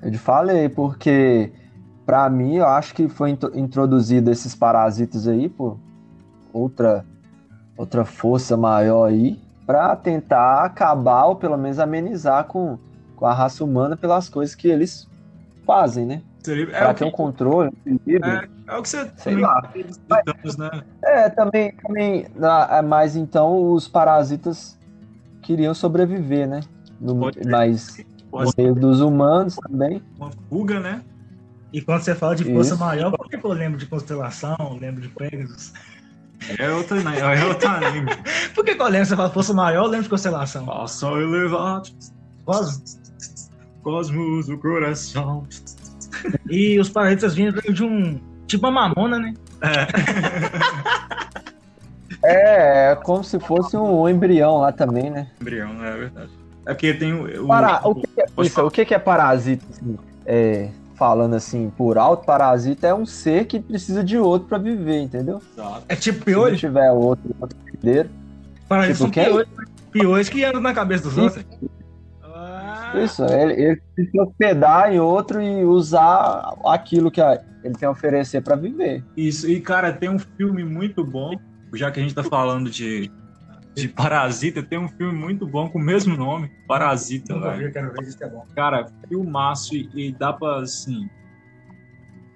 Eu 0.00 0.12
te 0.12 0.18
falei, 0.18 0.68
porque 0.68 1.52
para 2.06 2.28
mim 2.28 2.56
eu 2.56 2.66
acho 2.66 2.94
que 2.94 3.08
foi 3.08 3.36
introduzido 3.54 4.30
esses 4.30 4.54
parasitas 4.54 5.26
aí 5.26 5.48
por 5.48 5.78
outra, 6.52 7.04
outra 7.76 8.04
força 8.04 8.56
maior 8.56 9.06
aí 9.06 9.40
para 9.66 9.96
tentar 9.96 10.64
acabar 10.64 11.24
ou 11.24 11.36
pelo 11.36 11.56
menos 11.56 11.78
amenizar 11.78 12.44
com, 12.44 12.78
com 13.16 13.26
a 13.26 13.32
raça 13.32 13.64
humana 13.64 13.96
pelas 13.96 14.28
coisas 14.28 14.54
que 14.54 14.68
eles 14.68 15.08
fazem, 15.66 16.04
né? 16.04 16.22
Seria, 16.42 16.64
é 16.64 16.78
pra 16.78 16.92
ter 16.92 17.04
um 17.06 17.10
controle, 17.10 17.70
é, 17.86 18.48
é, 18.68 18.76
o 18.76 18.82
que 18.82 18.88
você 18.90 19.10
sei 19.16 19.36
lá. 19.36 19.72
Né? 20.58 20.82
É, 21.02 21.30
também, 21.30 21.72
também, 21.72 22.26
é, 22.70 22.82
mas 22.82 23.16
então 23.16 23.72
os 23.72 23.88
parasitas 23.88 24.78
queriam 25.40 25.72
sobreviver, 25.72 26.46
né? 26.46 26.60
No, 27.00 27.30
mas 27.46 27.96
no 28.30 28.50
meio 28.58 28.74
dos 28.74 29.00
humanos 29.00 29.56
também. 29.56 30.02
Uma 30.18 30.30
fuga, 30.50 30.80
né? 30.80 31.02
E 31.74 31.80
quando 31.82 32.02
você 32.02 32.14
fala 32.14 32.36
de 32.36 32.44
força 32.44 32.74
Isso. 32.74 32.78
maior, 32.78 33.10
por 33.10 33.28
que 33.28 33.34
eu 33.34 33.52
lembro 33.52 33.76
de 33.76 33.86
constelação, 33.86 34.78
lembro 34.80 35.00
de 35.02 35.08
Pegasus? 35.08 35.72
É 36.56 36.70
outro, 36.70 37.02
né? 37.02 37.18
é 37.18 37.44
outro 37.46 37.68
anime. 37.68 38.10
Por 38.54 38.64
que 38.64 38.74
que 38.76 38.80
eu 38.82 38.86
lembro? 38.88 39.06
Você 39.06 39.16
fala 39.16 39.30
Força 39.30 39.52
Maior, 39.54 39.84
eu 39.84 39.90
lembro 39.90 40.04
de 40.04 40.08
Constelação. 40.10 40.66
Faça 40.66 41.06
elevar 41.06 41.82
Quase. 42.44 42.82
cosmos 43.82 44.46
do 44.46 44.56
coração. 44.58 45.46
E 46.48 46.78
os 46.78 46.88
parasitas 46.90 47.34
vinham 47.34 47.52
de 47.52 47.82
um. 47.82 48.20
Tipo 48.46 48.68
uma 48.68 48.88
mamona, 48.88 49.18
né? 49.18 49.34
É, 52.22 52.92
é 52.92 52.96
como 52.96 53.22
se 53.22 53.38
fosse 53.38 53.76
um 53.76 54.08
embrião 54.08 54.58
lá 54.58 54.72
também, 54.72 55.10
né? 55.10 55.26
Embrião, 55.40 55.84
é 55.84 55.96
verdade. 55.96 56.30
É 56.66 56.72
porque 56.72 56.94
tem 56.94 57.12
o. 57.12 57.44
o- 57.44 57.48
Para, 57.48 57.86
o 57.86 57.94
que, 57.94 58.06
que 58.06 58.20
é, 58.20 58.24
isso, 58.38 58.62
o 58.64 58.70
que 58.70 58.84
que 58.86 58.94
é 58.94 58.98
parasita? 58.98 59.64
assim? 59.70 59.98
É, 60.24 60.70
falando 60.94 61.34
assim, 61.34 61.70
por 61.76 61.98
alto, 61.98 62.24
parasita 62.24 62.86
é 62.86 62.94
um 62.94 63.04
ser 63.06 63.46
que 63.46 63.60
precisa 63.60 64.02
de 64.04 64.16
outro 64.18 64.48
pra 64.48 64.58
viver, 64.58 65.00
entendeu? 65.00 65.42
É 65.88 65.96
tipo 65.96 66.18
Se 66.18 66.24
piolho. 66.24 66.52
não 66.52 66.58
tiver 66.58 66.90
outro, 66.92 67.34
outro 67.40 67.58
herdeiro. 67.72 68.08
Parasitas 68.68 68.98
tipo 68.98 69.14
são 69.14 69.24
piolhos. 69.24 69.48
Piolhos 69.90 70.28
que 70.28 70.44
andam 70.44 70.60
na 70.60 70.72
cabeça 70.74 71.04
dos 71.04 71.16
outros. 71.18 71.44
Ah, 72.22 72.92
Isso, 73.02 73.24
ele, 73.24 73.52
ele 73.52 73.82
precisa 73.94 74.10
se 74.10 74.20
hospedar 74.20 74.92
em 74.92 74.98
outro 75.00 75.40
e 75.42 75.64
usar 75.64 76.54
aquilo 76.64 77.10
que 77.10 77.20
a- 77.20 77.40
ele 77.62 77.74
tem 77.74 77.86
a 77.86 77.90
oferecer 77.92 78.42
pra 78.42 78.56
viver. 78.56 79.02
Isso, 79.16 79.48
e 79.48 79.60
cara, 79.60 79.92
tem 79.92 80.08
um 80.08 80.18
filme 80.18 80.64
muito 80.64 81.04
bom, 81.04 81.32
já 81.74 81.90
que 81.90 82.00
a 82.00 82.02
gente 82.02 82.14
tá 82.14 82.22
falando 82.24 82.70
de, 82.70 83.10
de 83.74 83.88
Parasita, 83.88 84.62
tem 84.62 84.78
um 84.78 84.88
filme 84.88 85.12
muito 85.18 85.46
bom 85.46 85.68
com 85.68 85.78
o 85.78 85.82
mesmo 85.82 86.16
nome, 86.16 86.50
Parasita, 86.66 87.38
velho. 87.38 87.72
quero 87.72 87.92
ver, 87.92 88.02
isso 88.02 88.16
que 88.16 88.24
é 88.24 88.28
bom. 88.28 88.46
Cara, 88.54 88.86
filmaço 89.08 89.74
e, 89.74 89.88
e 89.94 90.12
dá 90.12 90.32
pra, 90.32 90.60
assim... 90.60 91.08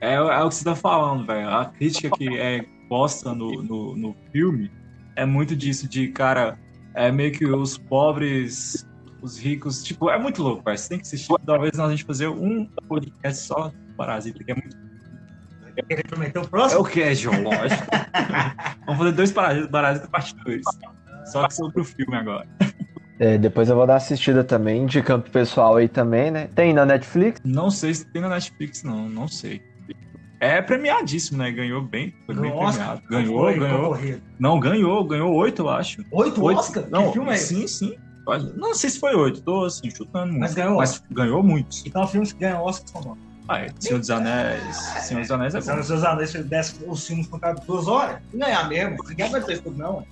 É, 0.01 0.14
é 0.14 0.42
o 0.42 0.48
que 0.48 0.55
você 0.55 0.64
tá 0.64 0.77
falando, 0.77 1.27
velho. 1.27 1.48
A 1.48 1.64
crítica 1.66 2.11
que 2.11 2.37
é 2.38 2.64
posta 2.88 3.35
no, 3.35 3.62
no, 3.62 3.96
no 3.96 4.16
filme 4.33 4.70
é 5.16 5.24
muito 5.24 5.55
disso, 5.57 5.88
de, 5.88 6.09
cara, 6.09 6.59
é 6.94 7.11
meio 7.11 7.33
que 7.33 7.44
os 7.46 7.77
pobres, 7.77 8.87
os 9.20 9.38
ricos, 9.38 9.83
tipo, 9.83 10.09
é 10.11 10.18
muito 10.18 10.42
louco, 10.42 10.62
velho. 10.64 10.79
Você 10.79 10.88
tem 10.88 10.98
que 10.98 11.07
assistir, 11.07 11.35
talvez 11.44 11.72
nós 11.77 11.88
a 11.88 11.90
gente 11.90 12.05
fazer 12.05 12.29
um 12.29 12.66
podcast 12.88 13.44
só 13.44 13.72
Parasita, 13.96 14.42
que 14.42 14.53
é 14.53 14.55
muito 14.55 14.77
Quer 15.87 16.03
prometer 16.09 16.38
o 16.40 16.42
É 16.42 16.46
próximo? 16.46 16.81
o 16.81 16.85
que 16.85 17.03
é 17.03 17.14
geológico? 17.14 17.87
Vamos 18.85 18.98
fazer 18.98 19.12
dois 19.12 19.33
parasitas, 19.33 19.70
parasita 19.70 20.09
parte 20.09 20.35
2. 20.44 20.62
Só 21.32 21.46
que 21.46 21.54
sobre 21.54 21.80
o 21.80 21.84
filme 21.84 22.16
agora. 22.16 22.46
É, 23.18 23.36
depois 23.36 23.68
eu 23.68 23.74
vou 23.76 23.86
dar 23.86 23.94
uma 23.94 23.96
assistida 23.96 24.44
também, 24.44 24.82
indicando 24.82 25.22
pro 25.24 25.32
pessoal 25.32 25.76
aí 25.76 25.88
também, 25.88 26.30
né? 26.30 26.48
Tem 26.54 26.72
na 26.72 26.86
Netflix? 26.86 27.40
Não 27.44 27.70
sei 27.70 27.92
se 27.94 28.04
tem 28.06 28.22
na 28.22 28.28
Netflix, 28.28 28.82
não. 28.84 29.08
Não 29.08 29.26
sei. 29.26 29.60
É 30.40 30.62
premiadíssimo, 30.62 31.38
né? 31.38 31.50
Ganhou 31.50 31.82
bem. 31.82 32.14
Foi 32.26 32.34
bem 32.36 32.52
Oscar? 32.52 33.00
premiado. 33.00 33.02
Ganhou, 33.10 33.40
Foi 33.40 33.58
ganhou. 33.58 33.80
concorrido. 33.82 34.22
Não, 34.38 34.60
ganhou. 34.60 35.04
Ganhou 35.04 35.34
oito, 35.34 35.62
eu 35.62 35.68
acho. 35.68 36.00
Oito 36.12 36.42
Oito- 36.44 36.58
Oscar? 36.60 36.84
Não, 36.90 37.06
que 37.08 37.12
filme 37.14 37.30
é 37.32 37.36
sim, 37.36 37.66
sim. 37.66 37.96
Não 38.56 38.72
sei 38.74 38.90
se 38.90 39.00
foi 39.00 39.16
oito. 39.16 39.40
Tô, 39.42 39.64
assim, 39.64 39.90
chutando 39.90 40.26
muito. 40.28 40.40
Mas 40.40 40.54
ganhou 40.54 40.76
Mas 40.76 41.02
ganhou 41.10 41.42
muitos. 41.42 41.82
Então 41.86 42.06
filmes 42.06 42.32
que 42.32 42.38
ganham 42.40 42.62
Oscar 42.62 42.86
são 42.88 43.00
bons. 43.00 43.18
Ah, 43.48 43.60
é. 43.62 43.68
Senhor 43.80 43.98
dos 43.98 44.10
Anéis. 44.10 44.76
Senhor 44.76 45.20
dos 45.22 45.30
Anéis 45.32 45.54
é 45.56 45.60
Se 45.60 45.72
bom. 45.72 45.80
os 45.80 45.86
seus 45.86 46.04
anéis 46.04 46.30
se 46.30 46.42
desse 46.44 46.84
os 46.86 47.04
filmes 47.06 47.26
com 47.26 47.40
cada 47.40 47.58
duas 47.62 47.88
horas, 47.88 48.18
não 48.32 48.40
ganhar 48.46 48.68
mesmo. 48.68 48.96
Ninguém 49.08 49.26
aguenta 49.26 49.52
isso 49.52 49.62
tudo, 49.62 49.78
não. 49.78 50.04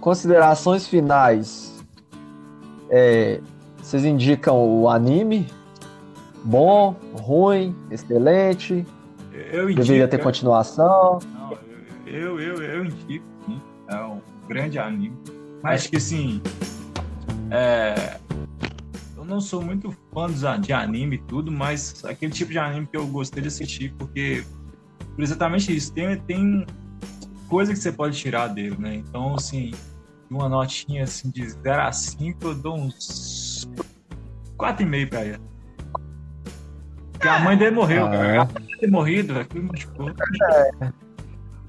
Considerações 0.00 0.86
finais. 0.86 1.72
É, 2.90 3.40
vocês 3.78 4.04
indicam 4.04 4.56
o 4.56 4.88
anime? 4.88 5.46
Bom, 6.44 6.96
ruim, 7.14 7.74
excelente, 7.90 8.84
Eu 9.32 9.70
indico. 9.70 9.82
deveria 9.82 10.08
ter 10.08 10.18
continuação. 10.18 11.20
Não, 11.32 11.56
eu, 12.06 12.40
eu, 12.40 12.62
eu 12.62 12.84
indico, 12.84 13.24
sim. 13.46 13.60
É 13.88 13.96
um 13.96 14.20
grande 14.48 14.78
anime. 14.78 15.16
Acho 15.62 15.88
que 15.88 15.96
assim. 15.96 16.42
É, 17.50 18.18
eu 19.22 19.26
não 19.28 19.40
sou 19.40 19.62
muito 19.62 19.96
fã 20.12 20.26
dos 20.26 20.44
a- 20.44 20.56
de 20.56 20.72
anime 20.72 21.16
e 21.16 21.18
tudo, 21.20 21.50
mas 21.52 22.04
aquele 22.04 22.32
tipo 22.32 22.50
de 22.50 22.58
anime 22.58 22.86
que 22.86 22.96
eu 22.96 23.06
gostei 23.06 23.40
de 23.40 23.48
assistir, 23.48 23.94
porque 23.96 24.44
por 25.14 25.22
exatamente 25.22 25.74
isso, 25.74 25.92
tem, 25.92 26.16
tem 26.22 26.66
coisa 27.48 27.72
que 27.72 27.78
você 27.78 27.92
pode 27.92 28.18
tirar 28.18 28.48
dele, 28.48 28.76
né? 28.78 28.96
Então, 28.96 29.34
assim, 29.36 29.70
uma 30.30 30.48
notinha 30.48 31.04
assim 31.04 31.30
de 31.30 31.48
0 31.48 31.82
a 31.82 31.92
5, 31.92 32.38
eu 32.48 32.54
dou 32.54 32.76
uns 32.76 33.68
4,5 34.58 35.08
pra 35.10 35.24
ele. 35.24 35.40
Porque 37.12 37.28
a 37.28 37.38
mãe 37.38 37.56
dele 37.56 37.70
morreu, 37.76 38.06
Ah, 38.06 38.10
cara. 38.10 38.42
A 38.42 38.44
mãe 38.46 38.62
dele 38.66 38.78
ter 38.80 38.90
morrido, 38.90 39.38
aquilo 39.38 39.68
machucou. 39.68 40.10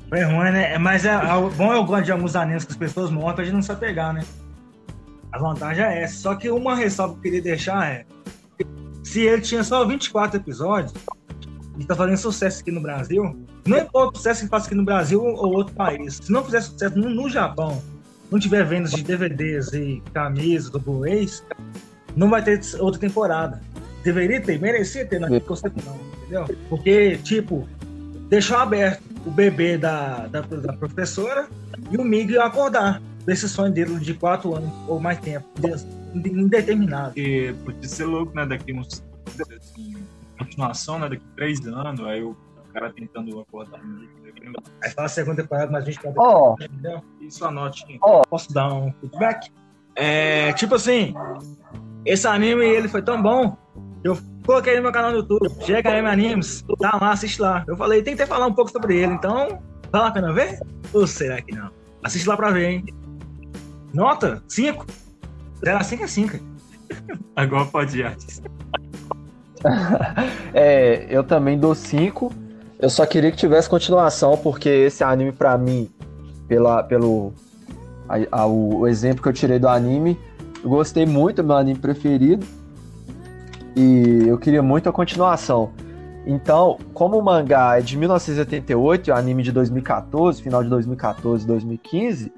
Foi 0.09 0.23
ruim, 0.23 0.51
né? 0.51 0.77
Mas 0.79 1.05
é, 1.05 1.09
é 1.13 1.33
o 1.35 1.49
bom 1.51 1.71
eu 1.73 1.83
gosto 1.83 2.05
de 2.05 2.11
alguns 2.11 2.35
animes 2.35 2.63
que 2.65 2.71
as 2.71 2.77
pessoas 2.77 3.11
morrem 3.11 3.35
pra 3.35 3.43
gente 3.43 3.53
não 3.53 3.61
se 3.61 3.71
apegar, 3.71 4.13
né? 4.13 4.23
A 5.33 5.39
vantagem 5.39 5.83
é 5.83 6.03
essa. 6.03 6.15
Só 6.15 6.35
que 6.35 6.49
uma 6.49 6.75
ressalva 6.75 7.15
que 7.15 7.19
eu 7.19 7.23
queria 7.23 7.41
deixar 7.41 7.91
é: 7.91 8.05
se 9.03 9.21
ele 9.21 9.41
tinha 9.41 9.63
só 9.63 9.83
24 9.83 10.39
episódios 10.39 10.93
e 11.77 11.83
tá 11.83 11.95
fazendo 11.95 12.17
sucesso 12.17 12.61
aqui 12.61 12.71
no 12.71 12.79
Brasil, 12.79 13.35
não 13.65 13.79
importa 13.79 14.13
o 14.13 14.17
sucesso 14.17 14.43
que 14.43 14.47
faça 14.47 14.67
aqui 14.67 14.75
no 14.75 14.85
Brasil 14.85 15.23
ou 15.23 15.53
outro 15.53 15.73
país, 15.73 16.17
se 16.17 16.31
não 16.31 16.45
fizer 16.45 16.61
sucesso 16.61 16.97
no, 16.99 17.09
no 17.09 17.27
Japão, 17.27 17.81
não 18.29 18.39
tiver 18.39 18.63
vendas 18.63 18.91
de 18.91 19.01
DVDs 19.01 19.73
e 19.73 20.03
camisas 20.13 20.69
do 20.69 20.79
Blu-rays, 20.79 21.43
não 22.15 22.29
vai 22.29 22.43
ter 22.43 22.61
outra 22.79 23.01
temporada. 23.01 23.59
Deveria 24.03 24.39
ter, 24.39 24.59
merecia 24.59 25.03
ter, 25.05 25.19
naquele 25.19 25.41
conceito 25.41 25.81
não, 25.83 25.97
entendeu? 26.17 26.57
Porque, 26.69 27.17
tipo, 27.17 27.67
deixou 28.29 28.57
aberto 28.57 29.01
o 29.25 29.31
bebê 29.31 29.79
da, 29.79 30.27
da, 30.27 30.41
da 30.41 30.73
professora 30.73 31.47
e 31.89 31.97
o 31.97 32.03
Miguel 32.03 32.43
acordar 32.43 33.01
desse 33.25 33.47
sonho 33.49 33.71
dele 33.71 33.97
de 33.99 34.13
quatro 34.13 34.55
anos 34.55 34.71
ou 34.87 34.99
mais 34.99 35.19
tempo, 35.19 35.47
de- 35.59 36.29
indeterminado. 36.29 37.13
Porque 37.13 37.55
podia 37.63 37.89
ser 37.89 38.05
louco, 38.05 38.35
né? 38.35 38.45
Daqui 38.45 38.73
uns. 38.73 39.03
Assim, 39.57 39.95
continuação, 40.37 40.99
né? 40.99 41.09
Daqui 41.09 41.23
três 41.35 41.65
anos, 41.65 42.05
aí 42.05 42.21
o 42.23 42.35
cara 42.73 42.91
tentando 42.93 43.39
acordar 43.39 43.83
meio, 43.83 44.09
Aí 44.83 44.89
fala 44.91 45.05
a 45.05 45.09
segunda 45.09 45.41
temporada, 45.41 45.71
mas 45.71 45.83
a 45.83 45.85
gente 45.85 45.99
pode. 46.01 46.15
Ó, 46.17 46.55
Entendeu? 46.59 47.01
Isso 47.21 47.45
a 47.45 47.51
notinha. 47.51 47.97
Posso 48.29 48.53
dar 48.53 48.73
um 48.73 48.91
feedback? 48.99 49.49
É, 49.95 50.51
tipo 50.53 50.75
assim, 50.75 51.13
esse 52.05 52.27
anime 52.27 52.65
ele 52.65 52.87
foi 52.89 53.01
tão 53.01 53.21
bom, 53.21 53.55
eu 54.03 54.17
coloquei 54.45 54.75
no 54.75 54.81
meu 54.81 54.91
canal 54.91 55.11
no 55.11 55.17
YouTube, 55.17 55.49
chega 55.61 55.91
aí 55.91 55.99
Animes, 56.05 56.63
tá 56.79 56.97
lá, 56.99 57.11
assiste 57.11 57.39
lá. 57.41 57.63
Eu 57.67 57.77
falei, 57.77 58.01
tentei 58.01 58.25
falar 58.25 58.47
um 58.47 58.53
pouco 58.53 58.71
sobre 58.71 58.97
ele, 58.97 59.13
então, 59.13 59.61
vale 59.91 60.07
a 60.07 60.11
pena 60.11 60.33
ver? 60.33 60.59
Ou 60.91 61.05
será 61.07 61.41
que 61.41 61.55
não? 61.55 61.69
Assiste 62.03 62.27
lá 62.27 62.35
pra 62.35 62.49
ver, 62.51 62.69
hein? 62.69 62.85
Nota, 63.93 64.41
5. 64.47 64.85
0 65.63 65.77
a 65.77 65.83
5 65.83 66.03
é 66.03 66.07
5. 66.07 66.39
Agora 67.35 67.65
pode 67.65 67.99
ir, 67.99 68.05
artista. 68.05 68.49
é, 70.53 71.05
eu 71.09 71.23
também 71.23 71.57
dou 71.57 71.73
5. 71.75 72.31
Eu 72.79 72.89
só 72.89 73.05
queria 73.05 73.31
que 73.31 73.37
tivesse 73.37 73.69
continuação, 73.69 74.37
porque 74.37 74.67
esse 74.69 75.03
anime, 75.03 75.31
pra 75.31 75.57
mim, 75.57 75.89
pela, 76.47 76.83
pelo 76.83 77.31
a- 78.09 78.41
a- 78.41 78.45
o, 78.45 78.79
o 78.79 78.87
exemplo 78.87 79.21
que 79.23 79.29
eu 79.29 79.33
tirei 79.33 79.57
do 79.57 79.67
anime, 79.69 80.19
eu 80.63 80.69
gostei 80.69 81.05
muito, 81.05 81.39
é 81.39 81.43
meu 81.43 81.55
anime 81.55 81.79
preferido. 81.79 82.45
E 83.75 84.25
eu 84.27 84.37
queria 84.37 84.61
muito 84.61 84.89
a 84.89 84.91
continuação. 84.91 85.71
Então, 86.25 86.77
como 86.93 87.17
o 87.17 87.23
mangá 87.23 87.77
é 87.79 87.81
de 87.81 87.97
1988 87.97 89.09
e 89.09 89.11
o 89.11 89.15
anime 89.15 89.43
de 89.43 89.51
2014, 89.51 90.41
final 90.41 90.63
de 90.63 90.69
2014, 90.69 91.45
2015, 91.47 92.31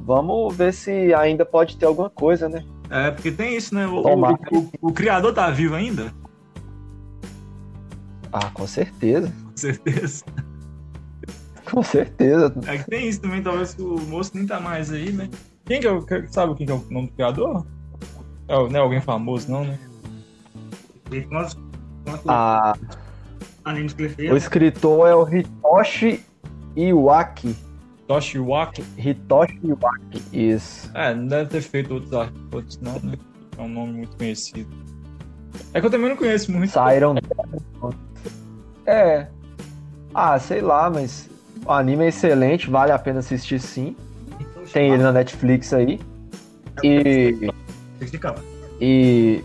vamos 0.00 0.54
ver 0.56 0.72
se 0.72 1.12
ainda 1.14 1.44
pode 1.44 1.76
ter 1.76 1.86
alguma 1.86 2.10
coisa, 2.10 2.48
né? 2.48 2.64
É, 2.90 3.10
porque 3.10 3.30
tem 3.30 3.56
isso, 3.56 3.74
né? 3.74 3.86
O, 3.86 4.02
o, 4.14 4.18
o- 4.58 4.70
o 4.80 4.92
criador 4.92 5.32
tá 5.34 5.50
vivo 5.50 5.74
ainda? 5.74 6.12
Ah, 8.32 8.50
com 8.52 8.66
certeza. 8.66 9.32
Com 9.50 9.56
certeza. 9.56 10.24
Com 11.70 11.82
certeza. 11.82 12.54
É 12.66 12.78
que 12.78 12.84
tem 12.90 13.08
isso 13.08 13.20
também, 13.20 13.42
talvez 13.42 13.76
o 13.78 13.96
moço 14.06 14.32
nem 14.34 14.46
tá 14.46 14.58
mais 14.60 14.90
aí, 14.90 15.12
né? 15.12 15.28
Quem 15.66 15.80
que 15.80 15.86
é 15.86 15.92
o. 15.92 16.04
Sabe 16.28 16.54
quem 16.54 16.66
que 16.66 16.72
é 16.72 16.74
o 16.74 16.84
nome 16.90 17.08
do 17.08 17.12
criador? 17.12 17.66
É, 18.48 18.54
não 18.54 18.76
é 18.76 18.78
alguém 18.78 19.00
famoso, 19.02 19.50
não, 19.50 19.64
né? 19.64 19.78
Ah, 22.26 22.74
o 24.32 24.36
escritor 24.36 25.08
é 25.08 25.14
o 25.14 25.28
Hitoshi 25.28 26.24
Iwaki. 26.74 27.54
Toshi 28.08 28.38
Waki. 28.38 28.82
Hitoshi 28.96 29.60
Iwaki, 29.62 30.22
isso. 30.32 30.90
É, 30.94 31.14
não 31.14 31.26
deve 31.26 31.50
ter 31.50 31.60
feito 31.60 31.92
outros 31.92 32.12
arcos, 32.14 32.80
não, 32.80 32.98
né? 33.00 33.12
É 33.56 33.60
um 33.60 33.68
nome 33.68 33.92
muito 33.92 34.16
conhecido. 34.16 34.70
É 35.74 35.80
que 35.80 35.86
eu 35.86 35.90
também 35.90 36.08
não 36.08 36.16
conheço 36.16 36.50
muito. 36.50 36.70
Siren. 36.70 37.16
É. 38.86 39.26
Ah, 40.14 40.38
sei 40.38 40.62
lá, 40.62 40.88
mas 40.88 41.28
o 41.66 41.70
anime 41.70 42.06
é 42.06 42.08
excelente, 42.08 42.70
vale 42.70 42.92
a 42.92 42.98
pena 42.98 43.18
assistir 43.18 43.60
sim. 43.60 43.94
Tem 44.72 44.90
ele 44.90 45.02
na 45.02 45.12
Netflix 45.12 45.74
aí. 45.74 46.00
E. 46.82 47.50
E 48.80 49.44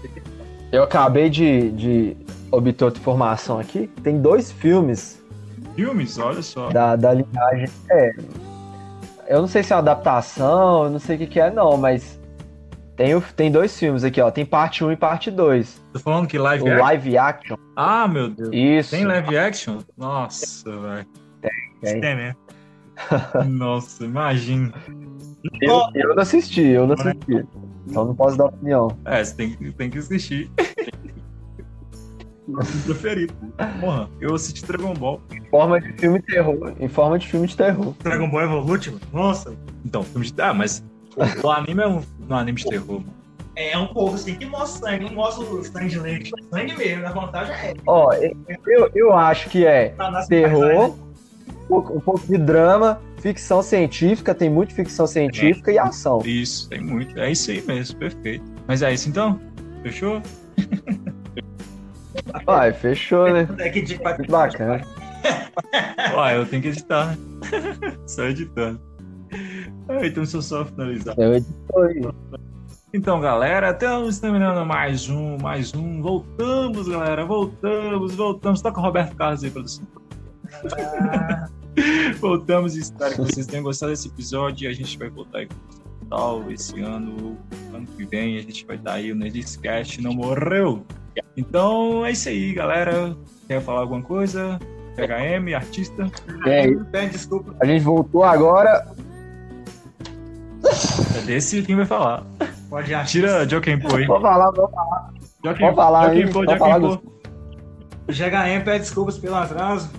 eu 0.71 0.83
acabei 0.83 1.29
de, 1.29 1.71
de 1.71 2.17
obter 2.49 2.85
outra 2.85 3.01
informação 3.01 3.59
aqui. 3.59 3.87
Tem 4.03 4.21
dois 4.21 4.51
filmes 4.51 5.21
Filmes, 5.75 6.19
olha 6.19 6.41
só. 6.41 6.69
da, 6.69 6.95
da 6.95 7.13
linhagem. 7.13 7.67
É. 7.89 8.15
Eu 9.27 9.41
não 9.41 9.47
sei 9.47 9.63
se 9.63 9.71
é 9.73 9.75
uma 9.75 9.81
adaptação, 9.81 10.85
eu 10.85 10.89
não 10.89 10.99
sei 10.99 11.15
o 11.15 11.19
que, 11.19 11.27
que 11.27 11.39
é, 11.39 11.49
não, 11.51 11.77
mas 11.77 12.19
tem, 12.95 13.15
o- 13.15 13.21
tem 13.35 13.51
dois 13.51 13.77
filmes 13.77 14.03
aqui, 14.03 14.19
ó. 14.21 14.29
Tem 14.31 14.45
parte 14.45 14.83
1 14.83 14.91
e 14.91 14.95
parte 14.95 15.31
2. 15.31 15.81
Tô 15.93 15.99
falando 15.99 16.27
que 16.27 16.37
live 16.37 16.63
O 16.63 16.67
action. 16.67 16.83
live 16.83 17.17
action. 17.17 17.55
Ah, 17.75 18.07
meu 18.07 18.29
Deus. 18.29 18.49
Isso. 18.51 18.91
Tem 18.91 19.05
live 19.05 19.37
action? 19.37 19.79
Nossa, 19.97 20.69
velho. 20.71 21.07
Tem. 21.81 21.99
Tem 22.01 22.15
mesmo. 22.15 22.37
Nossa, 23.49 24.05
imagina. 24.05 24.71
Eu, 25.61 25.81
eu 25.95 26.15
não 26.15 26.21
assisti, 26.21 26.61
eu 26.61 26.85
não 26.87 26.93
assisti. 26.93 27.45
Então 27.87 28.05
não 28.05 28.15
posso 28.15 28.37
dar 28.37 28.45
opinião. 28.45 28.95
É, 29.05 29.23
você 29.23 29.35
tem, 29.35 29.49
que- 29.55 29.71
tem 29.73 29.89
que 29.89 29.97
assistir. 29.97 30.49
Preferido. 32.85 33.33
Porra, 33.79 34.09
eu 34.19 34.35
assisti 34.35 34.65
Dragon 34.65 34.93
Ball. 34.93 35.21
Em 35.31 35.41
forma 35.49 35.79
de 35.79 35.93
filme 35.93 36.19
de 36.19 36.25
terror. 36.25 36.73
Em 36.79 36.87
forma 36.87 37.19
de 37.19 37.27
filme 37.27 37.47
de 37.47 37.55
terror. 37.55 37.93
Dragon 38.03 38.29
Ball 38.29 38.43
Evolution. 38.43 38.97
Nossa. 39.11 39.55
Então, 39.85 40.03
filme 40.03 40.29
de. 40.29 40.41
Ah, 40.41 40.53
mas 40.53 40.83
o, 41.43 41.49
anime 41.49 41.83
é 41.83 41.87
um, 41.87 42.01
um 42.29 42.35
anime 42.35 42.57
de 42.57 42.65
terror, 42.65 42.99
mano. 42.99 43.23
É 43.55 43.77
um 43.77 43.87
povo 43.87 44.15
assim 44.15 44.33
que 44.33 44.45
mostra 44.47 44.89
sangue, 44.89 45.05
não 45.05 45.13
mostra 45.13 45.45
o 45.45 45.63
sangue 45.63 45.89
de 45.89 45.99
leite. 45.99 46.31
Sangue 46.49 46.75
mesmo, 46.75 47.05
a 47.05 47.11
vantagem 47.11 47.53
é. 47.53 47.73
Ó, 47.85 48.11
eu, 48.65 48.89
eu 48.95 49.13
acho 49.13 49.47
que 49.49 49.63
é 49.63 49.89
Tá 49.89 50.25
terror, 50.25 50.95
um 50.95 51.67
pouco, 51.67 51.97
um 51.97 51.99
pouco 51.99 52.25
de 52.25 52.37
drama, 52.39 52.99
ficção 53.17 53.61
científica, 53.61 54.33
tem 54.33 54.49
muito 54.49 54.73
ficção 54.73 55.05
científica 55.05 55.71
e 55.71 55.77
ação. 55.77 56.19
Isso, 56.25 56.67
tem 56.67 56.81
muito. 56.81 57.17
É 57.19 57.31
isso 57.31 57.51
aí 57.51 57.61
mesmo, 57.61 57.95
perfeito. 57.99 58.43
Mas 58.67 58.81
é 58.81 58.91
isso 58.91 59.07
então? 59.07 59.39
Fechou? 59.83 60.19
Vai, 62.45 62.73
fechou, 62.73 63.31
né? 63.31 63.47
É 63.59 63.69
que 63.69 63.97
bacana. 64.29 64.81
Ué, 66.15 66.37
eu 66.37 66.45
tenho 66.45 66.61
que 66.61 66.67
editar, 66.69 67.07
né? 67.07 67.17
Só 68.05 68.25
editando. 68.25 68.79
Ah, 69.89 70.05
então 70.05 70.23
deixa 70.23 70.37
eu 70.37 70.41
só 70.41 70.65
finalizar. 70.65 71.15
Eu 71.17 71.33
edito 71.33 71.79
aí. 71.79 72.01
Então, 72.93 73.19
galera, 73.19 73.71
estamos 73.71 74.19
terminando 74.19 74.63
mais 74.65 75.09
um, 75.09 75.37
mais 75.37 75.73
um. 75.73 76.01
Voltamos, 76.01 76.87
galera, 76.87 77.25
voltamos, 77.25 78.13
voltamos. 78.13 78.61
Toca 78.61 78.79
o 78.79 78.83
Roberto 78.83 79.15
Carlos 79.15 79.43
aí, 79.43 79.49
produção. 79.49 79.87
voltamos 82.21 82.75
e 82.75 82.81
espero 82.81 83.15
que 83.15 83.21
vocês 83.21 83.47
tenham 83.47 83.63
gostado 83.63 83.91
desse 83.91 84.07
episódio. 84.07 84.65
E 84.65 84.67
a 84.67 84.73
gente 84.73 84.97
vai 84.97 85.09
voltar 85.09 85.39
aí 85.39 85.47
com 85.47 85.55
o 85.55 85.82
tal 86.09 86.51
esse 86.51 86.79
ano, 86.81 87.37
ano 87.73 87.85
que 87.85 88.05
vem. 88.05 88.37
A 88.37 88.41
gente 88.41 88.65
vai 88.65 88.75
estar 88.75 88.93
aí, 88.93 89.11
o 89.11 89.15
Nerdcast 89.15 90.01
não 90.01 90.13
morreu. 90.13 90.85
Então, 91.35 92.05
é 92.05 92.11
isso 92.11 92.29
aí, 92.29 92.53
galera. 92.53 93.15
Quer 93.47 93.61
falar 93.61 93.81
alguma 93.81 94.01
coisa? 94.01 94.59
PHM, 94.95 95.55
artista? 95.55 96.09
É, 96.45 97.07
desculpa. 97.07 97.55
a 97.59 97.65
gente 97.65 97.83
voltou 97.83 98.23
agora. 98.23 98.87
É 101.17 101.21
desse 101.21 101.61
quem 101.63 101.75
vai 101.75 101.85
falar. 101.85 102.23
Pode 102.69 102.93
achar. 102.93 103.05
Tira 103.05 103.49
Joaquim 103.49 103.79
Pô 103.79 103.95
aí. 103.95 104.05
Vou 104.05 104.21
falar, 104.21 104.51
vou 104.51 104.69
falar 105.75 106.09
aí, 106.09 106.21
Joaquim 106.21 106.33
Pô, 106.33 106.45
pode 106.45 106.57
Joaquim 106.57 106.59
falar, 106.59 106.79
Pô. 106.79 107.13
O 108.07 108.11
GHM 108.11 108.63
pede 108.63 108.79
desculpas 108.79 109.17
pelo 109.17 109.35
atraso. 109.35 109.91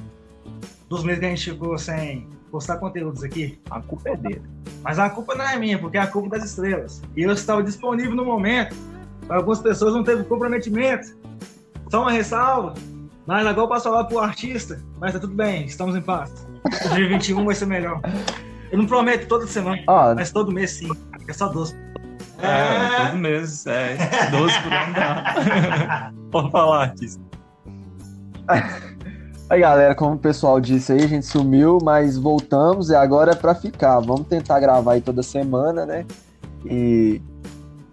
Dos 0.88 1.04
meses 1.04 1.20
que 1.20 1.26
a 1.26 1.28
gente 1.30 1.50
ficou 1.50 1.78
sem 1.78 2.28
postar 2.54 2.76
conteúdos 2.76 3.24
aqui. 3.24 3.60
A 3.68 3.80
culpa 3.80 4.10
é 4.10 4.16
dele. 4.16 4.42
Mas 4.80 4.96
a 4.96 5.10
culpa 5.10 5.34
não 5.34 5.44
é 5.44 5.56
minha, 5.56 5.76
porque 5.76 5.96
é 5.96 6.00
a 6.00 6.06
culpa 6.06 6.38
das 6.38 6.50
estrelas. 6.50 7.02
E 7.16 7.22
eu 7.22 7.32
estava 7.32 7.64
disponível 7.64 8.14
no 8.14 8.24
momento. 8.24 8.76
Para 9.26 9.38
algumas 9.38 9.58
pessoas 9.58 9.92
não 9.92 10.04
teve 10.04 10.22
comprometimento. 10.22 11.16
Só 11.90 12.02
uma 12.02 12.12
ressalva. 12.12 12.74
Mas 13.26 13.44
agora 13.44 13.64
eu 13.64 13.68
passo 13.68 13.90
lá 13.90 14.04
pro 14.04 14.20
artista. 14.20 14.80
Mas 15.00 15.14
tá 15.14 15.18
tudo 15.18 15.34
bem, 15.34 15.64
estamos 15.64 15.96
em 15.96 16.00
paz. 16.00 16.46
2021 16.84 17.44
vai 17.44 17.56
ser 17.56 17.66
melhor. 17.66 18.00
Eu 18.70 18.78
não 18.78 18.86
prometo 18.86 19.26
toda 19.26 19.48
semana, 19.48 19.82
Ó, 19.88 20.14
mas 20.14 20.30
todo 20.30 20.52
mês 20.52 20.70
sim. 20.70 20.88
É 21.26 21.32
só 21.32 21.48
12. 21.48 21.74
É, 22.38 23.06
todo 23.08 23.18
mês. 23.18 23.66
É, 23.66 23.96
12 24.30 24.62
por 24.62 24.72
ano 24.72 24.94
dá. 24.94 26.12
Pode 26.30 26.50
falar, 26.52 26.82
artista. 26.82 27.20
aí 29.54 29.60
galera, 29.60 29.94
como 29.94 30.14
o 30.14 30.18
pessoal 30.18 30.60
disse 30.60 30.92
aí, 30.92 31.02
a 31.02 31.06
gente 31.06 31.26
sumiu, 31.26 31.78
mas 31.82 32.16
voltamos 32.18 32.90
e 32.90 32.94
agora 32.94 33.32
é 33.32 33.34
pra 33.34 33.54
ficar. 33.54 34.00
Vamos 34.00 34.26
tentar 34.26 34.60
gravar 34.60 34.92
aí 34.92 35.00
toda 35.00 35.22
semana, 35.22 35.84
né? 35.86 36.04
E 36.64 37.20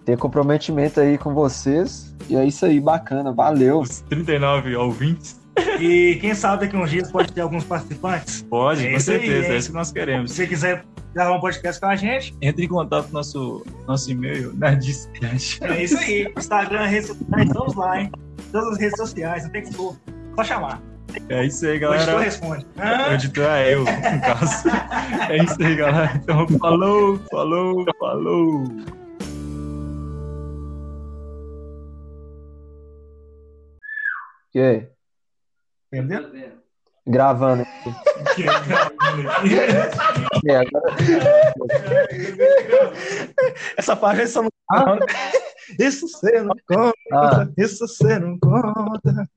ter 0.05 0.17
comprometimento 0.17 0.99
aí 0.99 1.17
com 1.17 1.33
vocês. 1.33 2.15
E 2.29 2.35
é 2.35 2.45
isso 2.45 2.65
aí, 2.65 2.79
bacana, 2.79 3.31
valeu. 3.31 3.79
Os 3.81 4.01
39 4.01 4.75
ouvintes. 4.75 5.39
E 5.79 6.17
quem 6.21 6.33
sabe 6.33 6.65
daqui 6.65 6.77
uns 6.77 6.89
dias 6.89 7.11
pode 7.11 7.31
ter 7.33 7.41
alguns 7.41 7.63
participantes. 7.63 8.41
Pode, 8.43 8.85
É 8.87 8.91
com 8.91 8.97
isso 8.97 9.11
aí, 9.11 9.19
certeza. 9.19 9.47
é. 9.47 9.51
é 9.51 9.57
isso 9.57 9.67
que 9.69 9.73
nós 9.75 9.87
Se 9.87 9.93
queremos. 9.93 10.31
você 10.31 10.47
quiser 10.47 10.85
gravar 11.13 11.35
um 11.35 11.41
podcast 11.41 11.81
com 11.81 11.87
a 11.87 11.95
gente, 11.95 12.33
Entre 12.41 12.65
em 12.65 12.67
contato 12.69 13.07
com 13.07 13.13
nosso, 13.13 13.65
nosso 13.85 14.09
e-mail, 14.09 14.53
nerdiscast. 14.53 15.61
é 15.63 15.83
isso 15.83 15.97
aí. 15.97 16.31
Instagram, 16.37 16.85
redes 16.85 17.07
sociais, 17.09 17.47
estamos 17.47 17.75
lá, 17.75 17.99
hein? 18.01 18.11
Todas 18.51 18.69
as 18.73 18.77
redes 18.79 18.97
sociais, 18.97 19.43
não 19.43 19.51
tem 19.51 19.63
que 19.63 19.73
for. 19.73 19.95
Só 20.37 20.43
chamar. 20.43 20.81
É 21.29 21.45
isso 21.45 21.65
aí, 21.65 21.71
O 21.71 21.75
editor 21.75 22.05
galera. 22.05 22.19
responde. 22.19 22.65
O 23.09 23.13
editor 23.13 23.45
é 23.45 23.73
eu, 23.73 23.79
no 23.79 23.85
caso. 23.85 24.69
É 25.29 25.37
isso 25.43 25.55
aí, 25.63 25.75
galera. 25.75 26.11
Então, 26.15 26.47
falou, 26.59 27.19
falou, 27.29 27.85
falou. 27.99 28.63
E 34.53 34.59
aí? 34.59 34.89
Entendeu? 35.93 36.29
Gravando. 37.07 37.63
É, 40.45 40.55
agora... 40.57 40.95
Essa 43.77 43.95
parte 43.95 44.27
você 44.27 44.41
não 44.41 44.49
conta. 44.69 45.05
Isso 45.79 46.07
você 46.07 46.41
não 46.41 46.55
conta. 46.67 46.93
Ah, 47.13 47.47
Isso 47.57 47.87
você 47.87 48.19
não 48.19 48.37
conta. 48.39 49.29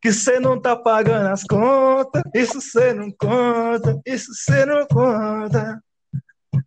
Que 0.00 0.12
você 0.12 0.40
não 0.40 0.60
tá 0.60 0.76
pagando 0.76 1.28
as 1.28 1.44
contas. 1.44 2.22
Isso 2.34 2.60
você 2.60 2.92
não 2.92 3.10
conta. 3.12 4.00
Isso 4.06 4.34
você 4.34 4.64
não 4.64 4.86
conta. 4.86 5.80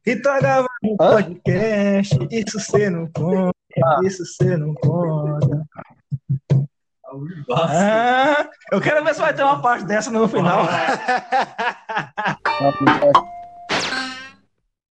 Que 0.03 0.15
tá 0.15 0.39
gravando 0.39 0.69
um 0.83 0.97
podcast. 0.97 2.17
Isso 2.31 2.59
você 2.59 2.89
não 2.89 3.09
conta. 3.11 3.53
Isso 4.03 4.25
você 4.25 4.57
não 4.57 4.73
conta. 4.75 5.65
Ah, 7.51 8.49
eu 8.71 8.79
quero 8.79 9.03
ver 9.03 9.13
se 9.13 9.19
vai 9.19 9.33
ter 9.33 9.43
uma 9.43 9.61
parte 9.61 9.85
dessa 9.85 10.09
no 10.09 10.29
final. 10.29 10.65